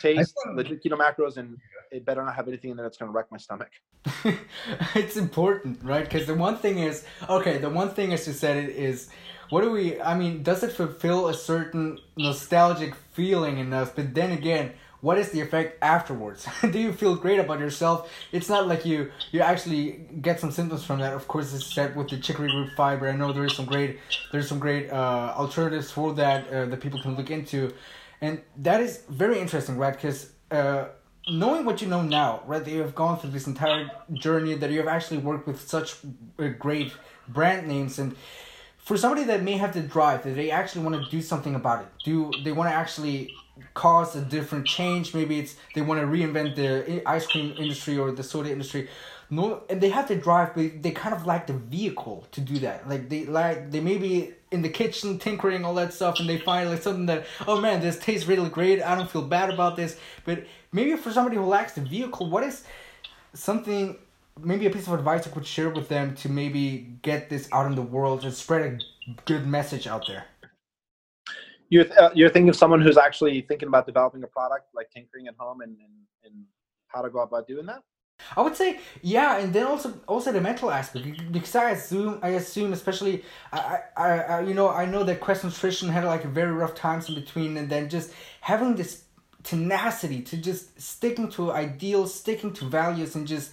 taste, 0.00 0.34
legit 0.54 0.82
keto 0.82 0.98
macros, 0.98 1.36
and 1.36 1.58
it 1.90 2.04
better 2.04 2.24
not 2.24 2.34
have 2.34 2.48
anything 2.48 2.70
in 2.70 2.76
there 2.76 2.86
that's 2.86 2.96
going 2.96 3.10
to 3.10 3.16
wreck 3.16 3.26
my 3.30 3.38
stomach. 3.38 3.70
it's 4.94 5.16
important, 5.16 5.78
right? 5.82 6.04
Because 6.04 6.26
the 6.26 6.34
one 6.34 6.56
thing 6.56 6.78
is, 6.78 7.04
okay, 7.28 7.58
the 7.58 7.70
one 7.70 7.90
thing 7.90 8.12
as 8.12 8.26
you 8.26 8.32
said 8.32 8.56
it 8.56 8.70
is, 8.70 9.10
what 9.50 9.60
do 9.60 9.70
we, 9.70 10.00
I 10.00 10.16
mean, 10.16 10.42
does 10.42 10.62
it 10.62 10.72
fulfill 10.72 11.28
a 11.28 11.34
certain 11.34 11.98
nostalgic 12.16 12.94
feeling 13.12 13.58
in 13.58 13.72
us? 13.72 13.90
But 13.94 14.14
then 14.14 14.32
again, 14.32 14.72
what 15.02 15.18
is 15.18 15.30
the 15.32 15.40
effect 15.40 15.76
afterwards 15.82 16.46
do 16.70 16.78
you 16.78 16.92
feel 16.92 17.16
great 17.16 17.38
about 17.38 17.58
yourself 17.58 18.10
it's 18.30 18.48
not 18.48 18.66
like 18.66 18.86
you 18.86 19.10
you 19.32 19.40
actually 19.40 20.06
get 20.22 20.40
some 20.40 20.50
symptoms 20.50 20.84
from 20.84 21.00
that 21.00 21.12
of 21.12 21.28
course 21.28 21.52
it's 21.52 21.74
said 21.74 21.94
with 21.94 22.08
the 22.08 22.16
chicory 22.16 22.48
root 22.54 22.70
fiber 22.76 23.08
i 23.08 23.12
know 23.12 23.32
there's 23.32 23.56
some 23.56 23.66
great 23.66 23.98
there's 24.30 24.48
some 24.48 24.60
great 24.60 24.90
uh, 24.90 25.34
alternatives 25.36 25.90
for 25.90 26.14
that 26.14 26.48
uh, 26.50 26.66
that 26.66 26.80
people 26.80 27.02
can 27.02 27.16
look 27.16 27.30
into 27.30 27.74
and 28.22 28.40
that 28.58 28.80
is 28.80 29.02
very 29.08 29.38
interesting, 29.40 29.76
right? 29.76 29.92
Because 29.92 30.30
uh, 30.50 30.86
knowing 31.28 31.66
what 31.66 31.82
you 31.82 31.88
know 31.88 32.02
now, 32.02 32.42
right, 32.46 32.64
that 32.64 32.70
you 32.70 32.80
have 32.80 32.94
gone 32.94 33.18
through 33.18 33.30
this 33.30 33.46
entire 33.46 33.90
journey, 34.14 34.54
that 34.54 34.70
you 34.70 34.78
have 34.78 34.88
actually 34.88 35.18
worked 35.18 35.46
with 35.46 35.60
such 35.60 35.96
uh, 36.38 36.48
great 36.48 36.92
brand 37.28 37.66
names, 37.66 37.98
and 37.98 38.16
for 38.78 38.96
somebody 38.96 39.24
that 39.24 39.42
may 39.42 39.54
have 39.54 39.74
the 39.74 39.80
drive, 39.80 40.22
that 40.22 40.36
they 40.36 40.50
actually 40.50 40.84
want 40.84 41.04
to 41.04 41.10
do 41.10 41.20
something 41.20 41.54
about 41.54 41.82
it, 41.84 41.88
do 42.04 42.30
they 42.44 42.52
want 42.52 42.70
to 42.70 42.74
actually 42.74 43.34
cause 43.74 44.16
a 44.16 44.22
different 44.22 44.66
change? 44.66 45.14
Maybe 45.14 45.40
it's 45.40 45.56
they 45.74 45.82
want 45.82 46.00
to 46.00 46.06
reinvent 46.06 46.56
the 46.56 47.02
ice 47.06 47.26
cream 47.26 47.54
industry 47.58 47.98
or 47.98 48.12
the 48.12 48.22
soda 48.22 48.50
industry 48.50 48.88
no 49.32 49.62
and 49.70 49.80
they 49.80 49.88
have 49.88 50.06
to 50.06 50.14
drive 50.14 50.54
but 50.54 50.82
they 50.82 50.90
kind 50.90 51.14
of 51.14 51.26
lack 51.26 51.46
the 51.46 51.54
vehicle 51.54 52.26
to 52.30 52.40
do 52.40 52.58
that 52.58 52.86
like 52.86 53.08
they 53.08 53.24
like 53.24 53.70
they 53.70 53.80
may 53.80 53.96
be 53.96 54.30
in 54.52 54.62
the 54.62 54.68
kitchen 54.68 55.18
tinkering 55.18 55.64
all 55.64 55.74
that 55.74 55.92
stuff 55.92 56.20
and 56.20 56.28
they 56.28 56.38
find 56.38 56.70
like 56.70 56.82
something 56.82 57.06
that 57.06 57.26
oh 57.46 57.60
man 57.60 57.80
this 57.80 57.98
tastes 57.98 58.26
really 58.26 58.48
great. 58.48 58.82
I 58.82 58.94
don't 58.94 59.10
feel 59.10 59.22
bad 59.22 59.50
about 59.50 59.76
this. 59.76 59.98
But 60.24 60.44
maybe 60.72 60.96
for 60.96 61.12
somebody 61.12 61.36
who 61.36 61.44
lacks 61.44 61.72
the 61.72 61.80
vehicle 61.80 62.28
what 62.28 62.44
is 62.44 62.64
something 63.34 63.98
maybe 64.40 64.66
a 64.66 64.70
piece 64.70 64.86
of 64.86 64.94
advice 64.94 65.26
you 65.26 65.32
could 65.32 65.46
share 65.46 65.70
with 65.70 65.88
them 65.88 66.14
to 66.16 66.28
maybe 66.28 66.96
get 67.02 67.28
this 67.28 67.48
out 67.52 67.66
in 67.66 67.74
the 67.74 67.82
world 67.82 68.24
and 68.24 68.32
spread 68.32 68.62
a 68.62 69.12
good 69.24 69.46
message 69.46 69.86
out 69.86 70.06
there? 70.06 70.24
You're, 71.68 71.86
uh, 71.98 72.10
you're 72.14 72.28
thinking 72.28 72.50
of 72.50 72.56
someone 72.56 72.82
who's 72.82 72.98
actually 72.98 73.40
thinking 73.42 73.68
about 73.68 73.86
developing 73.86 74.22
a 74.24 74.26
product 74.26 74.68
like 74.74 74.90
tinkering 74.90 75.26
at 75.28 75.34
home 75.38 75.62
and, 75.62 75.70
and, 75.78 75.92
and 76.24 76.44
how 76.88 77.00
to 77.00 77.08
go 77.08 77.20
about 77.20 77.48
doing 77.48 77.64
that 77.66 77.82
I 78.36 78.42
would 78.42 78.56
say 78.56 78.80
yeah, 79.02 79.38
and 79.38 79.52
then 79.52 79.66
also 79.66 80.00
also 80.06 80.32
the 80.32 80.40
mental 80.40 80.70
aspect 80.70 81.32
because 81.32 81.54
I 81.54 81.70
assume 81.70 82.18
I 82.22 82.30
assume 82.30 82.72
especially 82.72 83.24
I, 83.52 83.80
I, 83.96 84.08
I 84.20 84.40
you 84.42 84.54
know 84.54 84.68
I 84.70 84.86
know 84.86 85.04
that 85.04 85.20
Quest 85.20 85.44
Nutrition 85.44 85.88
had 85.88 86.04
like 86.04 86.24
very 86.24 86.52
rough 86.52 86.74
times 86.74 87.08
in 87.08 87.14
between, 87.14 87.56
and 87.56 87.68
then 87.68 87.88
just 87.88 88.12
having 88.40 88.76
this 88.76 89.04
tenacity 89.42 90.22
to 90.22 90.36
just 90.36 90.80
sticking 90.80 91.28
to 91.30 91.52
ideals, 91.52 92.14
sticking 92.14 92.52
to 92.54 92.64
values, 92.64 93.14
and 93.16 93.26
just 93.26 93.52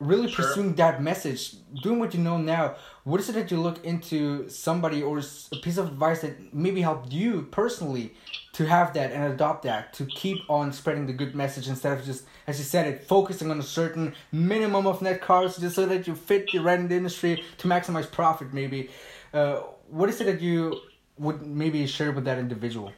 really 0.00 0.30
sure. 0.30 0.44
pursuing 0.44 0.74
that 0.74 1.02
message, 1.02 1.54
doing 1.82 1.98
what 1.98 2.14
you 2.14 2.20
know 2.20 2.38
now. 2.38 2.76
What 3.04 3.20
is 3.20 3.28
it 3.28 3.32
that 3.32 3.50
you 3.50 3.60
look 3.60 3.84
into 3.84 4.48
somebody 4.48 5.02
or 5.02 5.18
a 5.18 5.56
piece 5.56 5.78
of 5.78 5.88
advice 5.88 6.20
that 6.20 6.54
maybe 6.54 6.82
helped 6.82 7.12
you 7.12 7.48
personally 7.50 8.14
to 8.58 8.66
have 8.66 8.92
that 8.92 9.12
and 9.12 9.32
adopt 9.32 9.62
that 9.62 9.92
to 9.92 10.04
keep 10.04 10.38
on 10.50 10.72
spreading 10.72 11.06
the 11.06 11.12
good 11.12 11.32
message 11.32 11.68
instead 11.68 11.96
of 11.96 12.04
just 12.04 12.24
as 12.48 12.58
you 12.58 12.64
said 12.64 12.88
it 12.88 13.04
focusing 13.04 13.52
on 13.52 13.60
a 13.60 13.62
certain 13.62 14.12
minimum 14.32 14.84
of 14.84 15.00
net 15.00 15.20
carbs 15.20 15.60
just 15.60 15.76
so 15.76 15.86
that 15.86 16.08
you 16.08 16.14
fit 16.16 16.50
the 16.50 16.58
the 16.58 16.96
industry 16.96 17.44
to 17.56 17.68
maximize 17.68 18.10
profit 18.10 18.52
maybe. 18.52 18.90
Uh, 19.32 19.60
what 19.88 20.08
is 20.08 20.20
it 20.20 20.24
that 20.24 20.40
you 20.40 20.74
would 21.18 21.46
maybe 21.46 21.86
share 21.86 22.10
with 22.10 22.24
that 22.24 22.36
individual? 22.36 22.90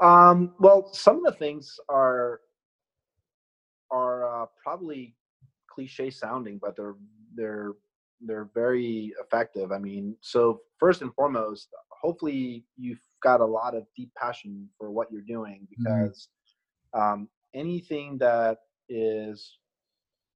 Um, 0.00 0.54
well 0.60 0.88
some 0.92 1.16
of 1.16 1.24
the 1.24 1.36
things 1.36 1.80
are 1.88 2.38
are 3.90 4.44
uh, 4.44 4.46
probably 4.62 5.16
cliche 5.68 6.08
sounding 6.08 6.60
but 6.62 6.76
they're 6.76 6.94
they're 7.34 7.72
they're 8.20 8.48
very 8.54 9.12
effective. 9.20 9.72
I 9.72 9.78
mean 9.78 10.16
so 10.20 10.60
first 10.78 11.02
and 11.02 11.12
foremost 11.14 11.66
hopefully 11.90 12.64
you've 12.76 13.00
got 13.22 13.40
a 13.40 13.46
lot 13.46 13.74
of 13.74 13.86
deep 13.96 14.10
passion 14.16 14.68
for 14.78 14.90
what 14.90 15.10
you're 15.10 15.22
doing 15.22 15.66
mm-hmm. 15.66 15.84
because 15.84 16.28
mm-hmm. 16.94 17.00
um, 17.00 17.28
anything 17.54 18.18
that 18.18 18.58
is 18.88 19.58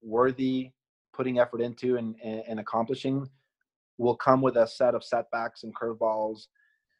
worthy 0.02 0.70
putting 1.14 1.38
effort 1.38 1.60
into 1.60 1.96
and, 1.96 2.14
and, 2.22 2.42
and, 2.46 2.60
accomplishing 2.60 3.26
will 3.98 4.14
come 4.14 4.42
with 4.42 4.56
a 4.56 4.66
set 4.66 4.94
of 4.94 5.02
setbacks 5.02 5.64
and 5.64 5.74
curveballs 5.74 6.46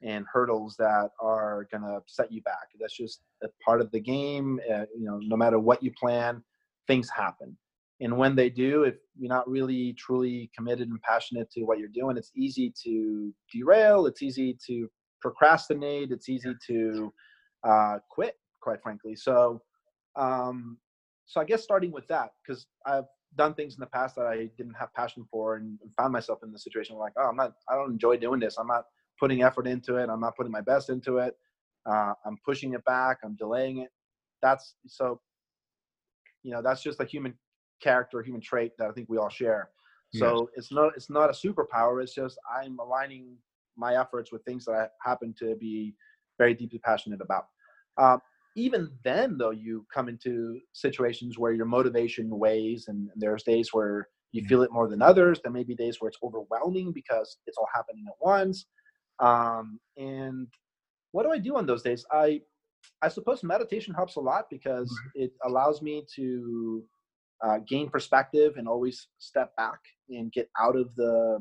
and 0.02 0.24
hurdles 0.32 0.74
that 0.78 1.10
are 1.20 1.68
going 1.70 1.82
to 1.82 2.00
set 2.06 2.32
you 2.32 2.42
back 2.42 2.68
that's 2.80 2.96
just 2.96 3.20
a 3.42 3.48
part 3.64 3.80
of 3.80 3.90
the 3.92 4.00
game 4.00 4.60
uh, 4.72 4.84
you 4.96 5.04
know 5.04 5.18
no 5.22 5.36
matter 5.36 5.58
what 5.58 5.82
you 5.82 5.90
plan 5.98 6.42
things 6.86 7.08
happen 7.10 7.56
and 8.00 8.16
when 8.16 8.34
they 8.34 8.50
do 8.50 8.84
if 8.84 8.94
you're 9.18 9.28
not 9.28 9.48
really 9.48 9.94
truly 9.94 10.50
committed 10.54 10.88
and 10.88 11.00
passionate 11.02 11.50
to 11.50 11.62
what 11.64 11.78
you're 11.78 11.88
doing 11.88 12.16
it's 12.16 12.32
easy 12.36 12.72
to 12.82 13.32
derail 13.52 14.06
it's 14.06 14.22
easy 14.22 14.56
to 14.66 14.88
procrastinate 15.26 16.12
it's 16.12 16.28
easy 16.28 16.54
to 16.66 17.12
uh, 17.64 17.98
quit 18.10 18.34
quite 18.60 18.80
frankly. 18.82 19.14
So 19.16 19.62
um, 20.16 20.78
so 21.26 21.40
i 21.40 21.44
guess 21.44 21.62
starting 21.62 21.92
with 21.92 22.06
that 22.06 22.30
because 22.40 22.66
i've 22.86 23.04
done 23.36 23.52
things 23.54 23.74
in 23.74 23.80
the 23.80 23.86
past 23.86 24.14
that 24.14 24.26
i 24.26 24.48
didn't 24.56 24.76
have 24.78 24.94
passion 24.94 25.26
for 25.30 25.56
and 25.56 25.78
found 25.96 26.12
myself 26.12 26.38
in 26.44 26.52
the 26.52 26.58
situation 26.58 26.96
like 26.96 27.12
oh 27.18 27.28
i'm 27.28 27.36
not 27.36 27.52
i 27.68 27.74
don't 27.74 27.90
enjoy 27.90 28.16
doing 28.16 28.40
this. 28.40 28.56
I'm 28.58 28.68
not 28.68 28.84
putting 29.20 29.42
effort 29.42 29.66
into 29.66 29.96
it. 29.96 30.08
I'm 30.08 30.20
not 30.20 30.36
putting 30.36 30.52
my 30.52 30.60
best 30.60 30.88
into 30.88 31.18
it. 31.18 31.34
Uh, 31.84 32.14
i'm 32.24 32.36
pushing 32.44 32.74
it 32.74 32.84
back. 32.84 33.18
I'm 33.24 33.36
delaying 33.36 33.78
it. 33.78 33.90
That's 34.42 34.74
so 34.86 35.20
you 36.42 36.52
know 36.52 36.62
that's 36.62 36.82
just 36.82 37.00
a 37.00 37.04
human 37.04 37.34
character, 37.82 38.22
human 38.22 38.40
trait 38.40 38.72
that 38.78 38.88
I 38.88 38.92
think 38.92 39.08
we 39.08 39.18
all 39.18 39.28
share. 39.28 39.70
So 40.14 40.48
it's 40.54 40.72
not 40.72 40.92
it's 40.96 41.10
not 41.10 41.28
a 41.28 41.32
superpower. 41.32 42.02
It's 42.02 42.14
just 42.14 42.38
I'm 42.58 42.78
aligning 42.78 43.36
my 43.76 43.98
efforts 43.98 44.32
with 44.32 44.44
things 44.44 44.64
that 44.64 44.72
I 44.72 45.08
happen 45.08 45.34
to 45.38 45.56
be 45.56 45.94
very 46.38 46.54
deeply 46.54 46.78
passionate 46.78 47.20
about. 47.20 47.44
Um, 47.98 48.20
even 48.56 48.90
then, 49.04 49.36
though, 49.36 49.50
you 49.50 49.86
come 49.92 50.08
into 50.08 50.58
situations 50.72 51.38
where 51.38 51.52
your 51.52 51.66
motivation 51.66 52.38
weighs, 52.38 52.88
and 52.88 53.08
there's 53.14 53.42
days 53.42 53.70
where 53.72 54.08
you 54.32 54.42
mm-hmm. 54.42 54.48
feel 54.48 54.62
it 54.62 54.72
more 54.72 54.88
than 54.88 55.02
others. 55.02 55.40
There 55.42 55.52
may 55.52 55.62
be 55.62 55.74
days 55.74 56.00
where 56.00 56.08
it's 56.08 56.18
overwhelming 56.22 56.92
because 56.92 57.38
it's 57.46 57.58
all 57.58 57.68
happening 57.74 58.04
at 58.08 58.14
once. 58.20 58.66
Um, 59.18 59.78
and 59.96 60.48
what 61.12 61.24
do 61.24 61.32
I 61.32 61.38
do 61.38 61.56
on 61.56 61.66
those 61.66 61.82
days? 61.82 62.04
I 62.10 62.40
I 63.02 63.08
suppose 63.08 63.42
meditation 63.42 63.94
helps 63.94 64.16
a 64.16 64.20
lot 64.20 64.46
because 64.50 64.90
mm-hmm. 64.90 65.24
it 65.24 65.32
allows 65.44 65.82
me 65.82 66.04
to 66.14 66.84
uh, 67.44 67.58
gain 67.68 67.88
perspective 67.90 68.54
and 68.56 68.68
always 68.68 69.08
step 69.18 69.54
back 69.56 69.80
and 70.08 70.32
get 70.32 70.48
out 70.58 70.76
of 70.76 70.94
the 70.94 71.40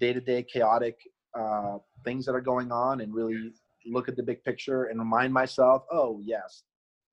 day-to-day 0.00 0.44
chaotic 0.52 0.96
uh, 1.38 1.78
things 2.04 2.26
that 2.26 2.34
are 2.34 2.40
going 2.40 2.72
on 2.72 3.00
and 3.00 3.14
really 3.14 3.52
look 3.86 4.08
at 4.08 4.16
the 4.16 4.22
big 4.22 4.42
picture 4.44 4.84
and 4.84 4.98
remind 4.98 5.32
myself 5.32 5.84
oh 5.90 6.20
yes 6.22 6.64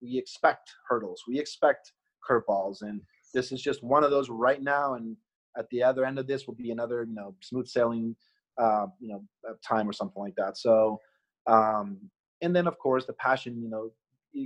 we 0.02 0.18
expect 0.18 0.74
hurdles 0.88 1.24
we 1.28 1.40
expect 1.40 1.94
curveballs 2.28 2.82
and 2.82 3.02
this 3.34 3.52
is 3.52 3.62
just 3.62 3.84
one 3.84 4.04
of 4.04 4.12
those 4.12 4.30
right 4.30 4.62
now 4.62 4.96
and 4.96 5.16
at 5.58 5.70
the 5.70 5.84
other 5.84 6.06
end 6.06 6.20
of 6.20 6.28
this 6.28 6.48
will 6.48 6.56
be 6.56 6.72
another 6.72 7.04
you 7.04 7.16
know 7.16 7.36
smooth 7.42 7.68
sailing 7.68 8.16
uh, 8.58 8.88
you 9.00 9.08
know 9.08 9.24
time 9.64 9.88
or 9.90 9.94
something 9.94 10.22
like 10.22 10.36
that. 10.36 10.58
So 10.58 11.00
um, 11.48 11.98
and 12.42 12.56
then 12.56 12.68
of 12.68 12.78
course 12.80 13.06
the 13.06 13.14
passion 13.14 13.62
you 13.62 13.70
know 13.70 13.92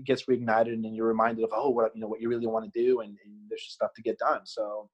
gets 0.06 0.26
reignited 0.26 0.74
and 0.74 0.96
you're 0.96 1.08
reminded 1.08 1.44
of 1.44 1.50
oh 1.54 1.70
what 1.70 1.92
you 1.96 2.02
know 2.02 2.08
what 2.08 2.22
you 2.22 2.30
really 2.30 2.48
want 2.48 2.72
to 2.72 2.80
do 2.80 3.02
and, 3.02 3.18
and 3.26 3.34
there's 3.50 3.64
stuff 3.64 3.94
to 3.96 4.02
get 4.02 4.18
done 4.18 4.42
so. 4.46 4.90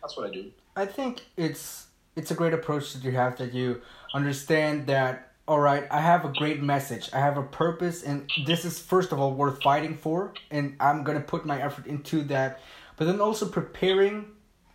That's 0.00 0.16
what 0.16 0.30
i 0.30 0.32
do. 0.32 0.50
I 0.76 0.86
think 0.86 1.26
it's 1.36 1.88
it's 2.16 2.30
a 2.30 2.34
great 2.34 2.52
approach 2.52 2.92
that 2.92 3.04
you 3.04 3.12
have 3.12 3.36
that 3.38 3.52
you 3.52 3.80
understand 4.14 4.86
that 4.86 5.32
all 5.46 5.60
right 5.60 5.86
i 5.90 6.00
have 6.00 6.24
a 6.24 6.32
great 6.34 6.62
message 6.62 7.08
i 7.12 7.18
have 7.18 7.36
a 7.36 7.42
purpose 7.42 8.02
and 8.02 8.30
this 8.46 8.64
is 8.64 8.78
first 8.78 9.12
of 9.12 9.18
all 9.18 9.32
worth 9.32 9.62
fighting 9.62 9.96
for 9.96 10.32
and 10.50 10.76
i'm 10.80 11.02
gonna 11.02 11.20
put 11.20 11.44
my 11.44 11.60
effort 11.60 11.86
into 11.86 12.22
that 12.22 12.60
but 12.96 13.06
then 13.06 13.20
also 13.20 13.46
preparing 13.46 14.26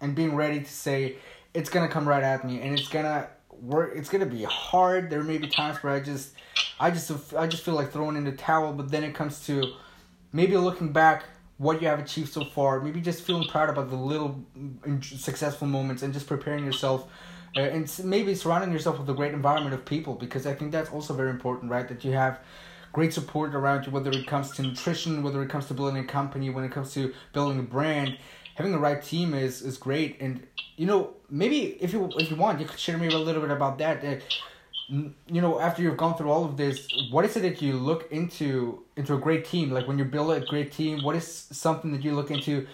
and 0.02 0.16
being 0.16 0.36
ready 0.36 0.60
to 0.60 0.72
say 0.72 1.16
it's 1.54 1.70
gonna 1.70 1.88
come 1.88 2.08
right 2.08 2.24
at 2.24 2.46
me 2.46 2.62
and 2.62 2.78
it's 2.78 2.90
gonna 2.90 3.28
work 3.62 3.94
it's 3.96 4.10
gonna 4.10 4.26
be 4.26 4.44
hard 4.44 5.10
there 5.10 5.24
may 5.24 5.38
be 5.38 5.48
times 5.48 5.78
where 5.84 5.94
i 5.94 6.00
just 6.00 6.36
I 6.80 6.92
just 6.92 7.34
I 7.34 7.48
just 7.48 7.64
feel 7.64 7.74
like 7.74 7.92
throwing 7.92 8.18
in 8.18 8.24
the 8.24 8.32
towel. 8.32 8.74
But 8.74 8.92
then 8.92 9.04
it 9.04 9.14
comes 9.14 9.46
to 9.48 9.74
maybe 10.32 10.58
looking 10.58 10.92
back 10.92 11.26
what 11.58 11.82
you 11.82 11.88
have 11.88 12.00
achieved 12.00 12.34
so 12.34 12.44
far, 12.44 12.82
maybe 12.82 13.00
just 13.02 13.22
feeling 13.22 13.48
proud 13.48 13.70
about 13.70 13.90
the 13.90 13.96
little 13.96 14.44
successful 15.02 15.68
moments 15.68 16.04
and 16.04 16.14
just 16.14 16.28
preparing 16.28 16.66
yourself 16.66 17.08
uh, 17.56 17.62
and 17.62 17.90
maybe 18.04 18.36
surrounding 18.36 18.72
yourself 18.72 19.00
with 19.00 19.10
a 19.10 19.14
great 19.14 19.34
environment 19.34 19.74
of 19.74 19.86
people 19.86 20.16
because 20.16 20.46
I 20.46 20.54
think 20.54 20.72
that's 20.72 20.90
also 20.90 21.14
very 21.14 21.30
important, 21.30 21.72
right? 21.72 21.88
That 21.88 22.04
you 22.04 22.12
have 22.12 22.40
great 22.92 23.14
support 23.14 23.56
around 23.56 23.86
you, 23.86 23.92
whether 23.92 24.12
it 24.12 24.28
comes 24.28 24.52
to 24.52 24.62
nutrition, 24.62 25.24
whether 25.24 25.42
it 25.42 25.50
comes 25.50 25.68
to 25.68 25.74
building 25.74 25.98
a 26.04 26.06
company, 26.06 26.50
when 26.50 26.66
it 26.66 26.72
comes 26.72 26.94
to 26.94 27.14
building 27.32 27.60
a 27.60 27.64
brand. 27.64 28.18
Having 28.56 28.74
the 28.74 28.80
right 28.80 29.02
team 29.02 29.34
is 29.34 29.62
is 29.62 29.78
great, 29.78 30.18
and 30.22 30.46
you 30.78 30.86
know 30.86 31.14
maybe 31.30 31.78
if 31.82 31.92
you 31.92 32.10
if 32.18 32.30
you 32.30 32.38
want, 32.38 32.60
you 32.60 32.66
could 32.66 32.80
share 32.80 32.98
me 32.98 33.08
a 33.08 33.18
little 33.18 33.42
bit 33.42 33.52
about 33.52 33.78
that. 33.80 34.04
Uh, 34.04 34.16
you 34.88 35.42
know 35.42 35.60
after 35.60 35.82
you've 35.82 35.98
gone 35.98 36.16
through 36.16 36.32
all 36.32 36.46
of 36.46 36.58
this 36.58 36.88
what 37.10 37.26
is 37.26 37.36
it 37.36 37.42
that 37.42 37.62
you 37.62 37.74
look 37.74 38.12
into 38.12 38.84
into 38.96 39.14
a 39.16 39.18
great 39.18 39.46
team? 39.46 39.72
Like 39.72 39.88
when 39.88 39.98
you 39.98 40.06
build 40.06 40.32
a 40.32 40.46
great 40.46 40.72
team 40.72 41.04
what 41.04 41.16
is 41.16 41.28
something 41.52 41.92
that 41.92 42.04
you 42.04 42.14
look 42.14 42.32
into 42.32 42.68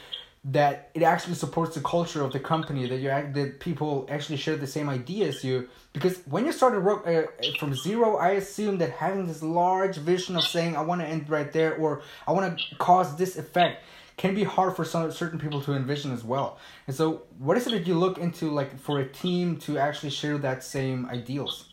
that 0.44 0.90
it 0.96 1.04
actually 1.04 1.36
supports 1.36 1.76
the 1.76 1.82
culture 1.82 2.24
of 2.24 2.34
the 2.34 2.40
company 2.40 2.88
that 2.88 2.98
you 2.98 3.10
that 3.10 3.60
people 3.60 4.08
actually 4.10 4.38
share 4.38 4.56
the 4.56 4.68
same 4.68 4.90
ideas 4.90 5.38
as 5.38 5.44
you? 5.44 5.70
Because 5.94 6.20
when 6.26 6.46
you 6.46 6.52
started 6.52 6.84
work 6.84 7.08
uh, 7.08 7.24
from 7.60 7.76
zero 7.76 8.18
i 8.18 8.32
assume 8.32 8.78
that 8.80 8.92
having 8.92 9.28
this 9.28 9.42
large 9.42 9.98
vision 9.98 10.36
of 10.36 10.44
saying 10.44 10.76
i 10.76 10.82
want 10.82 11.00
to 11.02 11.08
end 11.08 11.30
right 11.30 11.54
there 11.54 11.76
or 11.76 12.02
i 12.28 12.32
want 12.32 12.58
to 12.58 12.76
cause 12.76 13.16
this 13.18 13.38
effect 13.38 13.84
can 14.18 14.36
be 14.36 14.44
hard 14.44 14.76
for 14.76 14.86
some 14.86 15.12
certain 15.12 15.40
people 15.40 15.62
to 15.62 15.74
envision 15.74 16.12
as 16.12 16.24
well. 16.24 16.60
And 16.86 16.96
so 16.96 17.24
what 17.40 17.58
is 17.58 17.66
it 17.66 17.72
that 17.72 17.88
you 17.88 17.96
look 17.96 18.20
into 18.20 18.52
like 18.52 18.78
for 18.80 19.00
a 19.00 19.08
team 19.08 19.58
to 19.62 19.80
actually 19.80 20.12
share 20.12 20.38
that 20.40 20.64
same 20.64 21.08
ideals 21.08 21.71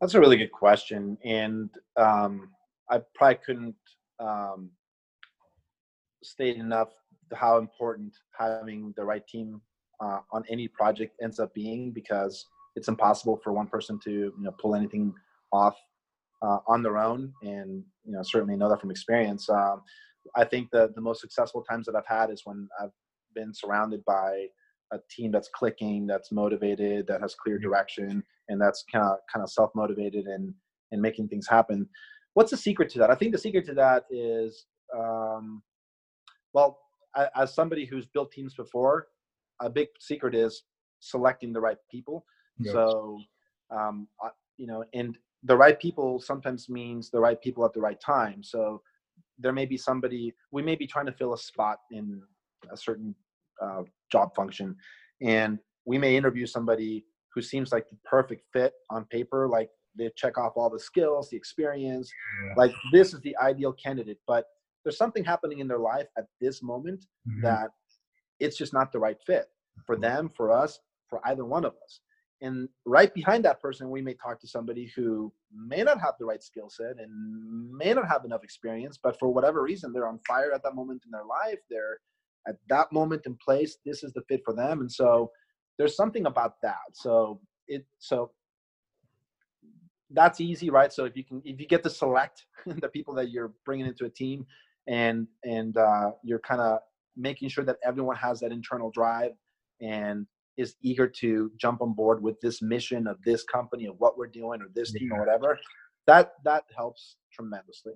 that's 0.00 0.14
a 0.14 0.20
really 0.20 0.36
good 0.36 0.52
question 0.52 1.16
and 1.24 1.70
um, 1.96 2.50
i 2.90 3.00
probably 3.14 3.38
couldn't 3.44 3.74
um, 4.20 4.70
state 6.22 6.56
enough 6.56 6.90
how 7.34 7.58
important 7.58 8.12
having 8.38 8.92
the 8.96 9.04
right 9.04 9.26
team 9.26 9.60
uh, 10.00 10.20
on 10.32 10.42
any 10.48 10.68
project 10.68 11.14
ends 11.22 11.38
up 11.40 11.52
being 11.54 11.90
because 11.90 12.46
it's 12.76 12.88
impossible 12.88 13.40
for 13.42 13.52
one 13.52 13.66
person 13.66 13.98
to 14.02 14.10
you 14.10 14.34
know 14.38 14.54
pull 14.60 14.74
anything 14.74 15.12
off 15.52 15.76
uh, 16.42 16.58
on 16.66 16.82
their 16.82 16.96
own 16.98 17.32
and 17.42 17.82
you 18.04 18.12
know 18.12 18.22
certainly 18.22 18.56
know 18.56 18.68
that 18.68 18.80
from 18.80 18.90
experience. 18.90 19.48
Um, 19.48 19.82
i 20.36 20.44
think 20.44 20.68
the 20.70 20.92
the 20.94 21.00
most 21.00 21.20
successful 21.20 21.62
times 21.62 21.86
that 21.86 21.96
i've 21.96 22.06
had 22.06 22.30
is 22.30 22.42
when 22.44 22.68
i've 22.80 22.92
been 23.34 23.52
surrounded 23.54 24.04
by 24.04 24.46
a 24.92 24.98
team 25.10 25.30
that's 25.30 25.48
clicking 25.54 26.06
that's 26.06 26.32
motivated 26.32 27.06
that 27.06 27.20
has 27.20 27.34
clear 27.34 27.58
direction 27.58 28.22
and 28.48 28.60
that's 28.60 28.84
kind 28.90 29.04
of 29.04 29.18
kind 29.32 29.42
of 29.42 29.50
self-motivated 29.50 30.26
and 30.26 30.54
and 30.92 31.02
making 31.02 31.28
things 31.28 31.46
happen 31.48 31.86
what's 32.34 32.50
the 32.50 32.56
secret 32.56 32.88
to 32.88 32.98
that 32.98 33.10
i 33.10 33.14
think 33.14 33.32
the 33.32 33.38
secret 33.38 33.64
to 33.64 33.74
that 33.74 34.04
is 34.10 34.66
um, 34.96 35.62
well, 36.52 36.78
as 37.36 37.54
somebody 37.54 37.84
who's 37.84 38.06
built 38.06 38.32
teams 38.32 38.54
before, 38.54 39.08
a 39.60 39.68
big 39.68 39.88
secret 40.00 40.34
is 40.34 40.64
selecting 41.00 41.52
the 41.52 41.60
right 41.60 41.78
people. 41.90 42.24
Yep. 42.60 42.72
So, 42.72 43.18
um, 43.70 44.08
you 44.56 44.66
know, 44.66 44.84
and 44.94 45.16
the 45.44 45.56
right 45.56 45.78
people 45.78 46.20
sometimes 46.20 46.68
means 46.68 47.10
the 47.10 47.20
right 47.20 47.40
people 47.40 47.64
at 47.64 47.72
the 47.72 47.80
right 47.80 48.00
time. 48.00 48.42
So, 48.42 48.82
there 49.40 49.52
may 49.52 49.66
be 49.66 49.76
somebody 49.76 50.34
we 50.50 50.62
may 50.62 50.74
be 50.74 50.86
trying 50.86 51.06
to 51.06 51.12
fill 51.12 51.32
a 51.32 51.38
spot 51.38 51.78
in 51.92 52.20
a 52.72 52.76
certain 52.76 53.14
uh, 53.62 53.82
job 54.10 54.34
function, 54.34 54.74
and 55.22 55.58
we 55.84 55.96
may 55.98 56.16
interview 56.16 56.46
somebody 56.46 57.04
who 57.38 57.42
seems 57.42 57.70
like 57.70 57.88
the 57.88 57.96
perfect 58.04 58.42
fit 58.52 58.72
on 58.90 59.04
paper, 59.04 59.46
like 59.46 59.70
they 59.96 60.10
check 60.16 60.36
off 60.36 60.54
all 60.56 60.68
the 60.68 60.78
skills, 60.78 61.30
the 61.30 61.36
experience, 61.36 62.10
yeah. 62.44 62.54
like 62.56 62.72
this 62.92 63.14
is 63.14 63.20
the 63.20 63.36
ideal 63.36 63.72
candidate, 63.72 64.18
but 64.26 64.46
there's 64.82 64.98
something 64.98 65.24
happening 65.24 65.60
in 65.60 65.68
their 65.68 65.78
life 65.78 66.08
at 66.16 66.24
this 66.40 66.64
moment 66.64 67.06
mm-hmm. 67.28 67.42
that 67.42 67.70
it's 68.40 68.58
just 68.58 68.72
not 68.72 68.90
the 68.90 68.98
right 68.98 69.18
fit 69.24 69.46
for 69.86 69.96
them, 69.96 70.32
for 70.36 70.50
us, 70.50 70.80
for 71.08 71.20
either 71.28 71.44
one 71.44 71.64
of 71.64 71.74
us. 71.84 72.00
And 72.40 72.68
right 72.84 73.14
behind 73.14 73.44
that 73.44 73.60
person, 73.60 73.88
we 73.88 74.02
may 74.02 74.14
talk 74.14 74.40
to 74.40 74.48
somebody 74.48 74.90
who 74.96 75.32
may 75.54 75.84
not 75.84 76.00
have 76.00 76.14
the 76.18 76.26
right 76.26 76.42
skill 76.42 76.68
set 76.68 76.98
and 76.98 77.70
may 77.70 77.94
not 77.94 78.08
have 78.08 78.24
enough 78.24 78.42
experience, 78.42 78.98
but 79.00 79.16
for 79.20 79.32
whatever 79.32 79.62
reason, 79.62 79.92
they're 79.92 80.08
on 80.08 80.18
fire 80.26 80.52
at 80.52 80.64
that 80.64 80.74
moment 80.74 81.02
in 81.04 81.12
their 81.12 81.24
life. 81.24 81.60
They're 81.70 81.98
at 82.48 82.56
that 82.68 82.90
moment 82.90 83.22
in 83.26 83.36
place. 83.44 83.78
This 83.86 84.02
is 84.02 84.12
the 84.12 84.22
fit 84.28 84.42
for 84.44 84.54
them. 84.54 84.80
And 84.80 84.90
so 84.90 85.30
there's 85.78 85.96
something 85.96 86.26
about 86.26 86.60
that. 86.62 86.76
So 86.92 87.40
it, 87.66 87.86
so 87.98 88.32
that's 90.10 90.40
easy, 90.40 90.70
right? 90.70 90.92
So 90.92 91.04
if 91.04 91.16
you 91.16 91.24
can, 91.24 91.42
if 91.44 91.60
you 91.60 91.66
get 91.66 91.82
to 91.84 91.90
select 91.90 92.46
the 92.66 92.88
people 92.88 93.14
that 93.14 93.30
you're 93.30 93.52
bringing 93.64 93.86
into 93.86 94.04
a 94.04 94.10
team, 94.10 94.46
and 94.86 95.26
and 95.44 95.76
uh, 95.76 96.12
you're 96.22 96.40
kind 96.40 96.60
of 96.60 96.80
making 97.16 97.48
sure 97.48 97.64
that 97.64 97.76
everyone 97.84 98.16
has 98.16 98.40
that 98.40 98.52
internal 98.52 98.90
drive 98.90 99.32
and 99.80 100.26
is 100.56 100.74
eager 100.82 101.06
to 101.06 101.50
jump 101.56 101.80
on 101.80 101.92
board 101.92 102.22
with 102.22 102.40
this 102.40 102.60
mission 102.62 103.06
of 103.06 103.16
this 103.24 103.44
company 103.44 103.86
of 103.86 103.94
what 103.98 104.18
we're 104.18 104.26
doing 104.26 104.60
or 104.60 104.66
this 104.74 104.92
team 104.92 105.12
or 105.12 105.20
whatever 105.20 105.58
that 106.06 106.32
that 106.44 106.64
helps 106.76 107.16
tremendously 107.32 107.92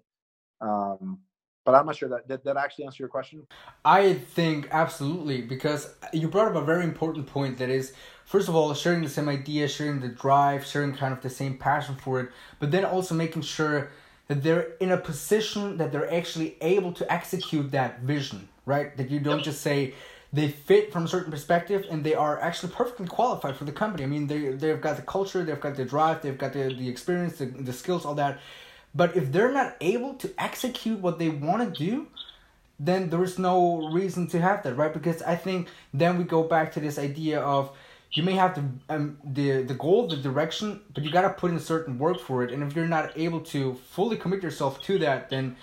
um, 0.60 1.18
but 1.64 1.74
i'm 1.74 1.86
not 1.86 1.96
sure 1.96 2.08
that 2.08 2.26
did 2.28 2.42
that 2.44 2.56
actually 2.56 2.84
answer 2.84 3.02
your 3.02 3.08
question 3.08 3.46
i 3.84 4.14
think 4.14 4.68
absolutely 4.70 5.42
because 5.42 5.94
you 6.12 6.28
brought 6.28 6.48
up 6.48 6.56
a 6.62 6.64
very 6.64 6.84
important 6.84 7.26
point 7.26 7.58
that 7.58 7.68
is 7.68 7.92
first 8.24 8.48
of 8.48 8.54
all 8.54 8.72
sharing 8.74 9.02
the 9.02 9.08
same 9.08 9.28
idea 9.28 9.68
sharing 9.68 10.00
the 10.00 10.08
drive 10.08 10.64
sharing 10.66 10.94
kind 10.94 11.12
of 11.12 11.20
the 11.22 11.30
same 11.30 11.56
passion 11.56 11.94
for 11.96 12.20
it 12.20 12.30
but 12.58 12.70
then 12.70 12.84
also 12.84 13.14
making 13.14 13.42
sure 13.42 13.90
that 14.28 14.42
they're 14.42 14.74
in 14.80 14.90
a 14.90 14.96
position 14.96 15.76
that 15.76 15.92
they're 15.92 16.12
actually 16.12 16.56
able 16.60 16.92
to 16.92 17.12
execute 17.12 17.70
that 17.72 18.00
vision, 18.00 18.48
right? 18.64 18.96
That 18.96 19.10
you 19.10 19.20
don't 19.20 19.42
just 19.42 19.60
say 19.60 19.94
they 20.32 20.48
fit 20.48 20.92
from 20.92 21.04
a 21.04 21.08
certain 21.08 21.30
perspective 21.30 21.84
and 21.90 22.02
they 22.02 22.14
are 22.14 22.40
actually 22.40 22.72
perfectly 22.72 23.06
qualified 23.06 23.56
for 23.56 23.64
the 23.64 23.72
company. 23.72 24.04
I 24.04 24.06
mean, 24.06 24.26
they 24.26 24.50
they've 24.50 24.80
got 24.80 24.96
the 24.96 25.02
culture, 25.02 25.44
they've 25.44 25.60
got 25.60 25.76
the 25.76 25.84
drive, 25.84 26.22
they've 26.22 26.38
got 26.38 26.52
the 26.52 26.74
the 26.74 26.88
experience, 26.88 27.38
the, 27.38 27.46
the 27.46 27.72
skills, 27.72 28.06
all 28.06 28.14
that. 28.14 28.40
But 28.94 29.16
if 29.16 29.32
they're 29.32 29.52
not 29.52 29.76
able 29.80 30.14
to 30.14 30.30
execute 30.38 30.98
what 31.00 31.18
they 31.18 31.28
want 31.28 31.62
to 31.62 31.86
do, 31.86 32.08
then 32.78 33.10
there's 33.10 33.38
no 33.38 33.88
reason 33.90 34.26
to 34.28 34.40
have 34.40 34.62
that, 34.64 34.74
right? 34.74 34.92
Because 34.92 35.22
I 35.22 35.36
think 35.36 35.68
then 35.94 36.18
we 36.18 36.24
go 36.24 36.42
back 36.42 36.72
to 36.72 36.80
this 36.80 36.98
idea 36.98 37.40
of 37.40 37.70
you 38.12 38.22
may 38.22 38.32
have 38.34 38.54
the 38.54 38.94
um, 38.94 39.18
the 39.24 39.62
the 39.62 39.74
goal, 39.74 40.06
the 40.08 40.16
direction, 40.16 40.80
but 40.94 41.02
you 41.02 41.10
gotta 41.10 41.30
put 41.30 41.50
in 41.50 41.58
certain 41.58 41.98
work 41.98 42.20
for 42.20 42.42
it. 42.42 42.52
And 42.52 42.62
if 42.62 42.76
you're 42.76 42.86
not 42.86 43.16
able 43.16 43.40
to 43.40 43.74
fully 43.74 44.16
commit 44.16 44.42
yourself 44.42 44.82
to 44.82 44.98
that, 44.98 45.30
then 45.30 45.56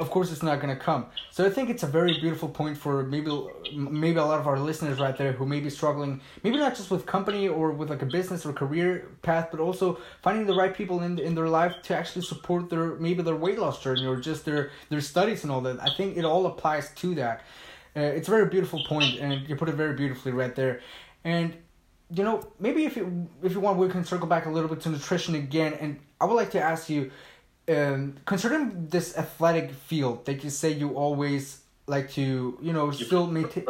of 0.00 0.10
course 0.10 0.32
it's 0.32 0.42
not 0.42 0.60
gonna 0.60 0.76
come. 0.76 1.06
So 1.30 1.46
I 1.46 1.50
think 1.50 1.68
it's 1.68 1.82
a 1.82 1.86
very 1.86 2.14
beautiful 2.18 2.48
point 2.48 2.76
for 2.76 3.02
maybe 3.04 3.30
maybe 3.72 4.18
a 4.18 4.24
lot 4.24 4.40
of 4.40 4.46
our 4.46 4.58
listeners 4.58 4.98
right 4.98 5.16
there 5.16 5.32
who 5.32 5.46
may 5.46 5.60
be 5.60 5.70
struggling, 5.70 6.20
maybe 6.42 6.56
not 6.56 6.74
just 6.74 6.90
with 6.90 7.04
company 7.06 7.46
or 7.48 7.70
with 7.70 7.90
like 7.90 8.02
a 8.02 8.06
business 8.06 8.46
or 8.46 8.52
career 8.52 9.08
path, 9.22 9.48
but 9.50 9.60
also 9.60 10.00
finding 10.22 10.46
the 10.46 10.54
right 10.54 10.74
people 10.74 11.02
in 11.02 11.18
in 11.18 11.34
their 11.34 11.48
life 11.48 11.74
to 11.84 11.96
actually 11.96 12.22
support 12.22 12.70
their 12.70 12.96
maybe 12.96 13.22
their 13.22 13.36
weight 13.36 13.58
loss 13.58 13.82
journey 13.82 14.06
or 14.06 14.16
just 14.16 14.44
their 14.44 14.70
their 14.88 15.02
studies 15.02 15.44
and 15.44 15.52
all 15.52 15.60
that. 15.60 15.78
I 15.80 15.90
think 15.96 16.16
it 16.16 16.24
all 16.24 16.46
applies 16.46 16.90
to 17.02 17.14
that. 17.16 17.42
Uh, 17.96 18.00
it's 18.00 18.28
a 18.28 18.30
very 18.30 18.46
beautiful 18.46 18.82
point, 18.84 19.18
and 19.18 19.48
you 19.48 19.54
put 19.56 19.68
it 19.68 19.74
very 19.74 19.94
beautifully 19.94 20.32
right 20.32 20.54
there. 20.54 20.80
And 21.24 21.56
you 22.12 22.24
know, 22.24 22.40
maybe 22.58 22.84
if 22.84 22.96
you 22.96 23.28
if 23.42 23.52
you 23.52 23.60
want, 23.60 23.78
we 23.78 23.88
can 23.88 24.04
circle 24.04 24.26
back 24.26 24.46
a 24.46 24.50
little 24.50 24.68
bit 24.68 24.80
to 24.82 24.88
nutrition 24.88 25.34
again. 25.34 25.74
And 25.74 26.00
I 26.20 26.24
would 26.24 26.34
like 26.34 26.50
to 26.52 26.60
ask 26.60 26.88
you, 26.88 27.10
um, 27.70 28.16
concerning 28.24 28.88
this 28.88 29.16
athletic 29.16 29.72
field 29.72 30.26
that 30.26 30.42
you 30.42 30.50
say 30.50 30.70
you 30.70 30.90
always 30.96 31.62
like 31.86 32.10
to, 32.12 32.58
you 32.60 32.72
know, 32.72 32.90
still 32.90 33.26
maintain. 33.26 33.66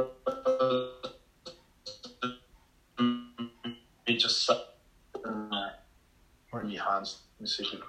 He 4.07 4.16
just 4.16 4.51
uh, 4.51 5.70
or 6.53 6.64
Hans. 6.78 7.18
Let 7.38 7.42
me 7.42 7.46
see. 7.46 7.80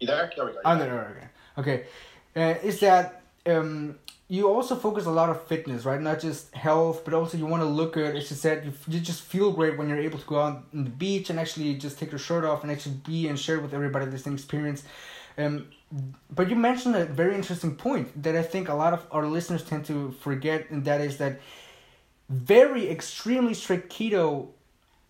You 0.00 0.06
there? 0.06 0.30
There 0.36 0.46
we 0.46 0.52
go. 0.52 0.58
I'm 0.64 0.78
there. 0.78 1.30
Okay. 1.56 1.82
Okay. 1.82 1.86
Uh, 2.34 2.66
is 2.66 2.80
that 2.80 3.22
um 3.46 3.98
you 4.32 4.48
also 4.48 4.76
focus 4.76 5.04
a 5.04 5.10
lot 5.10 5.28
of 5.28 5.46
fitness, 5.46 5.84
right? 5.84 6.00
Not 6.00 6.18
just 6.18 6.54
health, 6.54 7.04
but 7.04 7.12
also 7.12 7.36
you 7.36 7.44
want 7.44 7.62
to 7.62 7.68
look 7.68 7.92
good. 7.92 8.16
As 8.16 8.30
you 8.30 8.36
said, 8.36 8.64
you, 8.64 8.72
you 8.88 8.98
just 8.98 9.20
feel 9.20 9.52
great 9.52 9.76
when 9.76 9.90
you're 9.90 10.00
able 10.00 10.18
to 10.18 10.24
go 10.24 10.40
out 10.40 10.64
on 10.72 10.84
the 10.84 10.90
beach 10.90 11.28
and 11.28 11.38
actually 11.38 11.74
just 11.74 11.98
take 11.98 12.10
your 12.10 12.18
shirt 12.18 12.42
off 12.42 12.62
and 12.62 12.72
actually 12.72 12.94
be 13.04 13.28
and 13.28 13.38
share 13.38 13.60
with 13.60 13.74
everybody 13.74 14.06
this 14.06 14.26
experience. 14.26 14.84
Um, 15.38 15.68
but 16.30 16.48
you 16.50 16.56
mentioned 16.56 16.96
a 16.96 17.04
very 17.04 17.34
interesting 17.34 17.76
point 17.76 18.22
that 18.22 18.36
I 18.36 18.42
think 18.42 18.68
a 18.68 18.74
lot 18.74 18.92
of 18.92 19.06
our 19.10 19.26
listeners 19.26 19.62
tend 19.62 19.84
to 19.86 20.12
forget, 20.20 20.70
and 20.70 20.84
that 20.84 21.00
is 21.00 21.18
that 21.18 21.40
very 22.28 22.88
extremely 22.90 23.54
strict 23.54 23.92
keto, 23.92 24.48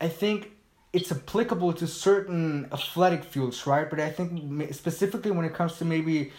I 0.01 0.09
think 0.09 0.51
it's 0.93 1.11
applicable 1.13 1.73
to 1.75 1.87
certain 1.87 2.69
athletic 2.73 3.25
fields, 3.25 3.67
right? 3.67 3.89
But 3.89 4.01
I 4.01 4.11
think 4.11 4.75
specifically 4.75 5.31
when 5.31 5.45
it 5.45 5.55
comes 5.55 5.79
to 5.79 5.85
maybe 5.85 6.33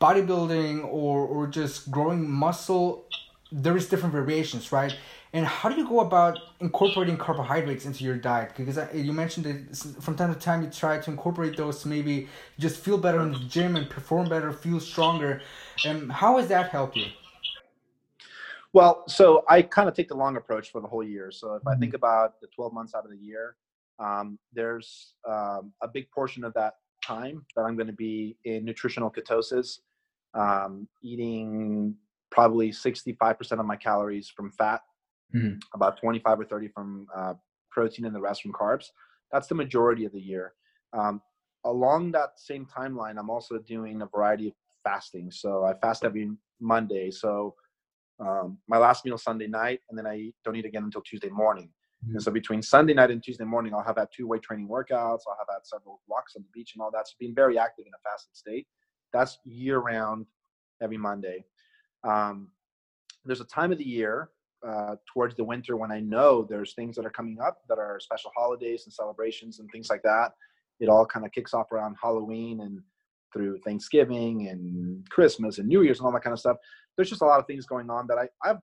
bodybuilding 0.00 0.84
or 0.84 1.26
or 1.26 1.46
just 1.46 1.90
growing 1.90 2.28
muscle 2.28 3.06
there 3.52 3.76
is 3.76 3.88
different 3.88 4.12
variations 4.12 4.72
right 4.72 4.96
and 5.36 5.44
how 5.44 5.68
do 5.68 5.76
you 5.76 5.86
go 5.86 6.00
about 6.00 6.38
incorporating 6.60 7.18
carbohydrates 7.18 7.84
into 7.84 8.04
your 8.04 8.16
diet? 8.16 8.52
Because 8.56 8.78
you 8.94 9.12
mentioned 9.12 9.44
that 9.44 10.02
from 10.02 10.16
time 10.16 10.32
to 10.32 10.40
time 10.40 10.62
you 10.62 10.70
try 10.70 10.98
to 10.98 11.10
incorporate 11.10 11.58
those 11.58 11.82
to 11.82 11.88
maybe 11.88 12.26
just 12.58 12.80
feel 12.80 12.96
better 12.96 13.20
in 13.20 13.32
the 13.32 13.38
gym 13.40 13.76
and 13.76 13.90
perform 13.90 14.30
better, 14.30 14.50
feel 14.50 14.80
stronger. 14.80 15.42
And 15.84 16.10
how 16.10 16.38
has 16.38 16.48
that 16.48 16.70
helped 16.70 16.96
you? 16.96 17.08
Well, 18.72 19.04
so 19.08 19.44
I 19.46 19.60
kind 19.60 19.90
of 19.90 19.94
take 19.94 20.08
the 20.08 20.16
long 20.16 20.38
approach 20.38 20.72
for 20.72 20.80
the 20.80 20.88
whole 20.88 21.04
year. 21.04 21.30
So 21.30 21.52
if 21.52 21.66
I 21.66 21.74
think 21.74 21.90
mm-hmm. 21.90 21.96
about 21.96 22.40
the 22.40 22.46
12 22.54 22.72
months 22.72 22.94
out 22.94 23.04
of 23.04 23.10
the 23.10 23.18
year, 23.18 23.56
um, 23.98 24.38
there's 24.54 25.12
um, 25.28 25.70
a 25.82 25.88
big 25.88 26.10
portion 26.12 26.44
of 26.44 26.54
that 26.54 26.76
time 27.04 27.44
that 27.56 27.62
I'm 27.62 27.76
going 27.76 27.88
to 27.88 27.92
be 27.92 28.38
in 28.44 28.64
nutritional 28.64 29.10
ketosis, 29.10 29.80
um, 30.32 30.88
eating 31.02 31.94
probably 32.30 32.70
65% 32.70 33.60
of 33.60 33.66
my 33.66 33.76
calories 33.76 34.30
from 34.30 34.50
fat, 34.50 34.80
mm. 35.34 35.58
about 35.74 35.98
25 36.00 36.40
or 36.40 36.44
30 36.44 36.68
from 36.68 37.06
uh, 37.14 37.34
protein, 37.70 38.04
and 38.06 38.14
the 38.14 38.20
rest 38.20 38.42
from 38.42 38.52
carbs. 38.52 38.86
That's 39.32 39.48
the 39.48 39.54
majority 39.54 40.04
of 40.04 40.12
the 40.12 40.20
year. 40.20 40.54
Um, 40.92 41.20
along 41.64 42.12
that 42.12 42.30
same 42.36 42.66
timeline, 42.66 43.18
I'm 43.18 43.30
also 43.30 43.58
doing 43.58 44.02
a 44.02 44.06
variety 44.06 44.48
of 44.48 44.54
fasting. 44.84 45.30
So 45.30 45.64
I 45.64 45.74
fast 45.74 46.04
every 46.04 46.30
Monday. 46.60 47.10
So 47.10 47.54
um, 48.20 48.58
my 48.68 48.78
last 48.78 49.04
meal 49.04 49.18
Sunday 49.18 49.46
night, 49.46 49.80
and 49.90 49.98
then 49.98 50.06
I 50.06 50.32
don't 50.44 50.56
eat 50.56 50.64
again 50.64 50.84
until 50.84 51.02
Tuesday 51.02 51.28
morning. 51.28 51.70
Mm-hmm. 52.04 52.16
And 52.16 52.22
so 52.22 52.30
between 52.30 52.62
Sunday 52.62 52.94
night 52.94 53.10
and 53.10 53.22
Tuesday 53.22 53.44
morning, 53.44 53.74
I'll 53.74 53.82
have 53.82 53.98
had 53.98 54.08
two 54.16 54.26
weight 54.26 54.42
training 54.42 54.68
workouts. 54.68 55.22
I'll 55.26 55.38
have 55.38 55.48
had 55.50 55.64
several 55.64 56.00
walks 56.08 56.34
on 56.36 56.42
the 56.42 56.48
beach 56.52 56.72
and 56.74 56.82
all 56.82 56.90
that. 56.92 57.08
So 57.08 57.14
being 57.18 57.34
very 57.34 57.58
active 57.58 57.86
in 57.86 57.92
a 57.92 58.08
fasted 58.08 58.36
state. 58.36 58.66
That's 59.12 59.38
year 59.44 59.78
round, 59.78 60.26
every 60.82 60.98
Monday. 60.98 61.44
Um, 62.04 62.48
there's 63.24 63.40
a 63.40 63.46
time 63.46 63.72
of 63.72 63.78
the 63.78 63.88
year 63.88 64.30
uh, 64.66 64.96
towards 65.12 65.34
the 65.36 65.44
winter 65.44 65.76
when 65.76 65.90
I 65.90 66.00
know 66.00 66.46
there's 66.48 66.74
things 66.74 66.96
that 66.96 67.06
are 67.06 67.10
coming 67.10 67.38
up 67.40 67.58
that 67.68 67.78
are 67.78 67.98
special 68.00 68.30
holidays 68.36 68.84
and 68.84 68.92
celebrations 68.92 69.58
and 69.58 69.68
things 69.70 69.88
like 69.90 70.02
that. 70.02 70.32
It 70.80 70.88
all 70.88 71.06
kind 71.06 71.24
of 71.24 71.32
kicks 71.32 71.54
off 71.54 71.72
around 71.72 71.96
Halloween 72.00 72.60
and 72.60 72.80
through 73.32 73.58
Thanksgiving 73.64 74.48
and 74.48 75.08
Christmas 75.10 75.58
and 75.58 75.68
New 75.68 75.82
Year's 75.82 75.98
and 75.98 76.06
all 76.06 76.12
that 76.12 76.22
kind 76.22 76.32
of 76.32 76.40
stuff. 76.40 76.56
There's 76.96 77.10
just 77.10 77.22
a 77.22 77.26
lot 77.26 77.40
of 77.40 77.46
things 77.46 77.66
going 77.66 77.90
on 77.90 78.06
that 78.08 78.18
I, 78.18 78.28
I've 78.48 78.58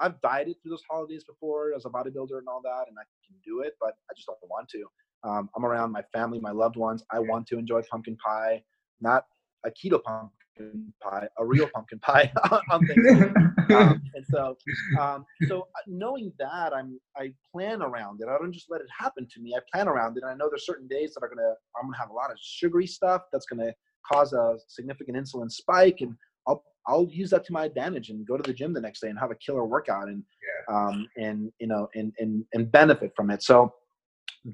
I've 0.00 0.20
dieted 0.20 0.56
through 0.62 0.70
those 0.70 0.84
holidays 0.88 1.24
before 1.24 1.72
as 1.74 1.84
a 1.84 1.88
bodybuilder 1.88 2.38
and 2.38 2.48
all 2.48 2.60
that, 2.62 2.84
and 2.86 2.96
I 2.96 3.02
can 3.26 3.36
do 3.44 3.62
it, 3.62 3.74
but 3.80 3.94
I 4.08 4.14
just 4.14 4.28
don't 4.28 4.38
want 4.48 4.68
to. 4.68 4.84
Um, 5.24 5.50
I'm 5.56 5.64
around 5.64 5.90
my 5.90 6.02
family, 6.12 6.38
my 6.38 6.52
loved 6.52 6.76
ones. 6.76 7.02
I 7.10 7.18
want 7.18 7.48
to 7.48 7.58
enjoy 7.58 7.82
pumpkin 7.90 8.16
pie, 8.16 8.62
not 9.00 9.24
a 9.64 9.70
keto 9.70 10.00
pumpkin 10.00 10.30
pumpkin 10.30 10.37
pie, 11.02 11.28
a 11.38 11.44
real 11.44 11.68
pumpkin 11.74 11.98
pie 12.00 12.32
on 12.70 12.86
Thanksgiving. 12.86 13.34
um, 13.70 14.02
and 14.14 14.24
so, 14.30 14.56
um, 15.00 15.24
so 15.46 15.60
uh, 15.60 15.82
knowing 15.86 16.32
that, 16.38 16.72
I'm 16.74 16.98
I 17.16 17.32
plan 17.52 17.82
around 17.82 18.20
it. 18.20 18.28
I 18.28 18.38
don't 18.38 18.52
just 18.52 18.70
let 18.70 18.80
it 18.80 18.86
happen 18.96 19.26
to 19.32 19.40
me. 19.40 19.54
I 19.56 19.60
plan 19.72 19.88
around 19.88 20.16
it. 20.16 20.24
I 20.26 20.34
know 20.34 20.48
there's 20.48 20.66
certain 20.66 20.88
days 20.88 21.14
that 21.14 21.24
are 21.24 21.28
gonna 21.28 21.54
I'm 21.76 21.86
gonna 21.86 21.98
have 21.98 22.10
a 22.10 22.14
lot 22.14 22.30
of 22.30 22.38
sugary 22.40 22.86
stuff 22.86 23.22
that's 23.32 23.46
gonna 23.46 23.72
cause 24.10 24.32
a 24.32 24.56
significant 24.68 25.16
insulin 25.16 25.50
spike, 25.50 25.98
and 26.00 26.14
I'll 26.46 26.64
I'll 26.86 27.08
use 27.10 27.30
that 27.30 27.44
to 27.46 27.52
my 27.52 27.64
advantage 27.64 28.10
and 28.10 28.26
go 28.26 28.36
to 28.36 28.42
the 28.42 28.54
gym 28.54 28.72
the 28.72 28.80
next 28.80 29.00
day 29.00 29.08
and 29.08 29.18
have 29.18 29.30
a 29.30 29.36
killer 29.36 29.64
workout 29.64 30.08
and 30.08 30.22
yeah. 30.68 30.76
um, 30.76 31.06
and 31.16 31.52
you 31.58 31.66
know 31.66 31.88
and 31.94 32.12
and 32.18 32.44
and 32.52 32.70
benefit 32.70 33.12
from 33.16 33.30
it. 33.30 33.42
So 33.42 33.72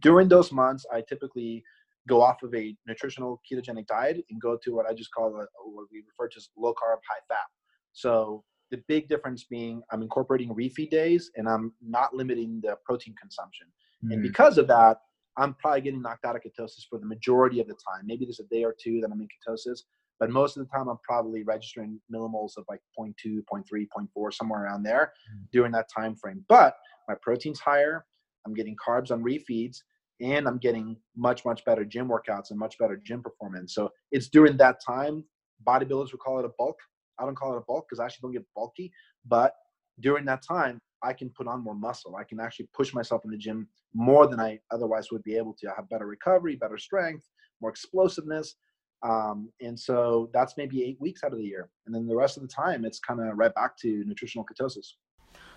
during 0.01 0.29
those 0.29 0.51
months, 0.51 0.85
I 0.93 1.03
typically 1.09 1.63
go 2.09 2.21
off 2.23 2.43
of 2.43 2.55
a 2.55 2.77
nutritional 2.87 3.41
ketogenic 3.51 3.87
diet 3.87 4.25
and 4.31 4.41
go 4.41 4.59
to 4.63 4.75
what 4.75 4.87
I 4.87 4.95
just 4.95 5.13
call 5.13 5.29
a, 5.29 5.47
what 5.65 5.87
we 5.91 6.03
refer 6.07 6.29
to 6.29 6.37
as 6.37 6.49
low 6.57 6.73
carb, 6.73 6.99
high 7.09 7.21
fat. 7.29 7.47
So 7.93 8.45
the 8.71 8.83
big 8.89 9.09
difference 9.09 9.45
being 9.45 9.83
I'm 9.91 10.03
incorporating 10.03 10.55
refeed 10.55 10.91
days 10.91 11.31
and 11.37 11.49
I'm 11.49 11.73
not 11.83 12.15
limiting 12.15 12.61
the 12.63 12.77
protein 12.85 13.15
consumption. 13.21 13.69
Mm-hmm. 14.05 14.13
And 14.13 14.23
because 14.23 14.59
of 14.59 14.67
that, 14.69 14.99
I'm 15.37 15.55
probably 15.55 15.81
getting 15.81 16.03
knocked 16.03 16.25
out 16.25 16.37
of 16.37 16.43
ketosis 16.43 16.87
for 16.89 16.99
the 16.99 17.07
majority 17.07 17.61
of 17.61 17.67
the 17.67 17.75
time. 17.75 18.05
Maybe 18.05 18.25
there's 18.25 18.41
a 18.41 18.55
day 18.55 18.65
or 18.65 18.75
two 18.79 19.01
that 19.01 19.11
I'm 19.11 19.21
in 19.21 19.29
ketosis, 19.29 19.81
but 20.21 20.31
most 20.31 20.57
of 20.57 20.65
the 20.65 20.73
time 20.73 20.89
I'm 20.89 20.99
probably 21.03 21.43
registering 21.43 22.01
millimoles 22.13 22.57
of 22.57 22.65
like 22.69 22.81
0.2, 22.99 23.43
0.3, 23.53 23.87
0.4, 24.17 24.33
somewhere 24.33 24.65
around 24.65 24.83
there 24.83 25.13
mm-hmm. 25.31 25.45
during 25.53 25.73
that 25.73 25.89
time 25.95 26.15
frame. 26.15 26.45
But 26.49 26.77
my 27.09 27.15
protein's 27.21 27.61
higher. 27.61 28.05
I'm 28.47 28.55
getting 28.55 28.77
carbs 28.77 29.11
on 29.11 29.25
refeeds 29.25 29.79
and 30.21 30.47
I'm 30.47 30.59
getting 30.59 30.97
much, 31.17 31.45
much 31.45 31.65
better 31.65 31.85
gym 31.85 32.09
workouts 32.09 32.51
and 32.51 32.59
much 32.59 32.79
better 32.79 32.97
gym 32.97 33.23
performance. 33.23 33.75
So 33.75 33.91
it's 34.13 34.29
during 34.29 34.57
that 34.59 34.81
time, 34.85 35.25
bodybuilders 35.67 36.13
would 36.13 36.21
call 36.21 36.39
it 36.39 36.45
a 36.45 36.51
bulk. 36.59 36.79
I 37.19 37.25
don't 37.25 37.37
call 37.37 37.55
it 37.55 37.59
a 37.59 37.65
bulk 37.67 37.87
because 37.89 38.01
I 38.01 38.07
actually 38.07 38.29
don't 38.29 38.33
get 38.33 38.47
bulky, 38.55 38.93
but 39.27 39.55
during 40.01 40.25
that 40.27 40.43
time, 40.43 40.79
I 41.03 41.13
can 41.13 41.31
put 41.31 41.47
on 41.47 41.63
more 41.63 41.75
muscle. 41.75 42.17
I 42.17 42.25
can 42.25 42.41
actually 42.41 42.69
push 42.75 42.95
myself 42.95 43.25
in 43.25 43.31
the 43.31 43.37
gym 43.37 43.69
more 43.93 44.27
than 44.27 44.41
I 44.41 44.59
otherwise 44.71 45.11
would 45.13 45.23
be 45.23 45.37
able 45.37 45.55
to. 45.61 45.69
I 45.69 45.75
have 45.77 45.89
better 45.89 46.07
recovery, 46.07 46.57
better 46.57 46.79
strength, 46.79 47.29
more 47.61 47.71
explosiveness. 47.71 48.57
Um, 49.03 49.51
and 49.61 49.79
so 49.79 50.31
that's 50.33 50.57
maybe 50.57 50.83
eight 50.83 50.97
weeks 51.01 51.23
out 51.23 51.33
of 51.33 51.39
the 51.39 51.45
year. 51.45 51.69
And 51.87 51.95
then 51.95 52.07
the 52.07 52.17
rest 52.17 52.39
of 52.39 52.43
the 52.43 52.49
time, 52.49 52.85
it's 52.85 52.99
kind 52.99 53.21
of 53.21 53.37
right 53.37 53.55
back 53.55 53.77
to 53.81 54.03
nutritional 54.07 54.47
ketosis. 54.47 54.95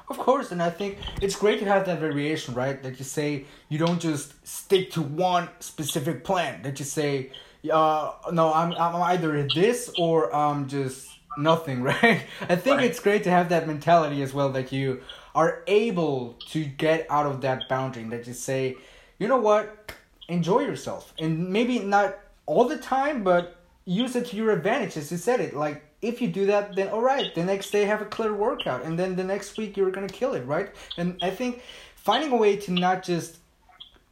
Of 0.09 0.17
course, 0.17 0.51
and 0.51 0.63
I 0.63 0.69
think 0.69 0.99
it's 1.21 1.35
great 1.35 1.59
to 1.59 1.65
have 1.65 1.85
that 1.85 1.99
variation, 1.99 2.53
right? 2.53 2.81
That 2.81 2.97
you 2.97 3.03
say 3.03 3.45
you 3.67 3.77
don't 3.77 3.99
just 3.99 4.47
stick 4.47 4.91
to 4.91 5.01
one 5.01 5.49
specific 5.59 6.23
plan. 6.23 6.61
That 6.61 6.79
you 6.79 6.85
say, 6.85 7.31
uh, 7.69 8.13
no, 8.31 8.53
I'm 8.53 8.71
I'm 8.73 9.01
either 9.01 9.45
this 9.53 9.91
or 9.99 10.33
I'm 10.33 10.69
just 10.69 11.09
nothing, 11.37 11.83
right? 11.91 12.21
I 12.47 12.55
think 12.55 12.77
right. 12.77 12.85
it's 12.85 13.01
great 13.01 13.25
to 13.25 13.29
have 13.29 13.49
that 13.49 13.67
mentality 13.67 14.21
as 14.21 14.33
well. 14.33 14.49
That 14.53 14.71
you 14.71 15.01
are 15.35 15.63
able 15.67 16.37
to 16.51 16.63
get 16.63 17.05
out 17.09 17.25
of 17.25 17.41
that 17.41 17.67
boundary. 17.67 18.05
That 18.05 18.27
you 18.27 18.33
say, 18.33 18.77
you 19.19 19.27
know 19.27 19.37
what, 19.37 19.91
enjoy 20.29 20.61
yourself, 20.61 21.13
and 21.19 21.49
maybe 21.49 21.79
not 21.79 22.17
all 22.45 22.65
the 22.65 22.77
time, 22.77 23.23
but 23.23 23.56
use 23.87 24.17
it 24.17 24.25
to 24.27 24.35
your 24.35 24.51
advantage. 24.51 24.97
As 24.97 25.09
you 25.11 25.17
said 25.17 25.39
it, 25.39 25.55
like 25.55 25.81
if 26.01 26.21
you 26.21 26.27
do 26.27 26.45
that, 26.47 26.75
then 26.75 26.89
all 26.89 27.01
right, 27.01 27.33
the 27.33 27.43
next 27.43 27.71
day 27.71 27.85
have 27.85 28.01
a 28.01 28.05
clear 28.05 28.33
workout, 28.33 28.83
and 28.83 28.99
then 28.99 29.15
the 29.15 29.23
next 29.23 29.57
week 29.57 29.77
you're 29.77 29.91
gonna 29.91 30.07
kill 30.07 30.33
it, 30.33 30.45
right? 30.45 30.69
And 30.97 31.17
I 31.21 31.31
think 31.31 31.63
finding 31.95 32.31
a 32.31 32.35
way 32.35 32.57
to 32.57 32.71
not 32.71 33.01
just 33.01 33.37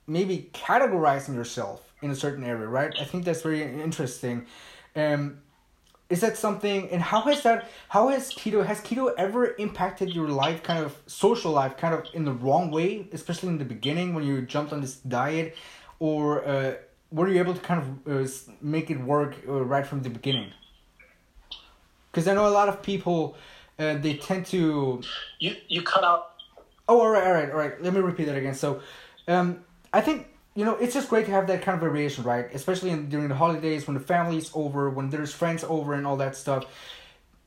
maybe 0.07 0.49
categorizing 0.53 1.35
yourself 1.35 1.93
in 2.01 2.09
a 2.09 2.15
certain 2.15 2.43
area, 2.43 2.67
right? 2.67 2.93
I 2.99 3.03
think 3.03 3.25
that's 3.25 3.41
very 3.41 3.61
interesting. 3.61 4.45
Um, 4.95 5.41
is 6.09 6.21
that 6.21 6.37
something? 6.37 6.89
And 6.89 7.01
how 7.01 7.21
has 7.21 7.43
that? 7.43 7.67
How 7.89 8.07
has 8.09 8.31
keto? 8.31 8.65
Has 8.65 8.79
keto 8.79 9.13
ever 9.17 9.55
impacted 9.55 10.13
your 10.13 10.29
life, 10.29 10.63
kind 10.63 10.85
of 10.85 10.95
social 11.07 11.51
life, 11.51 11.75
kind 11.77 11.93
of 11.93 12.05
in 12.13 12.23
the 12.23 12.31
wrong 12.31 12.71
way, 12.71 13.07
especially 13.11 13.49
in 13.49 13.57
the 13.57 13.65
beginning 13.65 14.13
when 14.13 14.23
you 14.23 14.41
jumped 14.43 14.71
on 14.71 14.81
this 14.81 14.97
diet, 14.97 15.57
or 15.99 16.47
uh, 16.47 16.75
were 17.11 17.27
you 17.27 17.39
able 17.39 17.53
to 17.53 17.61
kind 17.61 17.81
of 17.81 18.25
uh, 18.25 18.29
make 18.61 18.89
it 18.89 18.99
work 18.99 19.35
uh, 19.47 19.63
right 19.63 19.85
from 19.85 20.01
the 20.01 20.09
beginning? 20.09 20.51
because 22.15 22.29
I 22.29 22.33
know 22.33 22.47
a 22.47 22.55
lot 22.61 22.69
of 22.69 22.81
people 22.81 23.35
uh, 23.77 23.95
they 23.97 24.15
tend 24.15 24.45
to 24.47 25.01
you 25.39 25.55
you 25.67 25.81
cut 25.81 26.03
out. 26.03 26.31
Oh, 26.87 27.01
all 27.01 27.09
right, 27.09 27.27
all 27.27 27.33
right, 27.33 27.51
all 27.51 27.57
right. 27.57 27.81
Let 27.81 27.93
me 27.93 27.99
repeat 27.99 28.25
that 28.25 28.37
again. 28.37 28.53
So, 28.53 28.79
um, 29.27 29.65
I 29.91 29.99
think 29.99 30.27
you 30.55 30.63
know 30.63 30.75
it's 30.75 30.93
just 30.93 31.09
great 31.09 31.25
to 31.25 31.31
have 31.33 31.47
that 31.47 31.61
kind 31.61 31.75
of 31.75 31.81
variation, 31.81 32.23
right? 32.23 32.47
Especially 32.53 32.91
in, 32.91 33.09
during 33.09 33.27
the 33.27 33.35
holidays 33.35 33.85
when 33.85 33.95
the 33.95 33.99
family's 33.99 34.49
over, 34.53 34.89
when 34.89 35.09
there's 35.09 35.33
friends 35.33 35.65
over, 35.65 35.93
and 35.93 36.07
all 36.07 36.15
that 36.17 36.37
stuff. 36.37 36.63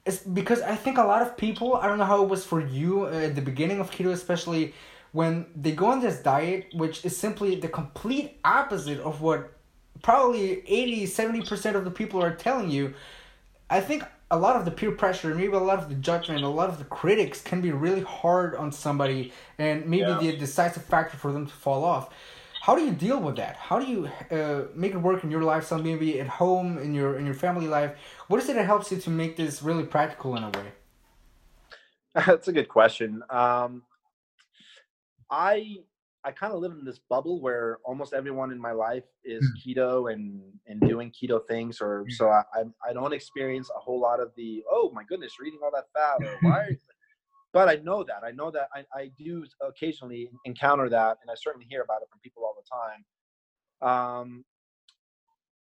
It's 0.04 0.18
because 0.18 0.60
I 0.60 0.76
think 0.76 0.98
a 0.98 1.04
lot 1.04 1.22
of 1.22 1.36
people. 1.36 1.76
I 1.76 1.86
don't 1.86 1.98
know 1.98 2.04
how 2.04 2.22
it 2.22 2.28
was 2.28 2.44
for 2.44 2.60
you 2.60 3.06
uh, 3.06 3.28
at 3.28 3.36
the 3.36 3.42
beginning 3.42 3.80
of 3.80 3.90
keto, 3.90 4.12
especially 4.12 4.74
when 5.12 5.46
they 5.56 5.72
go 5.72 5.86
on 5.86 6.00
this 6.00 6.20
diet, 6.20 6.66
which 6.74 7.04
is 7.04 7.16
simply 7.16 7.54
the 7.56 7.68
complete 7.68 8.38
opposite 8.44 9.00
of 9.00 9.20
what 9.20 9.54
probably 10.02 10.62
80 10.66 11.06
70% 11.06 11.74
of 11.74 11.84
the 11.84 11.90
people 11.90 12.22
are 12.22 12.34
telling 12.34 12.70
you. 12.70 12.94
I 13.70 13.80
think 13.80 14.04
a 14.30 14.38
lot 14.38 14.56
of 14.56 14.64
the 14.64 14.70
peer 14.70 14.92
pressure, 14.92 15.34
maybe 15.34 15.52
a 15.54 15.58
lot 15.58 15.78
of 15.78 15.88
the 15.88 15.94
judgment, 15.94 16.42
a 16.42 16.48
lot 16.48 16.68
of 16.68 16.78
the 16.78 16.84
critics 16.84 17.40
can 17.40 17.60
be 17.60 17.72
really 17.72 18.02
hard 18.02 18.54
on 18.54 18.70
somebody, 18.72 19.32
and 19.58 19.86
maybe 19.86 20.02
yeah. 20.02 20.18
the 20.18 20.36
decisive 20.36 20.84
factor 20.84 21.16
for 21.16 21.32
them 21.32 21.46
to 21.46 21.52
fall 21.52 21.84
off. 21.84 22.10
How 22.60 22.74
do 22.74 22.82
you 22.82 22.92
deal 22.92 23.18
with 23.20 23.36
that? 23.36 23.56
How 23.56 23.78
do 23.78 23.86
you 23.86 24.10
uh, 24.30 24.64
make 24.74 24.92
it 24.92 24.98
work 24.98 25.24
in 25.24 25.30
your 25.30 25.42
lifestyle, 25.42 25.82
maybe 25.82 26.20
at 26.20 26.28
home, 26.28 26.76
in 26.76 26.92
your 26.92 27.18
in 27.18 27.24
your 27.24 27.34
family 27.34 27.66
life? 27.66 27.92
What 28.26 28.42
is 28.42 28.48
it 28.50 28.56
that 28.56 28.66
helps 28.66 28.92
you 28.92 28.98
to 28.98 29.10
make 29.10 29.36
this 29.36 29.62
really 29.62 29.84
practical 29.84 30.36
in 30.36 30.42
a 30.44 30.50
way? 30.50 30.72
That's 32.26 32.48
a 32.48 32.52
good 32.52 32.68
question. 32.68 33.22
Um, 33.30 33.82
I 35.30 35.78
I 36.24 36.32
kind 36.32 36.52
of 36.52 36.60
live 36.60 36.72
in 36.72 36.84
this 36.84 36.98
bubble 37.08 37.40
where 37.40 37.78
almost 37.84 38.12
everyone 38.12 38.50
in 38.50 38.60
my 38.60 38.72
life 38.72 39.04
is 39.24 39.42
mm. 39.44 39.74
keto 39.74 40.12
and 40.12 40.42
and 40.66 40.80
doing 40.80 41.12
keto 41.12 41.40
things, 41.46 41.80
or 41.80 42.04
mm. 42.04 42.12
so 42.12 42.28
I 42.28 42.42
I 42.86 42.92
don't 42.92 43.12
experience 43.12 43.70
a 43.74 43.78
whole 43.78 44.00
lot 44.00 44.20
of 44.20 44.32
the 44.36 44.62
oh 44.70 44.90
my 44.92 45.04
goodness, 45.08 45.34
you're 45.38 45.46
eating 45.46 45.60
all 45.62 45.70
that 45.74 45.86
fat, 45.94 46.26
or 46.26 46.36
why. 46.42 46.76
but 47.52 47.68
I 47.68 47.76
know 47.76 48.02
that 48.04 48.22
I 48.24 48.32
know 48.32 48.50
that 48.50 48.68
I, 48.74 48.84
I 48.94 49.10
do 49.16 49.44
occasionally 49.66 50.28
encounter 50.44 50.88
that, 50.88 51.18
and 51.22 51.30
I 51.30 51.34
certainly 51.36 51.66
hear 51.68 51.82
about 51.82 52.02
it 52.02 52.08
from 52.10 52.20
people 52.20 52.44
all 52.44 52.56
the 52.56 53.86
time. 53.86 53.90
Um, 53.90 54.44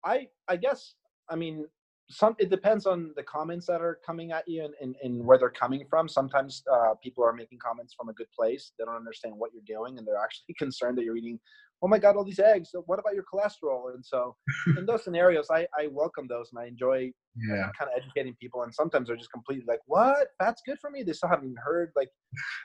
I 0.05 0.29
I 0.47 0.57
guess 0.57 0.95
I 1.29 1.37
mean 1.37 1.67
some 2.11 2.35
it 2.39 2.49
depends 2.49 2.87
on 2.87 3.13
the 3.17 3.23
comments 3.23 3.67
that 3.67 3.83
are 3.83 3.99
coming 4.05 4.33
at 4.33 4.49
you 4.49 4.65
and, 4.65 4.75
and, 4.81 4.97
and 5.03 5.25
where 5.25 5.39
they're 5.39 5.51
coming 5.51 5.85
from. 5.91 6.09
Sometimes 6.09 6.63
uh, 6.73 6.95
people 7.03 7.23
are 7.23 7.35
making 7.35 7.59
comments 7.59 7.95
from 7.95 8.09
a 8.09 8.15
good 8.15 8.31
place. 8.35 8.73
They 8.79 8.85
don't 8.85 8.97
understand 8.97 9.35
what 9.37 9.51
you're 9.53 9.63
doing 9.67 9.99
and 9.99 10.07
they're 10.07 10.23
actually 10.23 10.55
concerned 10.59 10.97
that 10.99 11.05
you're 11.05 11.17
eating 11.17 11.39
oh 11.81 11.87
my 11.87 11.99
god 11.99 12.17
all 12.17 12.25
these 12.25 12.41
eggs. 12.41 12.71
So 12.73 12.83
what 12.87 12.99
about 12.99 13.15
your 13.15 13.25
cholesterol? 13.33 13.95
And 13.95 14.05
so 14.05 14.37
in 14.79 14.87
those 14.87 15.05
scenarios 15.05 15.49
i 15.51 15.67
i 15.79 15.89
welcome 15.91 16.27
those 16.27 16.49
and 16.53 16.61
i 16.61 16.67
enjoy 16.67 17.13
yeah. 17.37 17.69
kind 17.79 17.91
of 17.91 17.97
educating 17.97 18.35
people 18.41 18.63
and 18.63 18.75
sometimes 18.75 19.09
they're 19.09 19.17
just 19.17 19.33
completely 19.33 19.67
like 19.69 19.81
what? 19.87 20.29
Fat's 20.39 20.63
good 20.65 20.79
for 20.81 20.91
me. 20.91 21.03
They 21.03 21.13
still 21.13 21.29
haven't 21.29 21.45
even 21.45 21.57
heard 21.63 21.93
like 21.95 22.09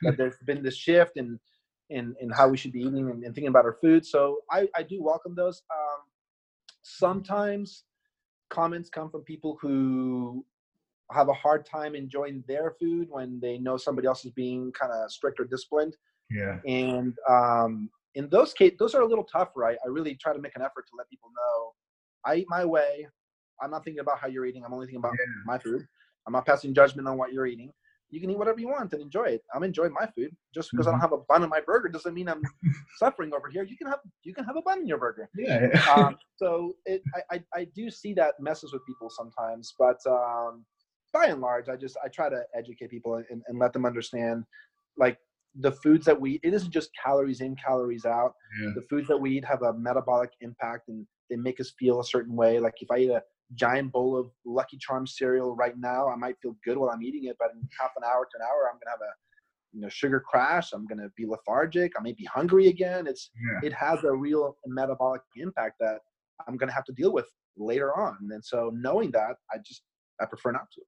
that 0.04 0.16
there's 0.18 0.36
been 0.48 0.64
this 0.64 0.78
shift 0.78 1.18
in 1.18 1.38
in 1.89 2.16
in 2.22 2.30
how 2.30 2.48
we 2.48 2.56
should 2.56 2.72
be 2.72 2.80
eating 2.80 3.10
and, 3.10 3.24
and 3.26 3.36
thinking 3.36 3.50
about 3.50 3.66
our 3.66 3.78
food. 3.82 4.06
So 4.06 4.39
i 4.50 4.70
i 4.78 4.84
do 4.84 5.04
welcome 5.04 5.36
those. 5.36 5.62
Um 5.70 6.02
sometimes 6.84 7.84
comments 8.54 8.89
come 8.89 9.10
from 9.10 9.22
people 9.22 9.58
who 9.62 10.45
have 11.12 11.28
a 11.30 11.34
hard 11.43 11.66
time 11.66 11.95
enjoying 11.95 12.43
their 12.47 12.68
food 12.80 13.08
when 13.10 13.39
they 13.41 13.58
know 13.58 13.78
somebody 13.78 14.08
else 14.08 14.24
is 14.26 14.32
being 14.32 14.72
kind 14.80 14.91
of 14.93 15.12
strict 15.12 15.39
or 15.39 15.45
disciplined 15.45 15.95
yeah 16.30 16.58
and 16.66 17.14
um 17.30 17.89
in 18.16 18.30
those 18.30 18.54
cases, 18.54 18.78
those 18.78 18.93
are 18.93 19.01
a 19.01 19.08
little 19.08 19.24
tougher. 19.24 19.66
I, 19.66 19.72
I 19.72 19.88
really 19.88 20.14
try 20.24 20.34
to 20.34 20.39
make 20.45 20.56
an 20.56 20.62
effort 20.62 20.86
to 20.89 20.93
let 20.95 21.10
people 21.10 21.30
know 21.39 21.74
I 22.26 22.36
eat 22.36 22.47
my 22.47 22.64
way. 22.64 23.08
I'm 23.62 23.72
not 23.72 23.84
thinking 23.84 24.01
about 24.01 24.20
how 24.20 24.28
you're 24.28 24.45
eating. 24.45 24.64
I'm 24.64 24.74
only 24.74 24.86
thinking 24.86 24.99
about 24.99 25.14
Yeah. 25.14 25.41
my 25.45 25.58
food. 25.58 25.82
I'm 26.28 26.34
not 26.34 26.45
passing 26.45 26.74
judgment 26.76 27.08
on 27.08 27.18
what 27.18 27.34
you're 27.34 27.47
eating. 27.47 27.72
You 28.14 28.22
can 28.22 28.30
eat 28.30 28.38
whatever 28.38 28.59
you 28.59 28.68
want 28.70 28.93
and 28.93 29.01
enjoy 29.01 29.26
it. 29.26 29.41
I'm 29.53 29.64
enjoying 29.64 29.93
my 29.93 30.07
food. 30.16 30.36
Just 30.53 30.72
because 30.74 30.88
I 30.88 30.91
don't 30.91 30.99
Mhm. 30.99 31.01
have 31.01 31.14
a 31.14 31.18
bun 31.30 31.43
in 31.43 31.49
my 31.49 31.61
burger 31.61 31.89
doesn't 31.89 32.14
mean 32.14 32.30
I'm 32.30 32.43
suffering 32.99 33.34
over 33.34 33.49
here. 33.49 33.64
You 33.64 33.78
can 33.78 33.88
have 33.88 33.99
you 34.24 34.34
can 34.34 34.45
have 34.45 34.55
a 34.57 34.61
bun 34.61 34.80
in 34.82 34.88
your 34.88 34.99
burger. 34.99 35.30
yeah 35.36 35.59
Um, 35.91 36.18
so 36.36 36.76
it, 36.86 37.03
I, 37.16 37.36
I 37.36 37.43
I 37.61 37.64
do 37.76 37.89
see 37.89 38.14
that 38.16 38.36
messes 38.39 38.74
with 38.74 38.86
people 38.86 39.09
sometimes, 39.09 39.74
but 39.80 39.97
um, 40.07 40.66
by 41.11 41.26
and 41.28 41.41
large, 41.41 41.70
I 41.70 41.76
just 41.76 41.97
I 42.03 42.07
try 42.07 42.30
to 42.30 42.43
educate 42.55 42.89
people 42.89 43.16
and, 43.30 43.41
and 43.47 43.59
let 43.59 43.74
them 43.74 43.86
understand, 43.86 44.45
like 44.97 45.18
the 45.59 45.72
foods 45.72 46.05
that 46.05 46.20
we 46.20 46.39
it 46.43 46.53
isn't 46.53 46.72
just 46.72 46.89
calories 47.03 47.41
in, 47.41 47.55
calories 47.55 48.05
out 48.05 48.34
yeah 48.61 48.74
the 48.76 48.82
foods 48.89 49.07
that 49.07 49.18
we 49.18 49.38
eat 49.38 49.45
have 49.45 49.61
a 49.64 49.74
metabolic 49.74 50.32
impact 50.41 50.88
and 50.89 51.05
they 51.30 51.36
make 51.36 51.59
us 51.59 51.74
feel 51.80 51.99
a 51.99 52.03
certain 52.05 52.36
way. 52.36 52.59
Like 52.59 52.76
if 52.82 52.89
I 52.91 52.97
eat 52.99 53.09
a 53.09 53.22
giant 53.56 53.91
bowl 53.91 54.18
of 54.18 54.32
Lucky 54.45 54.78
Charms 54.78 55.16
cereal 55.18 55.56
right 55.56 55.78
now, 55.78 56.08
I 56.08 56.16
might 56.16 56.36
feel 56.41 56.56
good 56.64 56.78
while 56.78 56.89
I'm 56.89 57.04
eating 57.04 57.26
it, 57.26 57.36
but 57.39 57.49
in 57.54 57.68
half 57.80 57.91
an 57.97 58.04
hour 58.04 58.26
to 58.26 58.38
an 58.39 58.41
hour, 58.41 58.70
I'm 58.72 58.80
gonna 58.80 58.91
have 58.91 59.01
a 59.01 59.14
you 59.74 59.82
know 59.82 59.89
sugar 59.89 60.20
crash. 60.20 60.74
I'm 60.74 60.86
gonna 60.86 61.10
be 61.16 61.26
lethargic. 61.26 61.93
I 61.97 62.01
may 62.01 62.14
be 62.14 62.26
hungry 62.26 62.68
again. 62.68 63.08
It's 63.08 63.30
yeah 63.36 63.68
it 63.68 63.74
has 63.74 64.04
a 64.04 64.12
real 64.12 64.58
metabolic 64.66 65.22
impact 65.38 65.76
that 65.80 65.99
I'm 66.47 66.58
gonna 66.58 66.74
have 66.74 66.86
to 66.86 66.93
deal 66.93 67.14
with 67.14 67.26
later 67.58 67.97
on. 67.97 68.18
And 68.32 68.43
so 68.43 68.72
knowing 68.74 69.12
that, 69.12 69.36
I 69.51 69.58
just 69.58 69.84
I 70.22 70.26
prefer 70.26 70.51
not 70.51 70.68
to. 70.74 70.82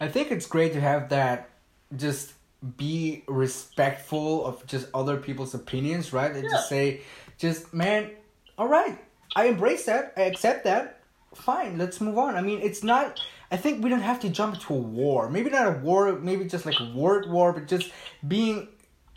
I 0.00 0.08
think 0.08 0.30
it's 0.30 0.46
great 0.46 0.72
to 0.72 0.80
have 0.80 1.08
that 1.10 1.50
just 1.96 2.34
be 2.76 3.24
respectful 3.26 4.44
of 4.44 4.66
just 4.66 4.88
other 4.94 5.16
people's 5.16 5.54
opinions, 5.54 6.12
right? 6.12 6.30
And 6.30 6.42
just 6.42 6.68
say, 6.68 7.02
just 7.38 7.72
man, 7.72 8.10
all 8.58 8.68
right, 8.68 8.98
I 9.34 9.46
embrace 9.46 9.86
that, 9.86 10.12
I 10.16 10.22
accept 10.22 10.64
that. 10.64 10.99
Fine, 11.34 11.78
let's 11.78 12.00
move 12.00 12.18
on. 12.18 12.34
I 12.34 12.40
mean, 12.40 12.60
it's 12.60 12.82
not. 12.82 13.20
I 13.52 13.56
think 13.56 13.82
we 13.82 13.90
don't 13.90 14.00
have 14.00 14.20
to 14.20 14.28
jump 14.28 14.58
to 14.60 14.74
a 14.74 14.78
war. 14.78 15.30
Maybe 15.30 15.50
not 15.50 15.66
a 15.66 15.78
war. 15.78 16.12
Maybe 16.18 16.44
just 16.44 16.66
like 16.66 16.78
a 16.80 16.92
word 16.92 17.30
war, 17.30 17.52
but 17.52 17.66
just 17.66 17.90
being 18.26 18.68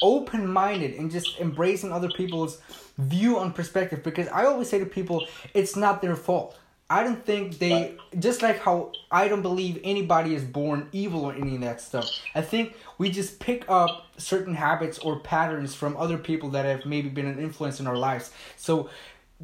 open 0.01 0.47
minded 0.47 0.95
and 0.95 1.11
just 1.11 1.39
embracing 1.39 1.91
other 1.91 2.09
people's 2.09 2.59
view 2.97 3.39
on 3.39 3.51
perspective. 3.51 4.03
Because 4.03 4.27
I 4.27 4.45
always 4.45 4.69
say 4.69 4.79
to 4.79 4.85
people, 4.85 5.25
it's 5.53 5.75
not 5.75 6.01
their 6.01 6.15
fault. 6.15 6.57
I 6.89 7.01
don't 7.01 7.25
think 7.25 7.57
they 7.57 7.95
just 8.19 8.43
like 8.43 8.59
how 8.59 8.91
I 9.09 9.27
don't 9.27 9.41
believe 9.41 9.79
anybody 9.83 10.35
is 10.35 10.43
born 10.43 10.89
evil 10.91 11.25
or 11.25 11.33
any 11.33 11.55
of 11.55 11.61
that 11.61 11.81
stuff. 11.81 12.07
I 12.35 12.41
think 12.41 12.75
we 12.99 13.09
just 13.09 13.39
pick 13.39 13.65
up 13.67 14.07
certain 14.17 14.53
habits 14.53 14.99
or 14.99 15.19
patterns 15.19 15.73
from 15.73 15.97
other 15.97 16.19
people 16.19 16.49
that 16.51 16.65
have 16.65 16.85
maybe 16.85 17.09
been 17.09 17.25
an 17.25 17.39
influence 17.39 17.79
in 17.79 17.87
our 17.87 17.97
lives. 17.97 18.31
So 18.57 18.89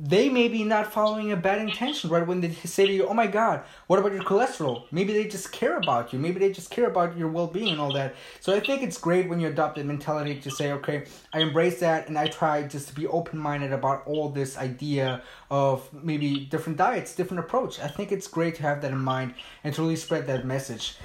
they 0.02 0.30
may 0.30 0.48
be 0.48 0.64
not 0.64 0.94
following 0.94 1.32
a 1.32 1.36
bad 1.36 1.60
intention, 1.60 2.10
right? 2.10 2.26
When 2.26 2.40
they 2.40 2.52
say 2.52 2.88
to 2.88 2.94
you, 2.94 3.08
"Oh 3.08 3.14
my 3.14 3.28
God, 3.28 3.64
what 3.88 4.00
about 4.00 4.14
your 4.14 4.24
cholesterol?" 4.24 4.84
Maybe 4.92 5.12
they 5.12 5.28
just 5.28 5.52
care 5.52 5.78
about 5.78 6.14
you. 6.14 6.20
Maybe 6.20 6.40
they 6.40 6.52
just 6.52 6.70
care 6.70 6.88
about 6.88 7.18
your 7.18 7.28
well-being 7.28 7.74
and 7.74 7.82
all 7.82 7.92
that. 7.94 8.16
So 8.40 8.56
I 8.56 8.62
think 8.62 8.82
it's 8.82 8.98
great 8.98 9.28
when 9.28 9.40
you 9.42 9.48
adopt 9.48 9.78
a 9.78 9.84
mentality 9.84 10.40
to 10.40 10.50
say, 10.50 10.72
"Okay, 10.74 11.04
I 11.34 11.40
embrace 11.40 11.80
that, 11.82 12.08
and 12.08 12.18
I 12.18 12.28
try 12.28 12.64
just 12.64 12.88
to 12.90 12.96
be 12.96 13.08
open-minded 13.08 13.74
about 13.74 14.04
all 14.06 14.30
this 14.30 14.58
idea 14.58 15.22
of 15.52 15.90
maybe 15.94 16.46
different 16.46 16.78
diets, 16.78 17.14
different 17.14 17.44
approach." 17.44 17.80
I 17.80 17.88
think 17.88 18.12
it's 18.12 18.28
great 18.28 18.56
to 18.56 18.62
have 18.62 18.82
that 18.82 18.92
in 18.92 19.00
mind 19.00 19.34
and 19.64 19.74
to 19.76 19.82
really 19.82 19.98
spread 19.98 20.28
that 20.28 20.46
message. 20.46 20.96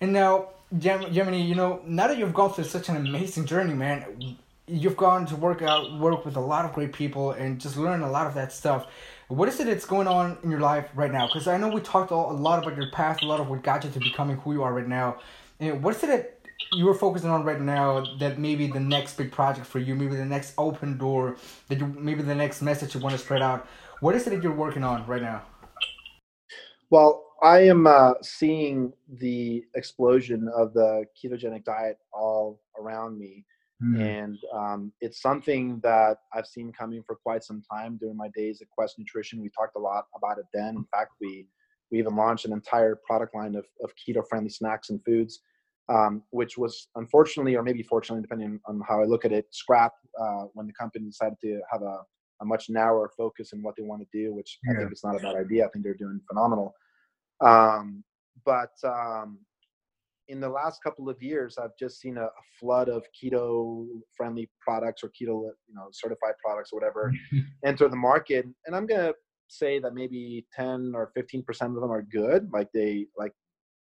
And 0.00 0.12
now, 0.12 0.50
Gem- 0.78 1.12
Yemeni, 1.12 1.46
you 1.46 1.54
know, 1.54 1.80
now 1.84 2.06
that 2.08 2.18
you've 2.18 2.34
gone 2.34 2.52
through 2.52 2.64
such 2.64 2.88
an 2.88 2.96
amazing 2.96 3.46
journey, 3.46 3.74
man, 3.74 4.36
you've 4.68 4.96
gone 4.96 5.26
to 5.26 5.36
work 5.36 5.62
out, 5.62 5.98
work 5.98 6.24
with 6.24 6.36
a 6.36 6.40
lot 6.40 6.64
of 6.64 6.72
great 6.72 6.92
people, 6.92 7.32
and 7.32 7.60
just 7.60 7.76
learn 7.76 8.02
a 8.02 8.10
lot 8.10 8.26
of 8.26 8.34
that 8.34 8.52
stuff. 8.52 8.86
What 9.28 9.48
is 9.48 9.58
it 9.60 9.66
that's 9.66 9.84
going 9.84 10.06
on 10.06 10.38
in 10.42 10.50
your 10.50 10.60
life 10.60 10.88
right 10.94 11.12
now? 11.12 11.26
Because 11.26 11.48
I 11.48 11.56
know 11.56 11.68
we 11.68 11.80
talked 11.80 12.12
all, 12.12 12.30
a 12.30 12.32
lot 12.32 12.62
about 12.62 12.76
your 12.76 12.90
past, 12.90 13.22
a 13.22 13.26
lot 13.26 13.40
of 13.40 13.48
what 13.48 13.62
got 13.62 13.84
you 13.84 13.90
to 13.90 13.98
becoming 13.98 14.36
who 14.38 14.52
you 14.52 14.62
are 14.62 14.72
right 14.72 14.88
now. 14.88 15.18
And 15.60 15.82
what 15.82 15.96
is 15.96 16.02
it 16.02 16.06
that 16.06 16.38
you 16.72 16.88
are 16.88 16.94
focusing 16.94 17.30
on 17.30 17.44
right 17.44 17.60
now 17.60 18.04
that 18.18 18.38
maybe 18.38 18.66
the 18.66 18.80
next 18.80 19.16
big 19.16 19.32
project 19.32 19.66
for 19.66 19.78
you, 19.78 19.94
maybe 19.94 20.16
the 20.16 20.24
next 20.24 20.54
open 20.58 20.98
door, 20.98 21.36
that 21.68 21.78
you 21.78 21.86
maybe 21.86 22.22
the 22.22 22.34
next 22.34 22.62
message 22.62 22.94
you 22.94 23.00
want 23.00 23.14
to 23.14 23.18
spread 23.18 23.42
out? 23.42 23.66
What 24.00 24.14
is 24.14 24.26
it 24.26 24.30
that 24.30 24.42
you're 24.42 24.54
working 24.54 24.84
on 24.84 25.06
right 25.06 25.22
now? 25.22 25.42
Well, 26.90 27.24
I 27.42 27.60
am 27.60 27.86
uh, 27.86 28.14
seeing 28.22 28.92
the 29.08 29.64
explosion 29.74 30.48
of 30.56 30.72
the 30.72 31.04
ketogenic 31.16 31.64
diet 31.64 31.98
all 32.12 32.60
around 32.78 33.18
me. 33.18 33.44
Mm. 33.82 34.00
and 34.00 34.38
um, 34.52 34.92
it's 35.00 35.22
something 35.22 35.78
that 35.84 36.16
I've 36.34 36.46
seen 36.46 36.72
coming 36.72 37.00
for 37.06 37.14
quite 37.14 37.44
some 37.44 37.62
time 37.72 37.96
during 37.96 38.16
my 38.16 38.28
days 38.34 38.60
at 38.60 38.68
Quest 38.70 38.98
Nutrition. 38.98 39.40
We 39.40 39.50
talked 39.50 39.76
a 39.76 39.78
lot 39.78 40.06
about 40.16 40.38
it 40.38 40.46
then. 40.52 40.74
In 40.76 40.84
fact, 40.92 41.12
we 41.20 41.46
we 41.92 41.98
even 41.98 42.16
launched 42.16 42.44
an 42.44 42.52
entire 42.52 42.96
product 43.06 43.34
line 43.34 43.54
of, 43.54 43.64
of 43.82 43.92
keto-friendly 43.96 44.50
snacks 44.50 44.90
and 44.90 45.00
foods, 45.04 45.40
um, 45.88 46.22
which 46.30 46.58
was 46.58 46.88
unfortunately, 46.96 47.54
or 47.54 47.62
maybe 47.62 47.82
fortunately, 47.84 48.20
depending 48.20 48.58
on 48.66 48.82
how 48.86 49.00
I 49.00 49.04
look 49.04 49.24
at 49.24 49.32
it, 49.32 49.46
scrapped 49.52 50.04
uh, 50.20 50.46
when 50.54 50.66
the 50.66 50.72
company 50.72 51.06
decided 51.06 51.38
to 51.42 51.60
have 51.70 51.82
a, 51.82 52.00
a 52.42 52.44
much 52.44 52.68
narrower 52.68 53.10
focus 53.16 53.52
in 53.52 53.62
what 53.62 53.74
they 53.76 53.84
want 53.84 54.02
to 54.02 54.08
do. 54.12 54.34
Which 54.34 54.58
I 54.68 54.76
think 54.76 54.92
is 54.92 55.04
not 55.04 55.14
a 55.14 55.20
bad 55.20 55.36
idea. 55.36 55.66
I 55.66 55.68
think 55.68 55.84
they're 55.84 55.94
doing 55.94 56.20
phenomenal. 56.28 56.74
Um, 57.40 58.02
but 58.44 58.72
um, 58.84 59.38
in 60.28 60.40
the 60.40 60.48
last 60.48 60.82
couple 60.82 61.08
of 61.08 61.20
years, 61.22 61.56
I've 61.58 61.76
just 61.78 62.00
seen 62.00 62.18
a, 62.18 62.24
a 62.24 62.30
flood 62.60 62.88
of 62.88 63.04
keto-friendly 63.20 64.50
products 64.60 65.02
or 65.02 65.08
keto, 65.08 65.50
you 65.66 65.74
know, 65.74 65.88
certified 65.92 66.34
products 66.44 66.70
or 66.72 66.78
whatever 66.78 67.12
enter 67.64 67.88
the 67.88 67.96
market. 67.96 68.46
And 68.66 68.76
I'm 68.76 68.86
gonna 68.86 69.14
say 69.48 69.78
that 69.78 69.94
maybe 69.94 70.46
10 70.54 70.92
or 70.94 71.10
15 71.14 71.42
percent 71.42 71.74
of 71.74 71.80
them 71.80 71.90
are 71.90 72.02
good. 72.02 72.48
Like 72.52 72.68
they, 72.72 73.06
like, 73.16 73.32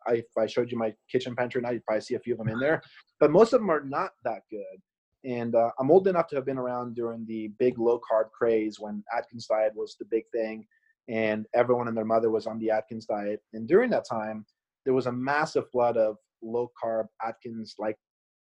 I, 0.07 0.13
if 0.15 0.25
I 0.37 0.45
showed 0.45 0.71
you 0.71 0.77
my 0.77 0.93
kitchen 1.11 1.35
pantry 1.35 1.61
now, 1.61 1.71
you'd 1.71 1.85
probably 1.85 2.01
see 2.01 2.15
a 2.15 2.19
few 2.19 2.33
of 2.33 2.39
them 2.39 2.49
in 2.49 2.59
there. 2.59 2.81
But 3.19 3.31
most 3.31 3.51
of 3.51 3.59
them 3.61 3.71
are 3.71 3.83
not 3.83 4.11
that 4.25 4.43
good. 4.51 4.79
And 5.23 5.55
uh, 5.55 5.71
I'm 5.79 5.89
old 5.89 6.07
enough 6.07 6.27
to 6.27 6.35
have 6.35 6.45
been 6.45 6.59
around 6.59 6.93
during 6.95 7.25
the 7.25 7.49
big 7.57 7.79
low 7.79 7.99
carb 7.99 8.29
craze 8.31 8.79
when 8.79 9.03
Atkins 9.11 9.47
diet 9.47 9.73
was 9.75 9.95
the 9.99 10.05
big 10.05 10.23
thing, 10.31 10.67
and 11.09 11.47
everyone 11.55 11.87
and 11.87 11.97
their 11.97 12.05
mother 12.05 12.29
was 12.29 12.45
on 12.45 12.59
the 12.59 12.69
Atkins 12.69 13.07
diet. 13.07 13.41
And 13.53 13.67
during 13.67 13.89
that 13.89 14.05
time, 14.07 14.45
there 14.85 14.93
was 14.93 15.07
a 15.07 15.11
massive 15.11 15.69
flood 15.71 15.97
of 15.97 16.17
low 16.41 16.71
carb 16.81 17.05
Atkins 17.25 17.75
like 17.77 17.97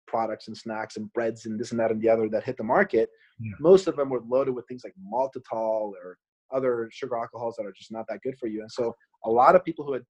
products 0.07 0.49
and 0.49 0.57
snacks 0.57 0.97
and 0.97 1.13
breads 1.13 1.47
and 1.47 1.59
this 1.59 1.71
and 1.71 1.81
that 1.81 1.91
and 1.91 2.01
the 2.01 2.09
other 2.09 2.29
that 2.29 2.45
hit 2.45 2.57
the 2.57 2.65
market. 2.65 3.09
Yeah. 3.41 3.53
Most 3.61 3.87
of 3.87 3.97
them 3.97 4.11
were 4.11 4.23
loaded 4.27 4.55
with 4.55 4.67
things 4.69 4.83
like 4.85 4.95
maltitol 5.13 5.93
or 5.93 6.19
other 6.55 6.89
sugar 6.93 7.17
alcohols 7.17 7.57
that 7.57 7.67
are 7.67 7.73
just 7.73 7.93
not 7.93 8.07
that 8.09 8.21
good 8.23 8.39
for 8.39 8.47
you. 8.47 8.61
And 8.61 8.71
so 8.71 8.95
a 9.25 9.31
lot 9.31 9.57
of 9.57 9.65
people 9.65 9.85
who 9.85 9.93
had 9.93 10.05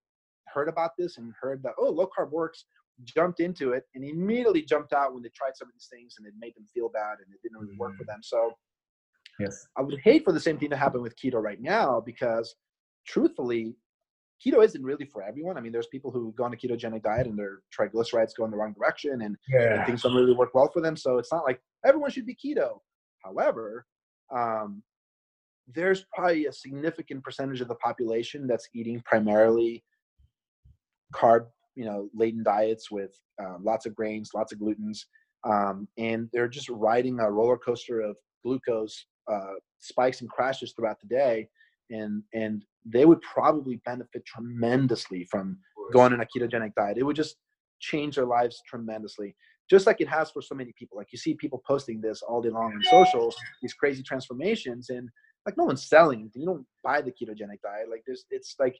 heard 0.53 0.69
about 0.69 0.91
this 0.99 1.17
and 1.17 1.33
heard 1.41 1.63
that, 1.63 1.73
oh, 1.79 1.91
low 1.91 2.09
carb 2.17 2.31
works, 2.31 2.67
jumped 3.05 3.41
into 3.41 3.73
it 3.73 3.85
and 3.95 4.05
immediately 4.05 4.63
jumped 4.63 4.93
out 4.93 5.15
when 5.15 5.23
they 5.23 5.31
tried 5.35 5.57
some 5.57 5.69
of 5.69 5.75
these 5.75 5.89
things 5.91 6.15
and 6.19 6.27
it 6.27 6.35
made 6.39 6.55
them 6.55 6.67
feel 6.73 6.89
bad 6.89 7.15
and 7.25 7.35
it 7.35 7.41
didn't 7.43 7.59
really 7.59 7.77
work 7.77 7.97
for 7.97 8.05
mm. 8.05 8.09
them. 8.09 8.21
So 8.23 8.53
yes 9.41 9.67
I 9.77 9.83
would 9.83 9.99
hate 10.05 10.25
for 10.25 10.33
the 10.33 10.39
same 10.39 10.59
thing 10.59 10.71
to 10.71 10.77
happen 10.77 11.03
with 11.03 11.17
keto 11.17 11.43
right 11.43 11.61
now 11.61 12.01
because 12.05 12.55
truthfully, 13.07 13.75
keto 14.45 14.65
isn't 14.65 14.83
really 14.83 15.07
for 15.07 15.23
everyone. 15.23 15.57
I 15.57 15.61
mean, 15.61 15.73
there's 15.73 15.87
people 15.87 16.11
who 16.11 16.33
go 16.37 16.45
on 16.45 16.53
a 16.53 16.57
ketogenic 16.57 17.03
diet 17.03 17.27
and 17.27 17.39
their 17.39 17.61
triglycerides 17.77 18.37
go 18.37 18.45
in 18.45 18.51
the 18.51 18.57
wrong 18.57 18.75
direction 18.75 19.23
and, 19.23 19.37
and 19.77 19.87
things 19.87 20.03
don't 20.03 20.15
really 20.15 20.33
work 20.35 20.55
well 20.55 20.71
for 20.73 20.81
them. 20.81 20.97
So 20.97 21.19
it's 21.19 21.33
not 21.33 21.45
like 21.45 21.61
everyone 21.85 22.11
should 22.11 22.27
be 22.27 22.37
keto. 22.37 22.79
However, 23.25 23.87
um, 24.35 24.83
there's 25.73 26.05
probably 26.15 26.47
a 26.47 26.53
significant 26.53 27.23
percentage 27.25 27.61
of 27.61 27.69
the 27.69 27.75
population 27.77 28.47
that's 28.47 28.69
eating 28.75 29.01
primarily 29.07 29.83
carb, 31.15 31.47
you 31.75 31.85
know, 31.85 32.09
laden 32.15 32.43
diets 32.43 32.91
with 32.91 33.19
um, 33.43 33.63
lots 33.63 33.87
of 33.87 33.95
grains, 33.95 34.31
lots 34.35 34.53
of 34.53 34.59
glutens, 34.59 34.99
um, 35.45 35.89
and 35.99 36.29
they're 36.33 36.49
just 36.49 36.69
riding 36.69 37.21
a 37.21 37.31
roller 37.31 37.59
coaster 37.59 38.01
of 38.01 38.17
glucose 38.45 39.07
uh, 39.31 39.55
spikes 39.79 40.21
and 40.21 40.31
crashes 40.31 40.73
throughout 40.73 41.01
the 41.01 41.09
day, 41.09 41.49
and 41.91 42.23
and 42.35 42.65
they 42.85 43.05
would 43.05 43.21
probably 43.23 43.81
benefit 43.85 44.25
tremendously 44.27 45.25
from 45.31 45.59
going 45.93 46.13
on 46.13 46.21
a 46.21 46.27
ketogenic 46.27 46.75
diet. 46.75 46.99
It 46.99 47.03
would 47.03 47.17
just 47.17 47.37
change 47.81 48.17
their 48.17 48.27
lives 48.27 48.63
tremendously, 48.67 49.35
just 49.71 49.87
like 49.87 50.01
it 50.01 50.09
has 50.09 50.31
for 50.31 50.43
so 50.43 50.55
many 50.55 50.73
people. 50.79 50.97
Like 50.99 51.09
you 51.13 51.19
see 51.19 51.35
people 51.35 51.63
posting 51.67 52.01
this 52.01 52.23
all 52.23 52.43
day 52.43 52.51
long 52.51 52.73
on 52.73 52.83
social, 52.91 53.33
these 53.63 53.75
crazy 53.75 54.03
transformations, 54.03 54.91
and 54.91 55.09
like 55.47 55.57
no 55.57 55.65
one's 55.65 55.87
selling 55.89 56.21
anything. 56.21 56.43
You 56.43 56.49
don't 56.49 56.67
buy 56.83 57.01
the 57.01 57.11
ketogenic 57.11 57.61
diet. 57.63 57.91
Like 57.91 58.03
there's, 58.07 58.25
it's 58.31 58.57
like 58.59 58.79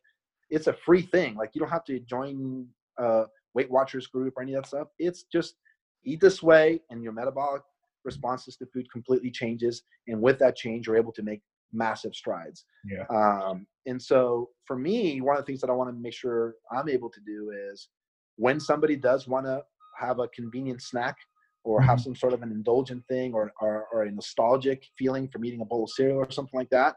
it's 0.51 0.67
a 0.67 0.73
free 0.73 1.03
thing. 1.03 1.35
Like 1.35 1.51
you 1.55 1.61
don't 1.61 1.71
have 1.71 1.85
to 1.85 1.99
join 2.01 2.67
a 2.99 3.25
Weight 3.55 3.71
Watchers 3.71 4.07
group 4.07 4.35
or 4.37 4.43
any 4.43 4.55
of 4.55 4.63
that 4.63 4.69
stuff. 4.69 4.89
It's 4.99 5.25
just 5.33 5.57
eat 6.05 6.21
this 6.21 6.43
way, 6.43 6.81
and 6.91 7.03
your 7.03 7.13
metabolic 7.13 7.63
responses 8.05 8.57
to 8.57 8.67
food 8.67 8.91
completely 8.93 9.31
changes. 9.31 9.83
And 10.09 10.21
with 10.21 10.39
that 10.41 10.57
change, 10.57 10.87
you're 10.87 10.97
able 10.97 11.13
to 11.13 11.23
make 11.23 11.41
massive 11.75 12.15
strides. 12.15 12.65
Yeah. 12.85 13.05
Um, 13.11 13.67
and 13.87 14.01
so 14.01 14.51
for 14.67 14.77
me, 14.77 15.21
one 15.21 15.37
of 15.37 15.43
the 15.43 15.47
things 15.47 15.61
that 15.61 15.71
I 15.71 15.75
want 15.75 15.91
to 15.91 15.97
make 16.01 16.15
sure 16.15 16.55
I'm 16.73 16.89
able 16.89 17.11
to 17.11 17.21
do 17.27 17.53
is 17.71 17.89
when 18.37 18.59
somebody 18.61 18.97
does 18.97 19.29
want 19.29 19.47
to 19.47 19.63
have 19.99 20.19
a 20.21 20.29
convenient 20.29 20.83
snack 20.83 21.17
or 21.65 21.81
have 21.81 21.99
Mm-hmm. 21.99 22.03
some 22.05 22.15
sort 22.17 22.33
of 22.33 22.43
an 22.43 22.51
indulgent 22.51 23.03
thing 23.09 23.33
or, 23.35 23.53
or, 23.61 23.87
or 23.93 24.03
a 24.05 24.11
nostalgic 24.11 24.85
feeling 24.99 25.29
from 25.29 25.45
eating 25.45 25.61
a 25.61 25.65
bowl 25.65 25.85
of 25.85 25.91
cereal 25.91 26.19
or 26.19 26.31
something 26.31 26.59
like 26.59 26.69
that, 26.71 26.97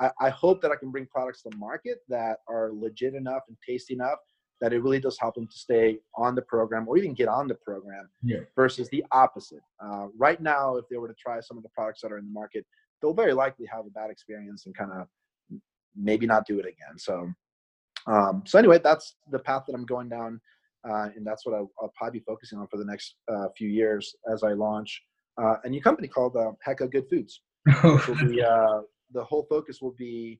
I, 0.00 0.10
I 0.20 0.30
hope 0.30 0.60
that 0.62 0.70
I 0.70 0.76
can 0.76 0.90
bring 0.90 1.06
products 1.06 1.42
to 1.42 1.50
market 1.56 1.98
that 2.08 2.38
are 2.48 2.70
legit 2.72 3.14
enough 3.14 3.42
and 3.48 3.56
tasty 3.68 3.94
enough 3.94 4.18
that 4.60 4.72
it 4.72 4.82
really 4.82 5.00
does 5.00 5.18
help 5.20 5.34
them 5.34 5.46
to 5.46 5.58
stay 5.58 5.98
on 6.16 6.34
the 6.34 6.42
program 6.42 6.86
or 6.88 6.96
even 6.96 7.14
get 7.14 7.28
on 7.28 7.46
the 7.48 7.56
program 7.56 8.08
Yeah. 8.22 8.38
versus 8.54 8.88
the 8.90 9.04
opposite. 9.12 9.60
Uh, 9.84 10.06
right 10.16 10.40
now, 10.40 10.76
if 10.76 10.84
they 10.90 10.96
were 10.98 11.08
to 11.08 11.14
try 11.14 11.40
some 11.40 11.56
of 11.56 11.62
the 11.62 11.68
products 11.70 12.00
that 12.02 12.10
are 12.12 12.18
in 12.18 12.24
the 12.26 12.32
market, 12.32 12.64
they'll 13.00 13.14
very 13.14 13.32
likely 13.32 13.66
have 13.66 13.86
a 13.86 13.90
bad 13.90 14.10
experience 14.10 14.66
and 14.66 14.74
kind 14.76 14.90
of 14.92 15.06
maybe 15.94 16.26
not 16.26 16.46
do 16.46 16.58
it 16.58 16.66
again. 16.66 16.98
So, 16.98 17.30
um, 18.06 18.42
so 18.46 18.58
anyway, 18.58 18.80
that's 18.82 19.16
the 19.30 19.38
path 19.38 19.64
that 19.66 19.74
I'm 19.74 19.86
going 19.86 20.08
down, 20.08 20.40
uh, 20.88 21.08
and 21.16 21.26
that's 21.26 21.44
what 21.44 21.54
I, 21.54 21.58
I'll 21.80 21.92
probably 21.96 22.20
be 22.20 22.24
focusing 22.24 22.58
on 22.58 22.66
for 22.68 22.76
the 22.76 22.84
next 22.84 23.16
uh, 23.32 23.46
few 23.56 23.68
years 23.68 24.14
as 24.32 24.42
I 24.42 24.52
launch 24.52 25.02
uh, 25.40 25.56
a 25.64 25.68
new 25.68 25.82
company 25.82 26.08
called 26.08 26.36
uh, 26.36 26.52
Heka 26.66 26.90
Good 26.90 27.08
Foods. 27.10 27.42
Will 27.82 28.28
be 28.28 28.42
uh, 28.42 28.80
the 29.12 29.24
whole 29.24 29.46
focus 29.50 29.80
will 29.82 29.94
be 29.98 30.38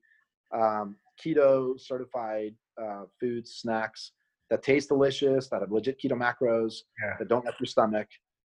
um, 0.53 0.95
keto 1.23 1.79
certified 1.79 2.55
uh, 2.81 3.03
foods, 3.19 3.55
snacks 3.55 4.13
that 4.49 4.63
taste 4.63 4.87
delicious, 4.89 5.49
that 5.49 5.61
have 5.61 5.71
legit 5.71 5.99
keto 6.01 6.13
macros, 6.13 6.75
Yeah. 7.03 7.15
that 7.19 7.27
don't 7.27 7.43
wreck 7.45 7.55
your 7.59 7.67
stomach, 7.67 8.07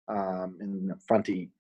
um, 0.09 0.57
and 0.61 0.91
fun 1.03 1.23
to 1.25 1.33
eat. 1.37 1.51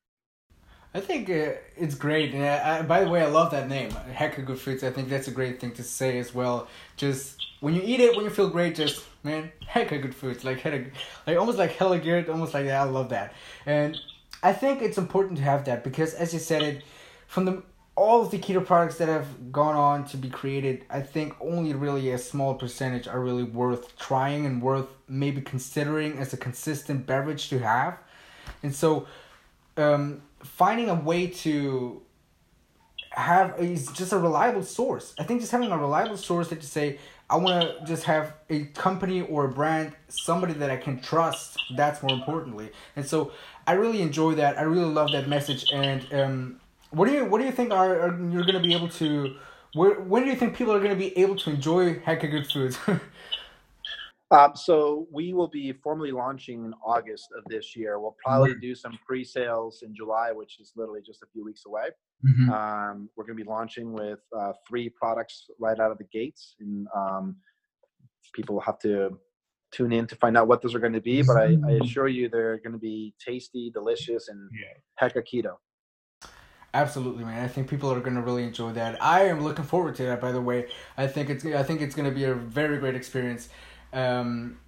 I 0.94 1.00
think 1.00 1.30
uh, 1.30 1.52
it's 1.76 1.94
great. 1.94 2.34
And 2.34 2.44
I, 2.44 2.78
I, 2.78 2.82
by 2.82 3.04
the 3.04 3.10
way, 3.10 3.22
I 3.22 3.26
love 3.26 3.50
that 3.52 3.68
name, 3.68 3.90
Heka 3.90 4.44
Good 4.44 4.58
Foods. 4.60 4.84
I 4.84 4.90
think 4.90 5.08
that's 5.08 5.28
a 5.28 5.30
great 5.30 5.60
thing 5.60 5.72
to 5.72 5.82
say 5.82 6.18
as 6.18 6.34
well. 6.34 6.68
Just 6.96 7.46
when 7.60 7.74
you 7.74 7.82
eat 7.82 8.00
it, 8.00 8.14
when 8.14 8.24
you 8.24 8.30
feel 8.30 8.50
great, 8.50 8.74
just 8.74 9.04
man, 9.24 9.50
Heka 9.66 10.02
Good 10.02 10.14
Foods, 10.14 10.44
like 10.44 10.60
hella, 10.60 10.84
like 11.26 11.38
almost 11.38 11.58
like 11.58 11.72
hella 11.72 11.98
good, 11.98 12.28
almost 12.28 12.52
like 12.52 12.66
that. 12.66 12.80
I 12.80 12.84
love 12.84 13.08
that, 13.10 13.32
and 13.64 13.98
I 14.42 14.52
think 14.52 14.82
it's 14.82 14.98
important 14.98 15.38
to 15.38 15.44
have 15.44 15.64
that 15.64 15.82
because, 15.82 16.12
as 16.14 16.34
you 16.34 16.40
said 16.40 16.62
it, 16.62 16.82
from 17.26 17.46
the 17.46 17.62
all 17.94 18.22
of 18.22 18.30
the 18.30 18.38
keto 18.38 18.64
products 18.64 18.96
that 18.96 19.08
have 19.08 19.52
gone 19.52 19.76
on 19.76 20.04
to 20.06 20.16
be 20.16 20.28
created, 20.28 20.84
I 20.90 21.00
think 21.00 21.34
only 21.40 21.74
really 21.74 22.10
a 22.10 22.18
small 22.18 22.54
percentage 22.54 23.06
are 23.06 23.20
really 23.20 23.42
worth 23.42 23.98
trying 23.98 24.46
and 24.46 24.62
worth 24.62 24.88
maybe 25.08 25.42
considering 25.42 26.18
as 26.18 26.32
a 26.32 26.36
consistent 26.36 27.06
beverage 27.06 27.48
to 27.48 27.60
have, 27.60 27.96
and 28.62 28.74
so 28.74 29.06
um, 29.76 30.22
finding 30.42 30.88
a 30.88 30.94
way 30.94 31.28
to 31.28 32.02
have 33.10 33.58
is 33.58 33.88
just 33.88 34.12
a 34.12 34.18
reliable 34.18 34.62
source. 34.62 35.14
I 35.18 35.24
think 35.24 35.40
just 35.40 35.52
having 35.52 35.70
a 35.70 35.78
reliable 35.78 36.16
source 36.16 36.48
that 36.48 36.56
you 36.56 36.68
say, 36.68 36.98
I 37.28 37.36
want 37.36 37.62
to 37.62 37.86
just 37.86 38.04
have 38.04 38.34
a 38.50 38.64
company 38.66 39.22
or 39.22 39.46
a 39.46 39.48
brand, 39.48 39.94
somebody 40.08 40.52
that 40.54 40.70
I 40.70 40.76
can 40.76 41.00
trust. 41.00 41.58
That's 41.76 42.02
more 42.02 42.12
importantly, 42.12 42.72
and 42.96 43.06
so 43.06 43.32
I 43.66 43.72
really 43.72 44.02
enjoy 44.02 44.34
that. 44.34 44.58
I 44.58 44.62
really 44.62 44.92
love 44.92 45.12
that 45.12 45.28
message. 45.28 45.64
And 45.72 46.06
um, 46.12 46.60
what 46.90 47.08
do 47.08 47.14
you 47.14 47.24
what 47.24 47.38
do 47.38 47.46
you 47.46 47.52
think 47.52 47.72
are, 47.72 48.00
are 48.00 48.30
you're 48.30 48.44
gonna 48.44 48.60
be 48.60 48.74
able 48.74 48.88
to? 48.90 49.36
Where, 49.74 49.98
when 50.00 50.24
do 50.24 50.28
you 50.28 50.36
think 50.36 50.54
people 50.54 50.74
are 50.74 50.80
gonna 50.80 50.94
be 50.94 51.16
able 51.18 51.36
to 51.36 51.50
enjoy 51.50 51.94
Heka 51.94 52.30
Good 52.30 52.50
Foods? 52.50 52.78
Um, 54.32 54.52
so 54.56 55.06
we 55.12 55.34
will 55.34 55.48
be 55.48 55.72
formally 55.72 56.10
launching 56.10 56.64
in 56.64 56.72
August 56.84 57.28
of 57.36 57.44
this 57.48 57.76
year. 57.76 58.00
We'll 58.00 58.16
probably 58.24 58.54
do 58.60 58.74
some 58.74 58.98
pre-sales 59.06 59.82
in 59.82 59.94
July, 59.94 60.32
which 60.32 60.58
is 60.58 60.72
literally 60.74 61.02
just 61.04 61.22
a 61.22 61.26
few 61.32 61.44
weeks 61.44 61.64
away. 61.66 61.88
Um, 62.52 63.08
we're 63.14 63.24
going 63.24 63.36
to 63.36 63.44
be 63.44 63.48
launching 63.48 63.92
with 63.92 64.20
uh, 64.36 64.52
three 64.66 64.88
products 64.88 65.46
right 65.58 65.78
out 65.78 65.90
of 65.90 65.98
the 65.98 66.04
gates, 66.04 66.54
and 66.60 66.86
um, 66.96 67.36
people 68.32 68.54
will 68.54 68.62
have 68.62 68.78
to 68.80 69.18
tune 69.70 69.92
in 69.92 70.06
to 70.06 70.16
find 70.16 70.36
out 70.36 70.48
what 70.48 70.62
those 70.62 70.74
are 70.74 70.78
going 70.78 70.92
to 70.92 71.00
be. 71.00 71.22
But 71.22 71.36
I, 71.36 71.56
I 71.66 71.72
assure 71.82 72.08
you, 72.08 72.28
they're 72.28 72.58
going 72.58 72.72
to 72.72 72.78
be 72.78 73.14
tasty, 73.24 73.70
delicious, 73.70 74.28
and 74.28 74.48
Yeah. 74.52 75.08
hecka 75.08 75.22
keto. 75.26 75.56
Absolutely, 76.74 77.24
man. 77.24 77.44
I 77.44 77.48
think 77.48 77.68
people 77.68 77.92
are 77.92 78.00
gonna 78.00 78.22
really 78.22 78.44
enjoy 78.44 78.72
that. 78.72 79.02
I 79.02 79.24
am 79.26 79.42
looking 79.44 79.64
forward 79.64 79.94
to 79.96 80.04
that. 80.04 80.22
By 80.22 80.32
the 80.32 80.40
way, 80.40 80.68
I 80.96 81.06
think 81.06 81.28
it's 81.28 81.44
I 81.44 81.62
think 81.62 81.82
it's 81.82 81.94
gonna 81.94 82.10
be 82.10 82.24
a 82.24 82.34
very 82.34 82.78
great 82.78 82.94
experience. 82.94 83.50
Um, 83.92 84.58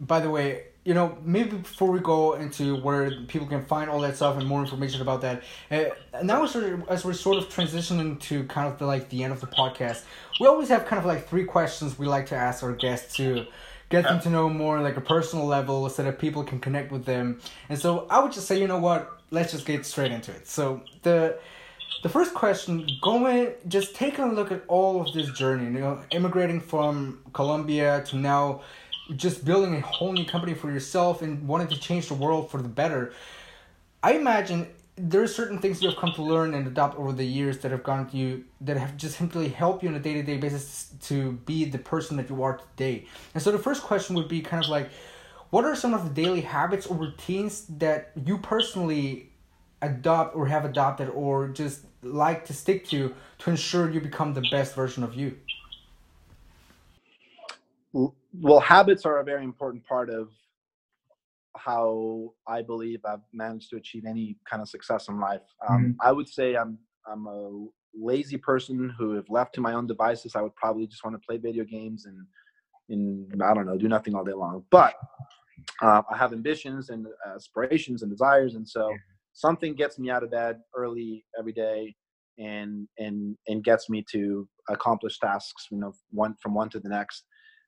by 0.00 0.20
the 0.20 0.30
way, 0.30 0.64
you 0.84 0.92
know, 0.92 1.16
maybe 1.22 1.56
before 1.56 1.90
we 1.90 1.98
go 2.00 2.34
into 2.34 2.76
where 2.76 3.10
people 3.26 3.46
can 3.46 3.64
find 3.64 3.88
all 3.88 4.00
that 4.00 4.16
stuff 4.16 4.36
and 4.36 4.46
more 4.46 4.60
information 4.60 5.00
about 5.00 5.22
that, 5.22 5.42
uh, 5.70 5.84
now 6.22 6.44
as 6.44 6.54
we're, 6.54 6.82
as 6.88 7.04
we're 7.04 7.14
sort 7.14 7.38
of 7.38 7.48
transitioning 7.48 8.20
to 8.20 8.44
kind 8.44 8.68
of 8.70 8.78
the, 8.78 8.86
like 8.86 9.08
the 9.08 9.24
end 9.24 9.32
of 9.32 9.40
the 9.40 9.46
podcast, 9.46 10.02
we 10.40 10.46
always 10.46 10.68
have 10.68 10.84
kind 10.84 10.98
of 10.98 11.06
like 11.06 11.26
three 11.26 11.44
questions 11.44 11.98
we 11.98 12.06
like 12.06 12.26
to 12.26 12.34
ask 12.34 12.62
our 12.62 12.72
guests 12.72 13.16
to 13.16 13.46
get 13.88 14.04
them 14.04 14.20
to 14.20 14.30
know 14.30 14.48
more 14.48 14.80
like 14.80 14.96
a 14.96 15.00
personal 15.00 15.46
level 15.46 15.88
so 15.88 16.02
that 16.02 16.18
people 16.18 16.42
can 16.42 16.58
connect 16.58 16.92
with 16.92 17.04
them. 17.04 17.40
And 17.68 17.78
so 17.78 18.06
I 18.10 18.22
would 18.22 18.32
just 18.32 18.46
say, 18.46 18.60
you 18.60 18.66
know 18.66 18.78
what, 18.78 19.20
let's 19.30 19.52
just 19.52 19.66
get 19.66 19.86
straight 19.86 20.12
into 20.12 20.32
it. 20.32 20.46
So 20.48 20.82
the 21.02 21.38
the 22.04 22.10
first 22.10 22.34
question, 22.34 22.86
going 23.00 23.54
just 23.66 23.94
taking 23.94 24.24
a 24.24 24.32
look 24.32 24.52
at 24.52 24.62
all 24.68 25.00
of 25.00 25.14
this 25.14 25.30
journey, 25.30 25.64
you 25.64 25.70
know, 25.70 25.98
immigrating 26.10 26.60
from 26.60 27.18
Colombia 27.32 28.04
to 28.08 28.18
now 28.18 28.60
just 29.16 29.42
building 29.42 29.74
a 29.74 29.80
whole 29.80 30.12
new 30.12 30.26
company 30.26 30.52
for 30.52 30.70
yourself 30.70 31.22
and 31.22 31.48
wanting 31.48 31.68
to 31.68 31.80
change 31.80 32.08
the 32.08 32.14
world 32.14 32.50
for 32.50 32.60
the 32.60 32.68
better. 32.68 33.14
I 34.02 34.12
imagine 34.12 34.68
there 34.96 35.22
are 35.22 35.26
certain 35.26 35.58
things 35.58 35.82
you 35.82 35.88
have 35.88 35.96
come 35.96 36.12
to 36.12 36.22
learn 36.22 36.52
and 36.52 36.66
adopt 36.66 36.98
over 36.98 37.10
the 37.10 37.24
years 37.24 37.60
that 37.60 37.70
have 37.70 37.82
gone 37.82 38.06
to 38.10 38.16
you 38.18 38.44
that 38.60 38.76
have 38.76 38.98
just 38.98 39.16
simply 39.16 39.48
helped 39.48 39.82
you 39.82 39.88
on 39.88 39.94
a 39.94 39.98
day 39.98 40.12
to 40.12 40.22
day 40.22 40.36
basis 40.36 40.92
to 41.04 41.32
be 41.46 41.64
the 41.64 41.78
person 41.78 42.18
that 42.18 42.28
you 42.28 42.42
are 42.42 42.58
today. 42.58 43.06
And 43.32 43.42
so 43.42 43.50
the 43.50 43.58
first 43.58 43.82
question 43.82 44.14
would 44.14 44.28
be 44.28 44.42
kind 44.42 44.62
of 44.62 44.68
like, 44.68 44.90
what 45.48 45.64
are 45.64 45.74
some 45.74 45.94
of 45.94 46.04
the 46.04 46.22
daily 46.22 46.42
habits 46.42 46.86
or 46.86 46.98
routines 46.98 47.64
that 47.78 48.12
you 48.26 48.36
personally 48.36 49.30
adopt 49.86 50.36
or 50.36 50.46
have 50.46 50.64
adopted 50.64 51.08
or 51.10 51.48
just 51.48 51.86
like 52.02 52.44
to 52.46 52.52
stick 52.52 52.86
to 52.88 53.14
to 53.38 53.50
ensure 53.50 53.90
you 53.90 54.00
become 54.00 54.34
the 54.34 54.44
best 54.50 54.74
version 54.74 55.02
of 55.02 55.14
you? 55.14 55.36
Well, 57.92 58.60
habits 58.60 59.06
are 59.06 59.20
a 59.20 59.24
very 59.24 59.44
important 59.44 59.86
part 59.86 60.10
of 60.10 60.30
how 61.56 62.32
I 62.48 62.62
believe 62.62 63.00
I've 63.04 63.20
managed 63.32 63.70
to 63.70 63.76
achieve 63.76 64.04
any 64.06 64.36
kind 64.50 64.60
of 64.60 64.68
success 64.68 65.08
in 65.08 65.20
life. 65.20 65.42
Um, 65.68 65.96
I 66.00 66.10
would 66.12 66.28
say 66.28 66.56
I'm 66.56 66.78
I'm 67.06 67.26
a 67.26 67.66
lazy 67.94 68.36
person 68.36 68.92
who, 68.98 69.16
if 69.16 69.30
left 69.30 69.54
to 69.54 69.60
my 69.60 69.74
own 69.74 69.86
devices, 69.86 70.34
I 70.34 70.42
would 70.42 70.56
probably 70.56 70.86
just 70.86 71.04
want 71.04 71.14
to 71.14 71.24
play 71.24 71.38
video 71.38 71.64
games 71.64 72.06
and 72.06 72.18
and 72.88 73.42
I 73.42 73.54
don't 73.54 73.66
know, 73.66 73.78
do 73.78 73.88
nothing 73.88 74.14
all 74.14 74.24
day 74.24 74.32
long. 74.32 74.64
But 74.70 74.94
uh, 75.80 76.02
I 76.10 76.16
have 76.16 76.32
ambitions 76.32 76.90
and 76.90 77.06
aspirations 77.34 78.02
and 78.02 78.10
desires, 78.10 78.56
and 78.56 78.68
so 78.68 78.92
something 79.34 79.74
gets 79.74 79.98
me 79.98 80.10
out 80.10 80.22
of 80.22 80.30
bed 80.30 80.60
early 80.76 81.26
every 81.38 81.52
day 81.52 81.94
and 82.38 82.88
and 82.98 83.36
and 83.46 83.62
gets 83.64 83.90
me 83.90 84.04
to 84.12 84.48
accomplish 84.70 85.18
tasks. 85.18 85.66
You 85.70 85.78
know, 85.78 85.92
one 86.10 86.36
from 86.42 86.54
one 86.54 86.70
to 86.70 86.80
the 86.80 86.88
next. 86.88 87.24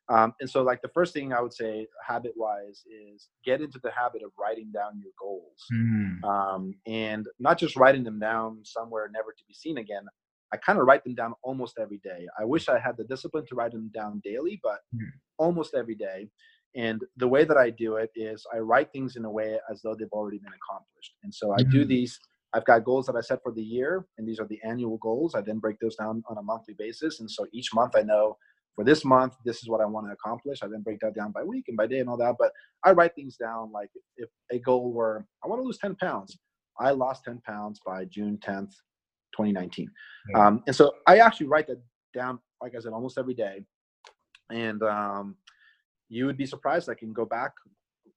Um, 0.09 0.35
and 0.41 0.49
so, 0.49 0.63
like 0.63 0.83
the 0.83 0.91
first 0.95 1.13
thing 1.13 1.33
I 1.33 1.41
would 1.41 1.53
say, 1.53 1.87
habit 2.07 2.33
wise, 2.37 2.83
is 2.89 3.29
get 3.45 3.61
into 3.61 3.81
the 3.83 3.91
habit 3.91 4.23
of 4.25 4.31
writing 4.39 4.71
down 4.73 5.01
your 5.03 5.13
goals, 5.21 5.61
Mm. 5.73 6.23
um, 6.25 6.75
and 6.87 7.27
not 7.41 7.59
just 7.59 7.77
writing 7.77 8.05
them 8.05 8.21
down 8.21 8.61
somewhere 8.65 9.11
never 9.13 9.33
to 9.33 9.45
be 9.49 9.55
seen 9.55 9.79
again. 9.79 10.05
I 10.53 10.59
kind 10.59 10.79
of 10.79 10.87
write 10.87 11.03
them 11.03 11.17
down 11.17 11.35
almost 11.43 11.79
every 11.81 11.99
day. 12.05 12.27
I 12.41 12.45
wish 12.45 12.69
I 12.69 12.79
had 12.79 12.97
the 12.97 13.05
discipline 13.05 13.47
to 13.49 13.57
write 13.57 13.73
them 13.73 13.91
down 13.93 14.21
daily, 14.25 14.61
but 14.63 14.79
Mm. 14.95 15.11
almost 15.39 15.75
every 15.75 15.97
day. 15.97 16.31
And 16.75 17.03
the 17.17 17.29
way 17.29 17.45
that 17.45 17.57
I 17.57 17.71
do 17.71 17.97
it 17.97 18.11
is 18.15 18.45
I 18.53 18.59
write 18.59 18.93
things 18.93 19.17
in 19.17 19.25
a 19.25 19.31
way 19.31 19.59
as 19.71 19.81
though 19.83 19.95
they've 19.95 20.09
already 20.13 20.39
been 20.39 20.53
accomplished. 20.53 21.15
And 21.23 21.33
so 21.33 21.53
I 21.53 21.63
do 21.63 21.85
Mhm. 21.85 21.89
these. 21.89 22.21
I've 22.53 22.65
got 22.65 22.85
goals 22.85 23.07
that 23.07 23.17
I 23.17 23.21
set 23.21 23.43
for 23.43 23.53
the 23.53 23.63
year, 23.63 24.07
and 24.19 24.27
these 24.27 24.39
are 24.41 24.47
the 24.47 24.61
annual 24.63 24.99
goals. 24.99 25.35
I 25.35 25.41
then 25.41 25.59
break 25.59 25.79
those 25.79 25.97
down 25.97 26.23
on 26.29 26.39
a 26.39 26.43
monthly 26.43 26.75
basis. 26.75 27.21
And 27.21 27.31
so 27.31 27.47
each 27.53 27.75
month 27.75 27.97
I 27.97 28.03
know 28.03 28.39
for 28.75 28.85
this 28.85 29.05
month, 29.05 29.37
this 29.45 29.63
is 29.63 29.69
what 29.69 29.81
I 29.81 29.87
want 29.87 30.07
to 30.07 30.13
accomplish. 30.13 30.63
I 30.63 30.69
then 30.69 30.83
break 30.83 31.01
that 31.01 31.15
down 31.15 31.33
by 31.33 31.43
week 31.43 31.69
and 31.69 31.77
by 31.77 31.87
day 31.87 32.01
and 32.01 32.09
all 32.09 32.17
that. 32.19 32.37
But 32.39 32.53
I 32.85 32.93
write 32.93 33.15
things 33.15 33.37
down 33.37 33.73
like 33.73 33.91
if 34.17 34.31
a 34.51 34.59
goal 34.59 34.93
were, 34.93 35.27
I 35.43 35.49
want 35.49 35.61
to 35.61 35.65
lose 35.65 35.79
10 35.79 35.97
pounds. 35.97 36.39
I 36.79 36.91
lost 36.91 37.25
10 37.25 37.41
pounds 37.41 37.81
by 37.85 38.05
June 38.05 38.37
10th, 38.39 38.75
2019. 39.33 39.91
Yeah. 40.31 40.47
Um, 40.47 40.63
and 40.67 40.77
so 40.77 40.95
I 41.07 41.19
actually 41.19 41.47
write 41.47 41.67
that 41.69 41.83
down 42.13 42.39
like 42.63 42.75
I 42.75 42.79
said, 42.81 42.93
almost 42.93 43.19
every 43.19 43.35
day, 43.35 43.65
and 44.51 44.83
um, 44.83 45.37
you 46.09 46.27
would 46.27 46.37
be 46.37 46.47
surprised. 46.47 46.89
I 46.89 46.95
can 46.95 47.13
go 47.13 47.25
back 47.25 47.53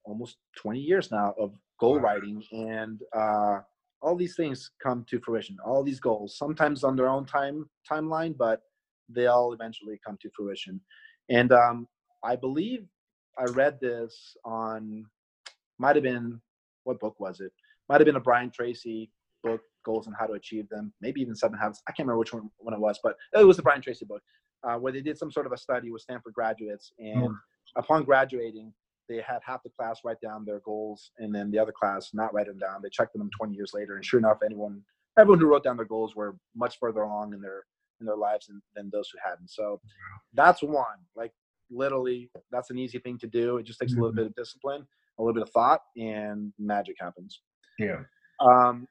almost 0.06 0.38
20 0.58 0.80
years 0.80 1.12
now 1.12 1.34
of 1.40 1.54
goal 1.80 1.96
wow. 1.96 2.02
writing, 2.02 2.44
and 2.52 3.00
uh, 3.16 3.60
all 4.02 4.16
these 4.16 4.36
things 4.36 4.72
come 4.82 5.06
to 5.10 5.20
fruition. 5.20 5.58
All 5.66 5.84
these 5.84 6.00
goals, 6.00 6.38
sometimes 6.38 6.84
on 6.84 6.96
their 6.96 7.10
own 7.10 7.26
time 7.26 7.70
timeline, 7.90 8.38
but 8.38 8.62
they 9.10 9.28
all 9.28 9.54
eventually 9.54 10.00
come 10.06 10.18
to 10.22 10.30
fruition. 10.36 10.80
And 11.30 11.52
um, 11.52 11.88
I 12.24 12.36
believe 12.36 12.86
I 13.38 13.46
read 13.46 13.80
this 13.82 14.36
on 14.46 15.06
might 15.78 15.96
have 15.96 16.04
been 16.04 16.42
what 16.84 17.00
book 17.00 17.20
was 17.20 17.40
it? 17.40 17.52
Might 17.88 18.02
have 18.02 18.06
been 18.06 18.16
a 18.16 18.22
Brian 18.22 18.52
Tracy 18.52 19.12
book, 19.44 19.62
Goals 19.86 20.08
and 20.08 20.16
How 20.20 20.28
to 20.28 20.34
Achieve 20.34 20.68
Them. 20.70 20.94
Maybe 21.02 21.22
even 21.22 21.36
Seven 21.36 21.58
Habits. 21.58 21.82
I 21.88 21.92
can't 21.92 22.06
remember 22.06 22.20
which 22.20 22.34
one, 22.34 22.50
one 22.58 22.74
it 22.74 22.80
was, 22.80 23.00
but 23.02 23.16
it 23.34 23.46
was 23.46 23.58
the 23.58 23.64
Brian 23.64 23.82
Tracy 23.82 24.06
book 24.06 24.22
uh, 24.68 24.76
where 24.76 24.92
they 24.92 25.02
did 25.02 25.18
some 25.18 25.32
sort 25.32 25.46
of 25.46 25.52
a 25.52 25.58
study 25.58 25.92
with 25.92 26.02
Stanford 26.02 26.34
graduates, 26.34 26.92
and 27.00 27.30
mm. 27.30 27.36
Upon 27.76 28.03
graduating, 28.03 28.74
they 29.07 29.17
had 29.17 29.39
half 29.43 29.63
the 29.63 29.70
class 29.70 30.01
write 30.05 30.22
down 30.22 30.45
their 30.45 30.59
goals, 30.59 31.11
and 31.17 31.34
then 31.34 31.49
the 31.51 31.59
other 31.59 31.72
class 31.72 32.11
not 32.13 32.34
write 32.34 32.45
them 32.45 32.59
down. 32.59 32.82
They 32.82 32.89
checked 32.89 33.13
them 33.13 33.30
20 33.38 33.55
years 33.55 33.72
later, 33.74 33.95
and 33.95 34.05
sure 34.05 34.20
enough, 34.20 34.38
anyone, 34.45 34.82
everyone 35.17 35.39
who 35.39 35.47
wrote 35.47 35.63
down 35.63 35.78
their 35.78 35.86
goals 35.86 36.15
were 36.15 36.36
much 36.55 36.78
further 36.80 37.01
along 37.01 37.34
in 37.34 37.41
their 37.41 37.63
in 37.99 38.05
their 38.05 38.15
lives 38.15 38.47
than, 38.47 38.61
than 38.76 38.89
those 38.93 39.09
who 39.09 39.20
hadn't. 39.28 39.49
So 39.49 39.82
that's 40.34 40.61
one. 40.63 40.86
Like 41.15 41.32
literally, 41.70 42.30
that's 42.51 42.70
an 42.70 42.78
easy 42.78 42.99
thing 42.99 43.17
to 43.20 43.28
do. 43.28 43.57
It 43.57 43.65
just 43.65 43.80
takes 43.80 43.93
a 43.93 43.95
little 43.95 44.11
mm-hmm. 44.11 44.17
bit 44.17 44.26
of 44.28 44.36
discipline, 44.36 44.88
a 45.17 45.22
little 45.22 45.34
bit 45.34 45.43
of 45.43 45.49
thought, 45.49 45.82
and 45.97 46.53
magic 46.57 46.95
happens. 46.99 47.41
Yeah. 47.78 48.01
Um, 48.39 48.88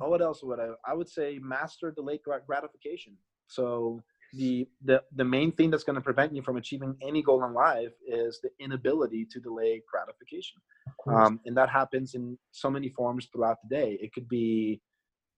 oh, 0.00 0.08
what 0.08 0.22
else 0.22 0.42
would 0.42 0.60
I? 0.60 0.68
I 0.86 0.94
would 0.94 1.08
say 1.08 1.38
master 1.42 1.90
delayed 1.90 2.20
gratification. 2.46 3.16
So 3.48 4.02
the 4.36 4.68
the 4.84 5.02
the 5.14 5.24
main 5.24 5.52
thing 5.52 5.70
that's 5.70 5.84
going 5.84 5.96
to 5.96 6.00
prevent 6.00 6.34
you 6.34 6.42
from 6.42 6.56
achieving 6.56 6.94
any 7.02 7.22
goal 7.22 7.44
in 7.44 7.52
life 7.52 7.92
is 8.06 8.40
the 8.42 8.50
inability 8.60 9.26
to 9.30 9.40
delay 9.40 9.82
gratification, 9.90 10.60
um, 11.12 11.40
and 11.46 11.56
that 11.56 11.68
happens 11.68 12.14
in 12.14 12.38
so 12.52 12.70
many 12.70 12.88
forms 12.90 13.28
throughout 13.32 13.56
the 13.62 13.74
day. 13.74 13.98
It 14.00 14.12
could 14.12 14.28
be 14.28 14.80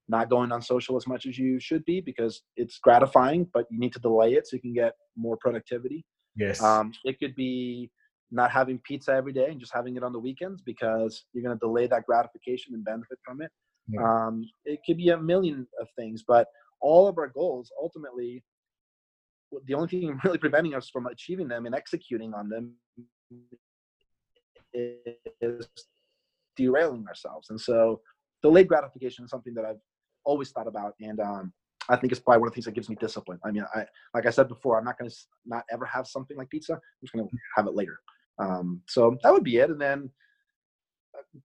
not 0.08 0.30
going 0.30 0.52
on 0.52 0.62
social 0.62 0.96
as 0.96 1.06
much 1.06 1.26
as 1.26 1.38
you 1.38 1.60
should 1.60 1.84
be 1.84 2.00
because 2.00 2.42
it's 2.56 2.78
gratifying, 2.78 3.46
but 3.52 3.66
you 3.70 3.78
need 3.78 3.92
to 3.92 4.00
delay 4.00 4.34
it 4.34 4.46
so 4.46 4.56
you 4.56 4.62
can 4.62 4.72
get 4.72 4.94
more 5.16 5.36
productivity. 5.36 6.04
Yes. 6.36 6.62
Um, 6.62 6.92
it 7.04 7.18
could 7.18 7.34
be 7.34 7.90
not 8.30 8.50
having 8.50 8.78
pizza 8.78 9.12
every 9.12 9.32
day 9.32 9.50
and 9.50 9.60
just 9.60 9.74
having 9.74 9.96
it 9.96 10.02
on 10.02 10.12
the 10.12 10.18
weekends 10.18 10.62
because 10.62 11.24
you're 11.32 11.44
going 11.44 11.56
to 11.56 11.60
delay 11.60 11.86
that 11.86 12.06
gratification 12.06 12.74
and 12.74 12.84
benefit 12.84 13.18
from 13.24 13.42
it. 13.42 13.50
Yeah. 13.88 14.02
Um, 14.02 14.44
it 14.64 14.80
could 14.86 14.96
be 14.96 15.10
a 15.10 15.18
million 15.18 15.66
of 15.80 15.88
things, 15.96 16.24
but 16.26 16.46
all 16.80 17.08
of 17.08 17.18
our 17.18 17.28
goals 17.28 17.70
ultimately, 17.80 18.42
the 19.66 19.74
only 19.74 19.88
thing 19.88 20.18
really 20.24 20.38
preventing 20.38 20.74
us 20.74 20.88
from 20.88 21.06
achieving 21.06 21.48
them 21.48 21.66
and 21.66 21.74
executing 21.74 22.34
on 22.34 22.48
them 22.48 22.72
is 24.72 25.68
derailing 26.56 27.06
ourselves. 27.06 27.50
And 27.50 27.60
so 27.60 28.00
delayed 28.42 28.68
gratification 28.68 29.24
is 29.24 29.30
something 29.30 29.54
that 29.54 29.64
I've 29.64 29.80
always 30.24 30.50
thought 30.50 30.66
about. 30.66 30.94
And 31.00 31.20
um, 31.20 31.52
I 31.88 31.96
think 31.96 32.12
it's 32.12 32.20
probably 32.20 32.40
one 32.40 32.48
of 32.48 32.52
the 32.52 32.56
things 32.56 32.66
that 32.66 32.74
gives 32.74 32.88
me 32.88 32.96
discipline. 32.96 33.38
I 33.44 33.50
mean, 33.50 33.64
I 33.74 33.86
like 34.14 34.26
I 34.26 34.30
said 34.30 34.48
before, 34.48 34.78
I'm 34.78 34.84
not 34.84 34.98
going 34.98 35.10
to 35.10 35.16
not 35.46 35.64
ever 35.72 35.86
have 35.86 36.06
something 36.06 36.36
like 36.36 36.50
pizza. 36.50 36.74
I'm 36.74 36.80
just 37.02 37.14
going 37.14 37.26
to 37.26 37.36
have 37.56 37.66
it 37.66 37.74
later. 37.74 37.98
Um, 38.38 38.82
so 38.86 39.16
that 39.22 39.32
would 39.32 39.44
be 39.44 39.56
it. 39.56 39.70
And 39.70 39.80
then 39.80 40.10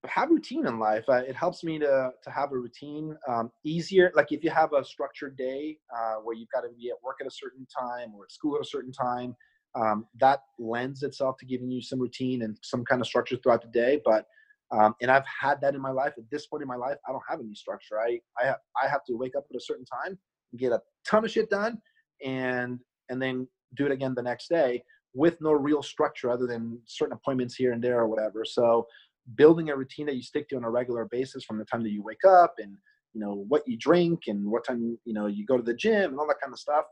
have 0.05 0.29
routine 0.29 0.67
in 0.67 0.79
life. 0.79 1.03
Uh, 1.07 1.23
it 1.27 1.35
helps 1.35 1.63
me 1.63 1.79
to 1.79 2.11
to 2.23 2.29
have 2.29 2.51
a 2.51 2.57
routine 2.57 3.15
um, 3.27 3.51
easier. 3.63 4.11
Like 4.15 4.31
if 4.31 4.43
you 4.43 4.49
have 4.49 4.73
a 4.73 4.83
structured 4.83 5.37
day 5.37 5.77
uh, 5.95 6.15
where 6.23 6.35
you've 6.35 6.49
got 6.53 6.61
to 6.61 6.69
be 6.69 6.89
at 6.89 6.95
work 7.03 7.17
at 7.21 7.27
a 7.27 7.31
certain 7.31 7.65
time 7.67 8.13
or 8.15 8.25
at 8.25 8.31
school 8.31 8.55
at 8.55 8.61
a 8.61 8.65
certain 8.65 8.91
time, 8.91 9.35
um, 9.75 10.05
that 10.19 10.39
lends 10.59 11.03
itself 11.03 11.37
to 11.39 11.45
giving 11.45 11.69
you 11.69 11.81
some 11.81 11.99
routine 11.99 12.43
and 12.43 12.57
some 12.61 12.85
kind 12.85 13.01
of 13.01 13.07
structure 13.07 13.37
throughout 13.37 13.61
the 13.61 13.69
day. 13.69 14.01
But 14.03 14.25
um, 14.71 14.95
and 15.01 15.11
I've 15.11 15.25
had 15.25 15.61
that 15.61 15.75
in 15.75 15.81
my 15.81 15.91
life. 15.91 16.13
At 16.17 16.29
this 16.31 16.47
point 16.47 16.63
in 16.63 16.67
my 16.67 16.75
life, 16.75 16.97
I 17.07 17.11
don't 17.11 17.23
have 17.29 17.39
any 17.39 17.55
structure. 17.55 17.99
I 17.99 18.19
I 18.41 18.45
have 18.47 18.57
I 18.81 18.87
have 18.87 19.03
to 19.05 19.13
wake 19.13 19.35
up 19.35 19.45
at 19.49 19.55
a 19.55 19.61
certain 19.61 19.85
time, 19.85 20.17
get 20.57 20.71
a 20.71 20.81
ton 21.07 21.25
of 21.25 21.31
shit 21.31 21.49
done, 21.49 21.81
and 22.25 22.79
and 23.09 23.21
then 23.21 23.47
do 23.75 23.85
it 23.85 23.91
again 23.91 24.13
the 24.15 24.23
next 24.23 24.49
day 24.49 24.83
with 25.13 25.39
no 25.41 25.51
real 25.51 25.83
structure 25.83 26.29
other 26.29 26.47
than 26.47 26.79
certain 26.85 27.13
appointments 27.13 27.55
here 27.55 27.71
and 27.71 27.83
there 27.83 27.99
or 27.99 28.07
whatever. 28.07 28.43
So 28.45 28.87
building 29.35 29.69
a 29.69 29.75
routine 29.75 30.05
that 30.05 30.15
you 30.15 30.21
stick 30.21 30.49
to 30.49 30.55
on 30.55 30.63
a 30.63 30.69
regular 30.69 31.05
basis 31.05 31.43
from 31.43 31.57
the 31.57 31.65
time 31.65 31.83
that 31.83 31.91
you 31.91 32.03
wake 32.03 32.25
up 32.27 32.55
and 32.57 32.77
you 33.13 33.21
know 33.21 33.45
what 33.47 33.61
you 33.67 33.77
drink 33.77 34.21
and 34.27 34.45
what 34.45 34.65
time 34.65 34.97
you 35.05 35.13
know 35.13 35.27
you 35.27 35.45
go 35.45 35.57
to 35.57 35.63
the 35.63 35.73
gym 35.73 36.11
and 36.11 36.19
all 36.19 36.27
that 36.27 36.39
kind 36.41 36.53
of 36.53 36.59
stuff 36.59 36.85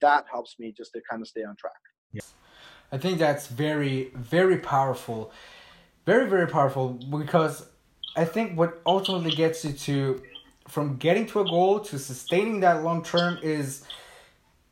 that 0.00 0.24
helps 0.30 0.56
me 0.58 0.72
just 0.76 0.92
to 0.92 1.00
kind 1.10 1.20
of 1.20 1.28
stay 1.28 1.42
on 1.42 1.54
track 1.56 1.72
yeah 2.12 2.22
i 2.92 2.96
think 2.96 3.18
that's 3.18 3.48
very 3.48 4.10
very 4.14 4.58
powerful 4.58 5.30
very 6.06 6.28
very 6.28 6.46
powerful 6.46 6.90
because 7.10 7.66
I 8.18 8.24
think 8.24 8.58
what 8.58 8.80
ultimately 8.84 9.30
gets 9.30 9.64
you 9.64 9.72
to 9.72 10.22
from 10.66 10.96
getting 10.96 11.24
to 11.26 11.40
a 11.40 11.44
goal 11.44 11.78
to 11.80 11.98
sustaining 12.00 12.60
that 12.60 12.82
long 12.82 13.04
term 13.04 13.38
is 13.42 13.84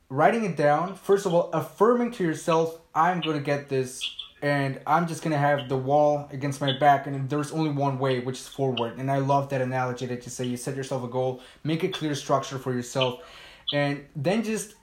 writing 0.09 0.43
it 0.43 0.57
down. 0.57 0.95
First 0.95 1.25
of 1.25 1.33
all, 1.33 1.49
affirming 1.51 2.11
to 2.13 2.23
yourself, 2.25 2.79
I'm 2.93 3.21
going 3.21 3.37
to 3.37 3.43
get 3.43 3.69
this 3.69 4.01
and 4.41 4.79
I'm 4.85 5.07
just 5.07 5.23
to 5.31 5.37
have 5.37 5.67
the 5.67 5.77
wall 5.77 6.29
against 6.31 6.61
my 6.61 6.77
back 6.77 7.07
and 7.07 7.29
there's 7.29 7.51
only 7.51 7.71
one 7.71 7.97
way, 7.97 8.19
which 8.19 8.39
is 8.39 8.47
forward. 8.47 8.97
And 8.97 9.09
I 9.09 9.17
love 9.17 9.49
that 9.49 9.61
analogy 9.61 10.05
that 10.05 10.25
you 10.25 10.31
say 10.31 10.45
you 10.45 10.57
set 10.57 10.75
yourself 10.75 11.03
a 11.03 11.07
goal, 11.07 11.41
make 11.63 11.83
a 11.83 11.87
clear 11.87 12.13
structure 12.13 12.59
for 12.59 12.73
yourself 12.73 13.21
and 13.73 14.05
then 14.15 14.43
just 14.43 14.75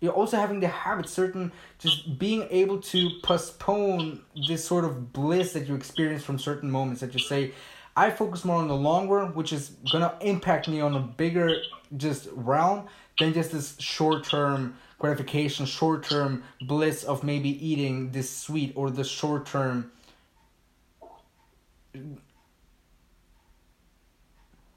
you're 0.00 0.12
also 0.12 0.38
having 0.38 0.62
to 0.62 0.68
have 0.68 1.06
certain 1.06 1.52
just 1.78 2.18
being 2.18 2.46
able 2.50 2.80
to 2.80 3.10
postpone 3.22 4.22
this 4.48 4.64
sort 4.64 4.84
of 4.84 5.12
bliss 5.12 5.52
that 5.52 5.68
you 5.68 5.74
experience 5.74 6.22
from 6.22 6.38
certain 6.38 6.70
moments 6.70 7.00
that 7.00 7.12
you 7.12 7.20
say 7.20 7.52
i 7.96 8.10
focus 8.10 8.44
more 8.44 8.56
on 8.56 8.68
the 8.68 8.76
long 8.76 9.08
run 9.08 9.34
which 9.34 9.52
is 9.52 9.72
gonna 9.92 10.14
impact 10.20 10.68
me 10.68 10.80
on 10.80 10.94
a 10.94 11.00
bigger 11.00 11.56
just 11.96 12.28
realm 12.32 12.86
than 13.18 13.32
just 13.32 13.52
this 13.52 13.76
short-term 13.78 14.76
gratification 15.00 15.66
short-term 15.66 16.44
bliss 16.60 17.02
of 17.02 17.24
maybe 17.24 17.48
eating 17.66 18.12
this 18.12 18.30
sweet 18.30 18.72
or 18.76 18.90
the 18.90 19.02
short-term 19.02 19.90
can 21.92 22.20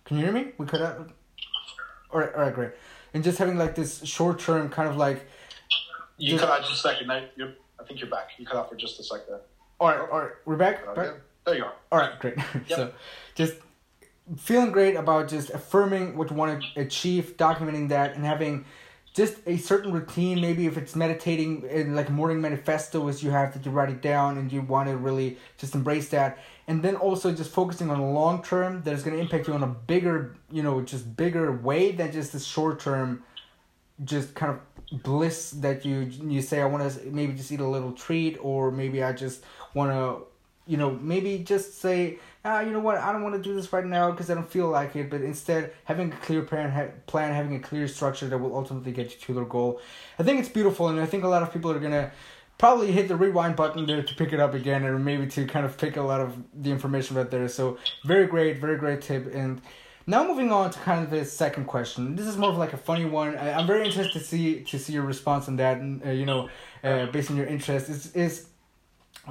you 0.09 0.17
hear 0.17 0.31
me 0.31 0.47
we 0.57 0.65
could 0.65 0.81
have 0.81 1.13
all 2.11 2.19
right 2.19 2.33
all 2.33 2.41
right 2.41 2.55
great 2.55 2.71
and 3.13 3.23
just 3.23 3.37
having 3.37 3.57
like 3.57 3.75
this 3.75 4.03
short 4.03 4.39
term 4.39 4.69
kind 4.69 4.89
of 4.89 4.97
like. 4.97 5.25
You 6.17 6.37
cut 6.37 6.49
out 6.49 6.61
just 6.61 6.73
a 6.73 6.75
second. 6.89 7.11
I, 7.11 7.27
I 7.79 7.83
think 7.85 7.99
you're 7.99 8.09
back. 8.09 8.29
You 8.37 8.45
cut 8.45 8.57
out 8.57 8.69
for 8.69 8.75
just 8.75 8.99
a 8.99 9.03
second. 9.03 9.39
All 9.79 9.89
right, 9.89 9.99
all 9.99 10.19
right, 10.19 10.31
we're 10.45 10.55
back. 10.55 10.85
back? 10.95 11.15
There 11.45 11.55
you 11.55 11.65
are. 11.65 11.73
All 11.91 11.99
right, 11.99 12.17
great. 12.19 12.35
Yep. 12.67 12.77
so, 12.77 12.93
just 13.35 13.55
feeling 14.37 14.71
great 14.71 14.95
about 14.95 15.27
just 15.27 15.49
affirming 15.49 16.15
what 16.15 16.29
you 16.29 16.35
want 16.35 16.63
to 16.63 16.81
achieve, 16.81 17.35
documenting 17.37 17.89
that, 17.89 18.15
and 18.15 18.23
having 18.25 18.65
just 19.13 19.37
a 19.45 19.57
certain 19.57 19.91
routine. 19.91 20.41
Maybe 20.41 20.65
if 20.65 20.77
it's 20.77 20.95
meditating, 20.95 21.63
in 21.69 21.95
like 21.95 22.09
morning 22.09 22.41
manifesto, 22.41 23.07
is 23.07 23.23
you 23.23 23.31
have 23.31 23.61
to 23.61 23.69
write 23.69 23.89
it 23.89 24.01
down, 24.01 24.37
and 24.37 24.51
you 24.51 24.61
want 24.61 24.89
to 24.89 24.97
really 24.97 25.37
just 25.57 25.75
embrace 25.75 26.09
that 26.09 26.39
and 26.67 26.81
then 26.81 26.95
also 26.95 27.33
just 27.33 27.51
focusing 27.51 27.89
on 27.89 27.99
the 27.99 28.05
long 28.05 28.41
term 28.41 28.81
that 28.83 28.93
is 28.93 29.03
going 29.03 29.15
to 29.15 29.21
impact 29.21 29.47
you 29.47 29.53
on 29.53 29.63
a 29.63 29.67
bigger 29.67 30.35
you 30.51 30.63
know 30.63 30.81
just 30.81 31.15
bigger 31.15 31.51
way 31.51 31.91
than 31.91 32.11
just 32.11 32.31
the 32.31 32.39
short 32.39 32.79
term 32.79 33.23
just 34.03 34.33
kind 34.33 34.51
of 34.51 35.03
bliss 35.03 35.51
that 35.51 35.85
you 35.85 36.01
you 36.23 36.41
say 36.41 36.61
i 36.61 36.65
want 36.65 36.91
to 36.91 37.05
maybe 37.11 37.33
just 37.33 37.51
eat 37.51 37.59
a 37.59 37.67
little 37.67 37.91
treat 37.91 38.37
or 38.41 38.71
maybe 38.71 39.03
i 39.03 39.11
just 39.11 39.43
want 39.73 39.91
to 39.91 40.25
you 40.69 40.77
know 40.77 40.91
maybe 40.91 41.39
just 41.39 41.79
say 41.79 42.17
ah 42.45 42.61
you 42.61 42.71
know 42.71 42.79
what 42.79 42.97
i 42.97 43.11
don't 43.11 43.23
want 43.23 43.35
to 43.35 43.41
do 43.41 43.55
this 43.55 43.71
right 43.71 43.85
now 43.85 44.11
because 44.11 44.29
i 44.29 44.33
don't 44.33 44.49
feel 44.49 44.69
like 44.69 44.95
it 44.95 45.09
but 45.09 45.21
instead 45.21 45.71
having 45.85 46.11
a 46.11 46.15
clear 46.17 46.41
plan 46.41 46.69
ha- 46.69 46.91
plan 47.07 47.33
having 47.33 47.55
a 47.55 47.59
clear 47.59 47.87
structure 47.87 48.27
that 48.27 48.37
will 48.37 48.55
ultimately 48.55 48.91
get 48.91 49.11
you 49.11 49.19
to 49.19 49.33
their 49.33 49.45
goal 49.45 49.79
i 50.19 50.23
think 50.23 50.39
it's 50.39 50.49
beautiful 50.49 50.87
and 50.87 50.99
i 50.99 51.05
think 51.05 51.23
a 51.23 51.27
lot 51.27 51.43
of 51.43 51.51
people 51.51 51.71
are 51.71 51.79
to 51.79 52.11
probably 52.57 52.91
hit 52.91 53.07
the 53.07 53.15
rewind 53.15 53.55
button 53.55 53.85
there 53.85 54.03
to 54.03 54.15
pick 54.15 54.31
it 54.33 54.39
up 54.39 54.53
again 54.53 54.85
or 54.85 54.97
maybe 54.99 55.27
to 55.27 55.45
kind 55.45 55.65
of 55.65 55.77
pick 55.77 55.97
a 55.97 56.01
lot 56.01 56.21
of 56.21 56.35
the 56.53 56.71
information 56.71 57.17
right 57.17 57.29
there. 57.29 57.47
So 57.47 57.77
very 58.05 58.27
great, 58.27 58.59
very 58.59 58.77
great 58.77 59.01
tip. 59.01 59.33
And 59.33 59.61
now 60.05 60.25
moving 60.25 60.51
on 60.51 60.71
to 60.71 60.79
kind 60.79 61.03
of 61.03 61.09
the 61.09 61.25
second 61.25 61.65
question. 61.65 62.15
This 62.15 62.27
is 62.27 62.37
more 62.37 62.49
of 62.49 62.57
like 62.57 62.73
a 62.73 62.77
funny 62.77 63.05
one. 63.05 63.35
I, 63.35 63.59
am 63.59 63.67
very 63.67 63.85
interested 63.85 64.13
to 64.13 64.25
see 64.25 64.63
to 64.63 64.79
see 64.79 64.93
your 64.93 65.03
response 65.03 65.47
on 65.47 65.55
that. 65.57 65.77
And 65.77 66.05
uh, 66.05 66.09
you 66.11 66.25
know, 66.25 66.49
uh, 66.83 67.07
based 67.07 67.31
on 67.31 67.37
your 67.37 67.45
interest, 67.47 67.89
is 67.89 68.13
is 68.13 68.47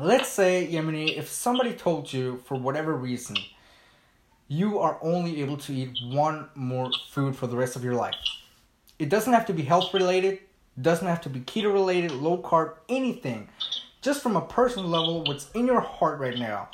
let's 0.01 0.29
say 0.29 0.69
Yemeni, 0.71 1.17
if 1.17 1.29
somebody 1.29 1.73
told 1.73 2.13
you 2.13 2.43
for 2.45 2.57
whatever 2.57 2.95
reason 2.95 3.37
you 4.49 4.79
are 4.79 4.99
only 5.01 5.41
able 5.41 5.57
to 5.57 5.73
eat 5.73 5.97
one 6.05 6.49
more 6.55 6.91
food 7.11 7.35
for 7.35 7.47
the 7.47 7.57
rest 7.57 7.75
of 7.75 7.83
your 7.83 7.95
life. 7.95 8.15
It 8.99 9.09
doesn't 9.09 9.33
have 9.33 9.47
to 9.47 9.55
be 9.55 9.63
health 9.63 9.95
related 9.95 10.41
doesn't 10.81 11.07
have 11.07 11.21
to 11.23 11.29
be 11.29 11.41
keto 11.41 11.73
related, 11.73 12.13
low 12.13 12.39
carb, 12.39 12.75
anything. 12.89 13.49
Just 14.01 14.23
from 14.23 14.37
a 14.37 14.41
personal 14.41 14.89
level, 14.89 15.23
what's 15.25 15.51
in 15.53 15.67
your 15.67 15.81
heart 15.81 16.19
right 16.19 16.39
now. 16.39 16.69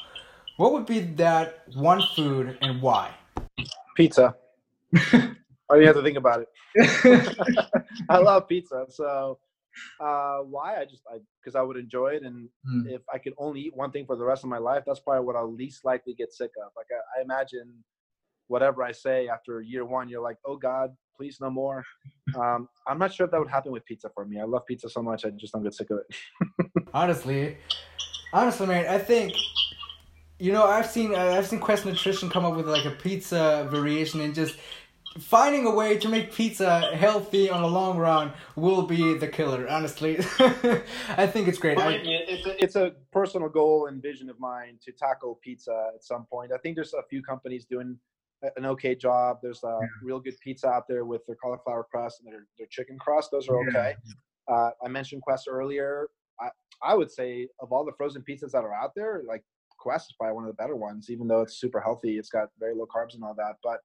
What 0.56 0.72
would 0.72 0.86
be 0.86 1.00
that 1.00 1.64
one 1.74 2.02
food 2.14 2.58
and 2.62 2.80
why? 2.80 3.10
Pizza. 3.96 4.34
I 4.96 5.74
didn't 5.74 5.86
have 5.86 5.96
to 5.96 6.02
think 6.02 6.16
about 6.16 6.42
it. 6.42 6.48
I 8.08 8.18
love 8.18 8.48
pizza, 8.48 8.86
so 8.88 9.38
uh, 10.00 10.38
why? 10.38 10.76
I 10.80 10.84
just 10.84 11.02
I 11.10 11.18
because 11.42 11.54
I 11.54 11.62
would 11.62 11.76
enjoy 11.76 12.08
it, 12.08 12.22
and 12.22 12.48
mm. 12.68 12.90
if 12.90 13.02
I 13.12 13.18
could 13.18 13.34
only 13.38 13.60
eat 13.60 13.76
one 13.76 13.90
thing 13.90 14.06
for 14.06 14.16
the 14.16 14.24
rest 14.24 14.44
of 14.44 14.50
my 14.50 14.58
life, 14.58 14.84
that's 14.86 15.00
probably 15.00 15.24
what 15.24 15.36
I'll 15.36 15.52
least 15.52 15.84
likely 15.84 16.14
get 16.14 16.32
sick 16.32 16.50
of. 16.64 16.72
Like 16.76 16.86
I, 16.92 17.20
I 17.20 17.22
imagine, 17.22 17.72
whatever 18.46 18.82
I 18.82 18.92
say 18.92 19.28
after 19.28 19.60
year 19.60 19.84
one, 19.84 20.08
you're 20.08 20.22
like, 20.22 20.38
oh 20.44 20.56
God, 20.56 20.90
please 21.16 21.38
no 21.40 21.50
more. 21.50 21.84
Um, 22.36 22.68
I'm 22.86 22.98
not 22.98 23.12
sure 23.12 23.24
if 23.24 23.32
that 23.32 23.40
would 23.40 23.50
happen 23.50 23.72
with 23.72 23.84
pizza 23.86 24.10
for 24.14 24.24
me. 24.24 24.38
I 24.38 24.44
love 24.44 24.66
pizza 24.66 24.88
so 24.88 25.02
much, 25.02 25.24
I 25.24 25.30
just 25.30 25.52
don't 25.52 25.62
get 25.62 25.74
sick 25.74 25.88
of 25.90 25.98
it. 25.98 26.66
honestly, 26.94 27.56
honestly, 28.32 28.66
man, 28.66 28.86
I 28.86 28.98
think 28.98 29.32
you 30.38 30.52
know 30.52 30.64
I've 30.64 30.86
seen 30.86 31.14
uh, 31.14 31.18
I've 31.18 31.46
seen 31.46 31.60
Quest 31.60 31.86
Nutrition 31.86 32.30
come 32.30 32.44
up 32.44 32.54
with 32.54 32.68
like 32.68 32.84
a 32.84 32.90
pizza 32.90 33.66
variation 33.70 34.20
and 34.20 34.34
just 34.34 34.56
finding 35.20 35.66
a 35.66 35.70
way 35.70 35.98
to 35.98 36.08
make 36.08 36.32
pizza 36.32 36.80
healthy 36.94 37.50
on 37.50 37.62
the 37.62 37.68
long 37.68 37.98
run 37.98 38.32
will 38.56 38.82
be 38.82 39.16
the 39.16 39.28
killer. 39.28 39.68
Honestly, 39.68 40.18
I 41.16 41.26
think 41.26 41.48
it's 41.48 41.58
great. 41.58 41.78
I, 41.78 42.00
it's 42.02 42.46
a, 42.46 42.62
it's 42.62 42.76
a 42.76 42.92
personal 43.12 43.48
goal 43.48 43.86
and 43.86 44.02
vision 44.02 44.28
of 44.30 44.38
mine 44.38 44.78
to 44.82 44.92
tackle 44.92 45.38
pizza 45.42 45.90
at 45.94 46.04
some 46.04 46.26
point. 46.26 46.52
I 46.52 46.58
think 46.58 46.76
there's 46.76 46.94
a 46.94 47.02
few 47.08 47.22
companies 47.22 47.64
doing 47.64 47.98
an 48.56 48.66
okay 48.66 48.94
job. 48.94 49.38
There's 49.42 49.62
a 49.64 49.78
yeah. 49.80 49.88
real 50.02 50.20
good 50.20 50.34
pizza 50.40 50.68
out 50.68 50.86
there 50.88 51.04
with 51.04 51.24
their 51.26 51.36
cauliflower 51.36 51.86
crust 51.90 52.20
and 52.20 52.32
their, 52.32 52.46
their 52.56 52.68
chicken 52.70 52.98
crust. 52.98 53.30
Those 53.30 53.48
are 53.48 53.58
okay. 53.68 53.94
Yeah. 54.48 54.54
Uh, 54.54 54.70
I 54.84 54.88
mentioned 54.88 55.22
Quest 55.22 55.46
earlier. 55.48 56.08
I, 56.40 56.48
I 56.82 56.94
would 56.94 57.10
say 57.10 57.48
of 57.60 57.72
all 57.72 57.84
the 57.84 57.92
frozen 57.96 58.22
pizzas 58.28 58.52
that 58.52 58.64
are 58.64 58.74
out 58.74 58.94
there, 58.94 59.22
like 59.26 59.44
Quest 59.78 60.10
is 60.10 60.16
probably 60.18 60.34
one 60.34 60.44
of 60.44 60.48
the 60.48 60.54
better 60.54 60.76
ones, 60.76 61.10
even 61.10 61.28
though 61.28 61.42
it's 61.42 61.60
super 61.60 61.80
healthy. 61.80 62.18
It's 62.18 62.30
got 62.30 62.48
very 62.58 62.74
low 62.74 62.86
carbs 62.86 63.14
and 63.14 63.22
all 63.22 63.34
that. 63.34 63.56
But 63.62 63.80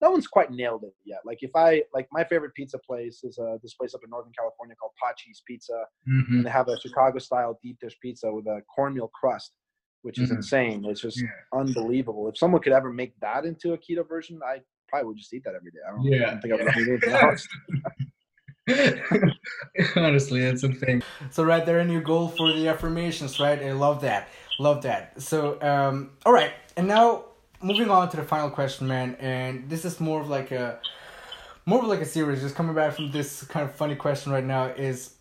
no 0.00 0.10
one's 0.10 0.26
quite 0.26 0.50
nailed 0.50 0.84
it 0.84 0.94
yet. 1.04 1.20
Like 1.24 1.38
if 1.42 1.50
I 1.54 1.82
like 1.92 2.08
my 2.12 2.24
favorite 2.24 2.54
pizza 2.54 2.78
place 2.78 3.24
is 3.24 3.38
uh, 3.38 3.56
this 3.62 3.74
place 3.74 3.94
up 3.94 4.00
in 4.04 4.10
Northern 4.10 4.32
California 4.38 4.76
called 4.76 4.92
Patxi's 5.02 5.42
Pizza, 5.46 5.84
mm-hmm. 6.08 6.36
and 6.36 6.46
they 6.46 6.50
have 6.50 6.68
a 6.68 6.78
Chicago 6.80 7.18
style 7.18 7.58
deep 7.62 7.78
dish 7.80 7.96
pizza 8.00 8.32
with 8.32 8.46
a 8.46 8.62
cornmeal 8.74 9.08
crust, 9.08 9.52
which 10.02 10.18
is 10.18 10.28
mm-hmm. 10.28 10.36
insane. 10.36 10.84
It's 10.86 11.00
just 11.00 11.20
yeah. 11.20 11.28
unbelievable. 11.52 12.28
If 12.28 12.38
someone 12.38 12.62
could 12.62 12.72
ever 12.72 12.92
make 12.92 13.18
that 13.20 13.44
into 13.44 13.72
a 13.72 13.78
keto 13.78 14.08
version, 14.08 14.40
I 14.46 14.60
probably 14.88 15.08
would 15.08 15.18
just 15.18 15.34
eat 15.34 15.44
that 15.44 15.54
every 15.54 15.70
day. 15.70 15.80
I 15.86 15.90
don't, 15.90 16.04
yeah. 16.04 16.26
I 16.26 16.30
don't 16.30 16.40
think 16.40 16.54
I 16.54 16.56
would 16.56 16.76
eat 16.76 16.88
anything 16.88 17.14
else. 17.14 17.48
Honestly, 19.96 20.42
that's 20.42 20.62
a 20.62 20.72
thing. 20.72 21.02
So 21.30 21.42
right 21.42 21.64
there, 21.64 21.78
a 21.78 21.84
new 21.84 22.02
goal 22.02 22.28
for 22.28 22.52
the 22.52 22.68
affirmations, 22.68 23.40
right? 23.40 23.60
I 23.62 23.72
love 23.72 24.02
that. 24.02 24.28
Love 24.58 24.82
that. 24.82 25.20
So 25.20 25.60
um, 25.62 26.10
all 26.26 26.32
right, 26.32 26.52
and 26.76 26.86
now 26.86 27.24
moving 27.62 27.90
on 27.90 28.08
to 28.10 28.16
the 28.16 28.22
final 28.22 28.50
question, 28.50 28.86
man, 28.86 29.16
and 29.20 29.68
this 29.68 29.84
is 29.84 30.00
more 30.00 30.20
of 30.20 30.28
like 30.28 30.50
a 30.50 30.80
more 31.66 31.80
of 31.80 31.88
like 31.88 32.00
a 32.00 32.06
series. 32.06 32.40
Just 32.40 32.54
coming 32.54 32.74
back 32.74 32.94
from 32.94 33.10
this 33.10 33.44
kind 33.44 33.68
of 33.68 33.74
funny 33.74 33.94
question 33.94 34.32
right 34.32 34.44
now 34.44 34.66
is, 34.66 35.14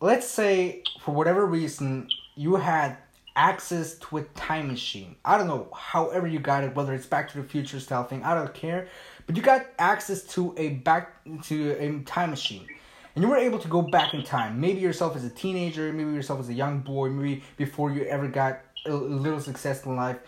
let's 0.00 0.26
say 0.26 0.82
for 1.00 1.14
whatever 1.14 1.46
reason 1.46 2.08
you 2.36 2.56
had 2.56 2.96
access 3.34 3.94
to 3.98 4.18
a 4.18 4.22
time 4.22 4.68
machine. 4.68 5.16
I 5.24 5.38
don't 5.38 5.46
know, 5.46 5.68
however 5.74 6.26
you 6.26 6.38
got 6.38 6.64
it, 6.64 6.74
whether 6.74 6.92
it's 6.92 7.06
Back 7.06 7.30
to 7.32 7.40
the 7.40 7.44
Future 7.44 7.80
style 7.80 8.04
thing, 8.04 8.22
I 8.22 8.34
don't 8.34 8.52
care, 8.52 8.88
but 9.26 9.36
you 9.36 9.42
got 9.42 9.66
access 9.78 10.22
to 10.34 10.54
a 10.58 10.70
back 10.70 11.24
to 11.44 11.70
a 11.72 12.00
time 12.00 12.30
machine. 12.30 12.66
And 13.14 13.22
you 13.22 13.30
were 13.30 13.36
able 13.36 13.58
to 13.58 13.68
go 13.68 13.82
back 13.82 14.14
in 14.14 14.22
time. 14.22 14.58
Maybe 14.58 14.80
yourself 14.80 15.16
as 15.16 15.24
a 15.24 15.30
teenager, 15.30 15.92
maybe 15.92 16.12
yourself 16.12 16.40
as 16.40 16.48
a 16.48 16.54
young 16.54 16.80
boy, 16.80 17.10
maybe 17.10 17.42
before 17.58 17.90
you 17.92 18.04
ever 18.04 18.26
got 18.26 18.60
a 18.86 18.92
little 18.92 19.40
success 19.40 19.84
in 19.84 19.96
life 19.96 20.18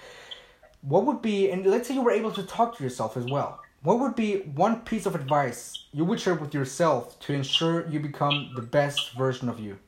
what 0.87 1.07
would 1.07 1.23
be, 1.23 1.51
and 1.51 1.65
let's 1.65 1.89
say 1.89 1.95
you 1.95 2.03
were 2.03 2.11
able 2.11 2.33
to 2.33 2.43
talk 2.43 2.77
to 2.77 2.85
yourself 2.85 3.17
as 3.17 3.25
well, 3.25 3.61
what 3.83 4.01
would 4.01 4.15
be 4.15 4.41
one 4.55 4.81
piece 4.81 5.07
of 5.07 5.15
advice 5.15 5.87
you 5.93 6.05
would 6.05 6.21
share 6.21 6.35
with 6.35 6.55
yourself 6.55 7.19
to 7.21 7.33
ensure 7.33 7.89
you 7.89 8.01
become 8.01 8.51
the 8.55 8.63
best 8.63 9.13
version 9.15 9.49
of 9.49 9.59
you? 9.61 9.79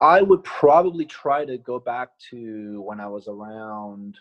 I 0.00 0.22
would 0.22 0.44
probably 0.44 1.04
try 1.04 1.44
to 1.44 1.58
go 1.58 1.80
back 1.80 2.10
to 2.30 2.80
when 2.82 3.00
I 3.00 3.08
was 3.08 3.26
around 3.26 4.16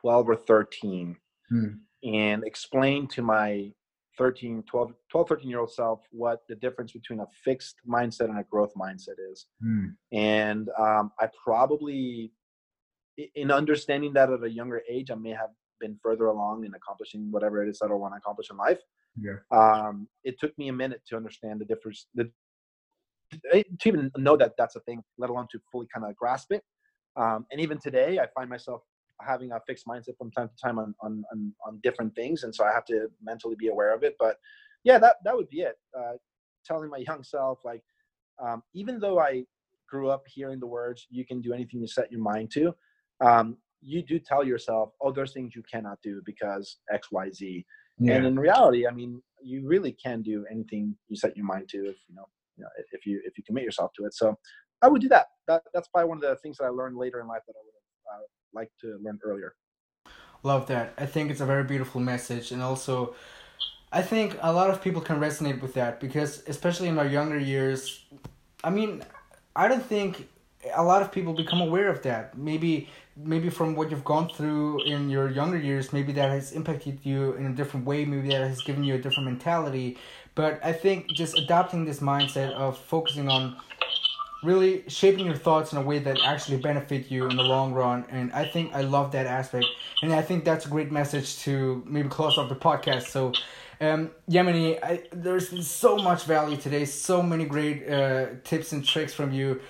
12 0.00 0.30
or 0.30 0.36
13 0.36 1.16
hmm. 1.50 1.66
and 2.02 2.44
explain 2.44 3.06
to 3.08 3.22
my 3.22 3.70
13, 4.16 4.64
12, 4.64 4.92
12, 5.10 5.28
13 5.28 5.50
year 5.50 5.60
old 5.60 5.70
self 5.70 6.00
what 6.10 6.42
the 6.48 6.54
difference 6.56 6.92
between 6.92 7.20
a 7.20 7.26
fixed 7.44 7.76
mindset 7.86 8.30
and 8.30 8.38
a 8.38 8.44
growth 8.44 8.72
mindset 8.74 9.16
is. 9.30 9.46
Hmm. 9.62 9.88
And 10.12 10.70
um, 10.78 11.12
I 11.20 11.28
probably 11.44 12.32
in 13.34 13.50
understanding 13.50 14.12
that 14.14 14.30
at 14.30 14.42
a 14.42 14.50
younger 14.50 14.82
age, 14.88 15.10
I 15.10 15.14
may 15.14 15.30
have 15.30 15.50
been 15.80 15.98
further 16.02 16.26
along 16.26 16.64
in 16.64 16.74
accomplishing 16.74 17.30
whatever 17.30 17.62
it 17.62 17.68
is 17.68 17.78
that 17.80 17.90
I 17.90 17.94
want 17.94 18.14
to 18.14 18.18
accomplish 18.18 18.50
in 18.50 18.56
life. 18.56 18.80
Yeah. 19.20 19.36
Um, 19.50 20.08
it 20.24 20.38
took 20.38 20.56
me 20.58 20.68
a 20.68 20.72
minute 20.72 21.02
to 21.08 21.16
understand 21.16 21.60
the 21.60 21.64
difference, 21.64 22.06
the, 22.14 22.30
to 23.52 23.88
even 23.88 24.10
know 24.16 24.36
that 24.36 24.54
that's 24.56 24.76
a 24.76 24.80
thing, 24.80 25.02
let 25.18 25.30
alone 25.30 25.46
to 25.52 25.60
fully 25.70 25.86
kind 25.92 26.06
of 26.06 26.16
grasp 26.16 26.52
it. 26.52 26.62
Um, 27.16 27.46
and 27.50 27.60
even 27.60 27.78
today, 27.78 28.18
I 28.18 28.26
find 28.34 28.48
myself 28.48 28.82
having 29.20 29.50
a 29.50 29.60
fixed 29.66 29.86
mindset 29.86 30.16
from 30.16 30.30
time 30.30 30.48
to 30.48 30.56
time 30.62 30.78
on, 30.78 30.94
on, 31.00 31.24
on, 31.32 31.52
on, 31.66 31.80
different 31.82 32.14
things. 32.14 32.44
And 32.44 32.54
so 32.54 32.64
I 32.64 32.72
have 32.72 32.84
to 32.86 33.08
mentally 33.20 33.56
be 33.58 33.68
aware 33.68 33.92
of 33.92 34.04
it. 34.04 34.14
But 34.18 34.36
yeah, 34.84 34.98
that, 34.98 35.16
that 35.24 35.36
would 35.36 35.48
be 35.48 35.62
it. 35.62 35.76
Uh, 35.98 36.12
telling 36.64 36.88
my 36.88 36.98
young 36.98 37.24
self, 37.24 37.58
like, 37.64 37.82
um, 38.40 38.62
even 38.74 39.00
though 39.00 39.18
I 39.18 39.44
grew 39.88 40.10
up 40.10 40.22
hearing 40.28 40.60
the 40.60 40.66
words, 40.66 41.06
you 41.10 41.26
can 41.26 41.40
do 41.40 41.52
anything 41.52 41.80
you 41.80 41.88
set 41.88 42.12
your 42.12 42.20
mind 42.20 42.52
to, 42.52 42.72
um, 43.20 43.56
you 43.80 44.02
do 44.02 44.18
tell 44.18 44.44
yourself, 44.44 44.90
oh, 45.00 45.12
there's 45.12 45.32
things 45.32 45.54
you 45.54 45.62
cannot 45.70 45.98
do 46.02 46.20
because 46.24 46.78
X, 46.92 47.08
Y, 47.12 47.30
Z. 47.30 47.64
Yeah. 47.98 48.14
And 48.14 48.26
in 48.26 48.38
reality, 48.38 48.86
I 48.86 48.92
mean, 48.92 49.20
you 49.42 49.66
really 49.66 49.92
can 49.92 50.22
do 50.22 50.44
anything 50.50 50.96
you 51.08 51.16
set 51.16 51.36
your 51.36 51.46
mind 51.46 51.68
to 51.70 51.78
if 51.78 51.96
you 52.08 52.14
know, 52.14 52.24
you 52.56 52.64
know, 52.64 52.70
if 52.92 53.06
you 53.06 53.20
if 53.24 53.36
you 53.36 53.44
commit 53.44 53.64
yourself 53.64 53.90
to 53.98 54.04
it. 54.04 54.14
So 54.14 54.36
I 54.82 54.88
would 54.88 55.02
do 55.02 55.08
that. 55.08 55.26
That 55.46 55.62
that's 55.74 55.88
probably 55.88 56.08
one 56.08 56.18
of 56.18 56.22
the 56.22 56.36
things 56.36 56.58
that 56.58 56.64
I 56.64 56.68
learned 56.68 56.96
later 56.96 57.20
in 57.20 57.26
life 57.26 57.42
that 57.46 57.54
I 57.54 57.62
would 57.64 57.74
have 57.74 58.20
uh, 58.20 58.24
liked 58.52 58.72
to 58.82 58.98
learn 59.02 59.18
earlier. 59.24 59.54
Love 60.42 60.66
that. 60.68 60.94
I 60.96 61.06
think 61.06 61.30
it's 61.30 61.40
a 61.40 61.46
very 61.46 61.64
beautiful 61.64 62.00
message, 62.00 62.52
and 62.52 62.62
also, 62.62 63.14
I 63.90 64.02
think 64.02 64.36
a 64.40 64.52
lot 64.52 64.70
of 64.70 64.80
people 64.80 65.00
can 65.00 65.18
resonate 65.18 65.60
with 65.60 65.74
that 65.74 65.98
because, 65.98 66.44
especially 66.46 66.88
in 66.88 66.98
our 66.98 67.06
younger 67.06 67.38
years, 67.38 68.06
I 68.62 68.70
mean, 68.70 69.02
I 69.56 69.66
don't 69.66 69.84
think 69.84 70.28
a 70.74 70.82
lot 70.82 71.02
of 71.02 71.12
people 71.12 71.32
become 71.32 71.60
aware 71.60 71.88
of 71.88 72.02
that. 72.02 72.36
Maybe 72.36 72.88
maybe 73.16 73.50
from 73.50 73.74
what 73.74 73.90
you've 73.90 74.04
gone 74.04 74.28
through 74.28 74.84
in 74.84 75.10
your 75.10 75.28
younger 75.28 75.58
years, 75.58 75.92
maybe 75.92 76.12
that 76.12 76.30
has 76.30 76.52
impacted 76.52 77.00
you 77.02 77.32
in 77.32 77.46
a 77.46 77.52
different 77.52 77.84
way. 77.84 78.04
Maybe 78.04 78.28
that 78.28 78.42
has 78.42 78.62
given 78.62 78.84
you 78.84 78.94
a 78.94 78.98
different 78.98 79.24
mentality. 79.24 79.98
But 80.34 80.64
I 80.64 80.72
think 80.72 81.10
just 81.10 81.36
adopting 81.36 81.84
this 81.84 81.98
mindset 81.98 82.52
of 82.52 82.78
focusing 82.78 83.28
on 83.28 83.56
really 84.44 84.84
shaping 84.86 85.26
your 85.26 85.34
thoughts 85.34 85.72
in 85.72 85.78
a 85.78 85.82
way 85.82 85.98
that 85.98 86.16
actually 86.24 86.58
benefit 86.58 87.10
you 87.10 87.26
in 87.26 87.36
the 87.36 87.42
long 87.42 87.72
run 87.72 88.06
and 88.08 88.32
i 88.32 88.44
think 88.44 88.72
i 88.72 88.82
love 88.82 89.10
that 89.10 89.26
aspect 89.26 89.66
and 90.00 90.12
i 90.12 90.22
think 90.22 90.44
that's 90.44 90.64
a 90.64 90.68
great 90.68 90.92
message 90.92 91.38
to 91.38 91.82
maybe 91.84 92.08
close 92.08 92.38
off 92.38 92.48
the 92.48 92.54
podcast 92.54 93.08
so 93.08 93.32
um, 93.80 94.10
Yemeni, 94.28 94.82
I, 94.82 95.04
there's 95.12 95.66
so 95.66 95.98
much 95.98 96.24
value 96.24 96.56
today, 96.56 96.84
so 96.84 97.22
many 97.22 97.44
great 97.44 97.88
uh, 97.88 98.26
tips 98.42 98.72
and 98.72 98.84
tricks 98.84 99.14
from 99.14 99.32
you 99.32 99.60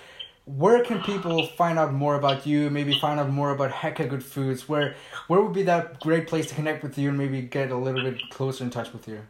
where 0.57 0.83
can 0.83 1.01
people 1.03 1.45
find 1.45 1.77
out 1.77 1.93
more 1.93 2.15
about 2.15 2.45
you 2.45 2.71
maybe 2.71 2.97
find 2.99 3.19
out 3.19 3.29
more 3.29 3.51
about 3.51 3.71
Heka 3.71 4.09
Good 4.09 4.23
Foods? 4.23 4.67
Where 4.67 4.95
where 5.27 5.41
would 5.41 5.53
be 5.53 5.63
that 5.63 5.99
great 5.99 6.27
place 6.27 6.47
to 6.47 6.55
connect 6.55 6.81
with 6.81 6.97
you 6.97 7.09
and 7.09 7.17
maybe 7.17 7.41
get 7.41 7.69
a 7.69 7.77
little 7.77 8.01
bit 8.01 8.19
closer 8.31 8.63
in 8.63 8.71
touch 8.71 8.91
with 8.91 9.07
you? 9.07 9.21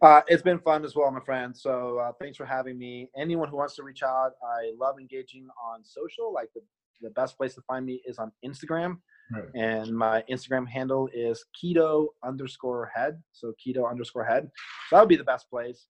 Uh, 0.00 0.22
it's 0.26 0.42
been 0.42 0.60
fun 0.60 0.84
as 0.84 0.94
well 0.94 1.10
my 1.10 1.20
friend. 1.20 1.54
So 1.54 1.98
uh, 1.98 2.12
thanks 2.20 2.38
for 2.38 2.46
having 2.46 2.78
me. 2.78 3.10
Anyone 3.16 3.48
who 3.48 3.56
wants 3.56 3.74
to 3.76 3.82
reach 3.82 4.02
out 4.02 4.32
i 4.42 4.72
love 4.80 4.98
engaging 4.98 5.46
on 5.62 5.84
social. 5.84 6.32
Like 6.32 6.48
the, 6.54 6.62
the 7.02 7.10
best 7.10 7.36
place 7.36 7.54
to 7.56 7.60
find 7.62 7.84
me 7.84 8.00
is 8.06 8.18
on 8.18 8.32
instagram. 8.44 8.98
Right. 9.30 9.44
and 9.54 9.94
my 9.94 10.24
instagram 10.30 10.66
handle 10.66 11.06
is 11.12 11.44
keto 11.52 12.06
underscore 12.24 12.90
head. 12.94 13.22
So 13.32 13.52
keto 13.60 13.88
underscore 13.88 14.24
head. 14.24 14.48
So 14.88 14.96
that 14.96 15.00
would 15.00 15.10
be 15.10 15.16
the 15.16 15.24
best 15.24 15.50
place 15.50 15.86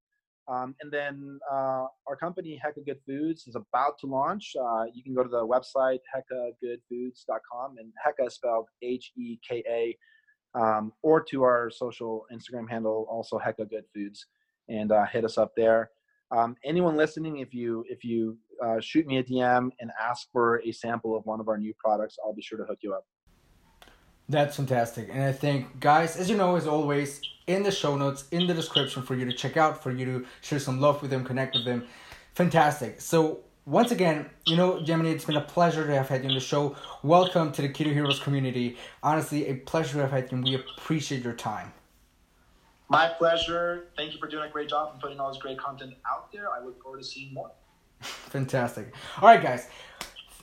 um, 0.49 0.75
and 0.81 0.91
then 0.91 1.39
uh, 1.51 1.87
our 2.07 2.17
company, 2.19 2.61
Heka 2.65 2.85
Good 2.85 3.01
Foods, 3.07 3.47
is 3.47 3.55
about 3.55 3.99
to 4.01 4.07
launch. 4.07 4.53
Uh, 4.59 4.85
you 4.95 5.03
can 5.03 5.15
go 5.15 5.23
to 5.23 5.29
the 5.29 5.47
website, 5.47 5.99
hekagoodfoods.com, 6.15 7.77
and 7.79 7.93
Heka 8.07 8.33
spelled 8.33 8.67
H 8.83 9.13
E 9.17 9.39
K 9.47 9.63
A, 9.69 10.59
um, 10.59 10.93
or 11.03 11.23
to 11.25 11.43
our 11.43 11.71
social 11.71 12.25
Instagram 12.33 12.69
handle, 12.69 13.07
also 13.11 13.39
Heka 13.39 13.69
Good 13.69 13.85
Foods, 13.95 14.27
and 14.69 14.91
uh, 14.91 15.05
hit 15.07 15.25
us 15.25 15.37
up 15.37 15.53
there. 15.55 15.91
Um, 16.31 16.57
anyone 16.65 16.97
listening, 16.97 17.39
if 17.39 17.53
you 17.53 17.85
if 17.89 18.03
you 18.03 18.39
uh, 18.65 18.81
shoot 18.81 19.07
me 19.07 19.19
a 19.19 19.23
DM 19.23 19.71
and 19.81 19.91
ask 20.01 20.29
for 20.33 20.63
a 20.63 20.73
sample 20.73 21.15
of 21.17 21.27
one 21.27 21.41
of 21.41 21.49
our 21.49 21.59
new 21.59 21.75
products, 21.79 22.17
I'll 22.25 22.35
be 22.35 22.43
sure 22.43 22.59
to 22.59 22.65
hook 22.65 22.79
you 22.81 22.95
up. 22.95 23.05
That's 24.29 24.57
fantastic. 24.57 25.09
And 25.11 25.23
I 25.23 25.33
think, 25.33 25.81
guys, 25.81 26.17
as 26.17 26.29
you 26.29 26.37
know, 26.37 26.57
as 26.57 26.67
always, 26.67 27.23
in 27.47 27.63
the 27.63 27.71
show 27.71 27.97
notes, 27.97 28.27
in 28.31 28.47
the 28.47 28.53
description 28.53 29.03
for 29.03 29.15
you 29.15 29.25
to 29.25 29.33
check 29.33 29.57
out, 29.57 29.83
for 29.83 29.91
you 29.91 30.05
to 30.05 30.27
share 30.43 30.59
some 30.59 30.81
love 30.81 31.01
with 31.01 31.11
them, 31.11 31.25
connect 31.25 31.55
with 31.55 31.65
them. 31.65 31.87
Fantastic. 32.35 33.01
So, 33.01 33.41
once 33.65 33.91
again, 33.91 34.29
you 34.47 34.57
know, 34.57 34.81
Yemeni, 34.81 35.13
it's 35.13 35.25
been 35.25 35.37
a 35.37 35.41
pleasure 35.41 35.87
to 35.87 35.95
have 35.95 36.09
had 36.09 36.23
you 36.23 36.29
on 36.29 36.35
the 36.35 36.41
show. 36.41 36.77
Welcome 37.03 37.53
to 37.53 37.63
the 37.63 37.69
Keto 37.69 37.93
Heroes 37.93 38.21
community. 38.21 38.77
Honestly, 39.03 39.47
a 39.47 39.55
pleasure 39.55 39.95
to 39.95 40.01
have 40.01 40.11
had 40.11 40.31
you. 40.31 40.43
We 40.43 40.55
appreciate 40.55 41.23
your 41.23 41.35
time. 41.35 41.73
My 42.91 43.09
pleasure. 43.09 43.89
Thank 43.97 44.13
you 44.13 44.19
for 44.19 44.29
doing 44.29 44.45
a 44.45 44.53
great 44.53 44.69
job 44.69 44.91
and 44.93 45.01
putting 45.01 45.21
all 45.21 45.33
this 45.33 45.41
great 45.41 45.59
content 45.59 45.95
out 46.11 46.33
there. 46.33 46.51
I 46.51 46.65
look 46.65 46.83
forward 46.83 46.99
to 46.99 47.05
seeing 47.05 47.33
more. 47.35 47.51
Fantastic. 48.01 48.95
All 49.21 49.29
right, 49.29 49.43
guys. 49.43 49.69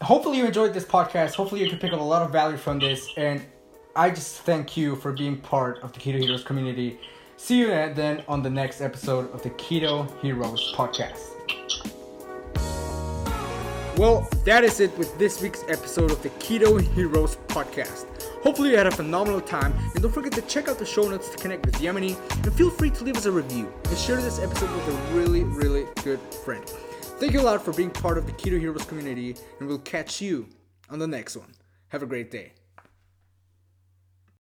Hopefully 0.02 0.38
you 0.38 0.46
enjoyed 0.46 0.74
this 0.74 0.86
podcast. 0.86 1.36
Hopefully 1.36 1.64
you 1.64 1.70
can 1.70 1.80
pick 1.80 1.94
up 1.94 2.00
a 2.00 2.04
lot 2.04 2.22
of 2.22 2.32
value 2.32 2.58
from 2.58 2.80
this. 2.80 3.10
And 3.18 3.44
I 3.98 4.10
just 4.10 4.42
thank 4.42 4.76
you 4.76 4.98
for 4.98 5.14
being 5.14 5.38
part 5.38 5.82
of 5.82 5.94
the 5.94 6.02
Keto 6.02 6.20
Heroes 6.20 6.44
community. 6.44 7.00
See 7.38 7.60
you 7.60 7.68
then 7.68 8.26
on 8.28 8.44
the 8.44 8.50
next 8.50 8.82
episode 8.82 9.34
of 9.34 9.42
the 9.42 9.52
Keto 9.52 10.12
Heroes 10.20 10.74
podcast. 10.76 11.30
Well, 13.98 14.28
that 14.44 14.66
is 14.66 14.82
it 14.82 14.98
with 14.98 15.18
this 15.18 15.42
week's 15.42 15.64
episode 15.70 16.12
of 16.12 16.22
the 16.22 16.30
Keto 16.32 16.82
Heroes 16.82 17.38
podcast. 17.48 18.06
Hopefully, 18.44 18.72
you 18.72 18.78
had 18.78 18.88
a 18.88 18.92
phenomenal 18.92 19.40
time, 19.40 19.74
and 19.94 20.02
don't 20.02 20.12
forget 20.12 20.34
to 20.34 20.42
check 20.42 20.68
out 20.68 20.78
the 20.78 20.86
show 20.86 21.08
notes 21.08 21.30
to 21.30 21.38
connect 21.38 21.66
with 21.66 21.76
Yemeni, 21.76 22.18
and 22.44 22.54
feel 22.54 22.70
free 22.70 22.90
to 22.90 23.04
leave 23.06 23.16
us 23.16 23.26
a 23.28 23.32
review 23.32 23.72
and 23.86 23.98
share 23.98 24.18
this 24.18 24.40
episode 24.40 24.70
with 24.76 24.90
a 24.90 25.14
really, 25.14 25.46
really 25.46 25.88
good 26.04 26.20
friend. 26.44 26.68
Thank 26.68 27.32
you 27.32 27.40
a 27.40 27.44
lot 27.44 27.64
for 27.64 27.72
being 27.72 27.92
part 27.92 28.18
of 28.18 28.26
the 28.26 28.34
Keto 28.34 28.60
Heroes 28.60 28.84
community, 28.84 29.38
and 29.60 29.70
we'll 29.70 29.80
catch 29.80 30.20
you 30.20 30.50
on 30.90 31.00
the 31.00 31.08
next 31.08 31.38
one. 31.38 31.54
Have 31.88 32.04
a 32.04 32.06
great 32.06 32.30
day. 32.30 32.52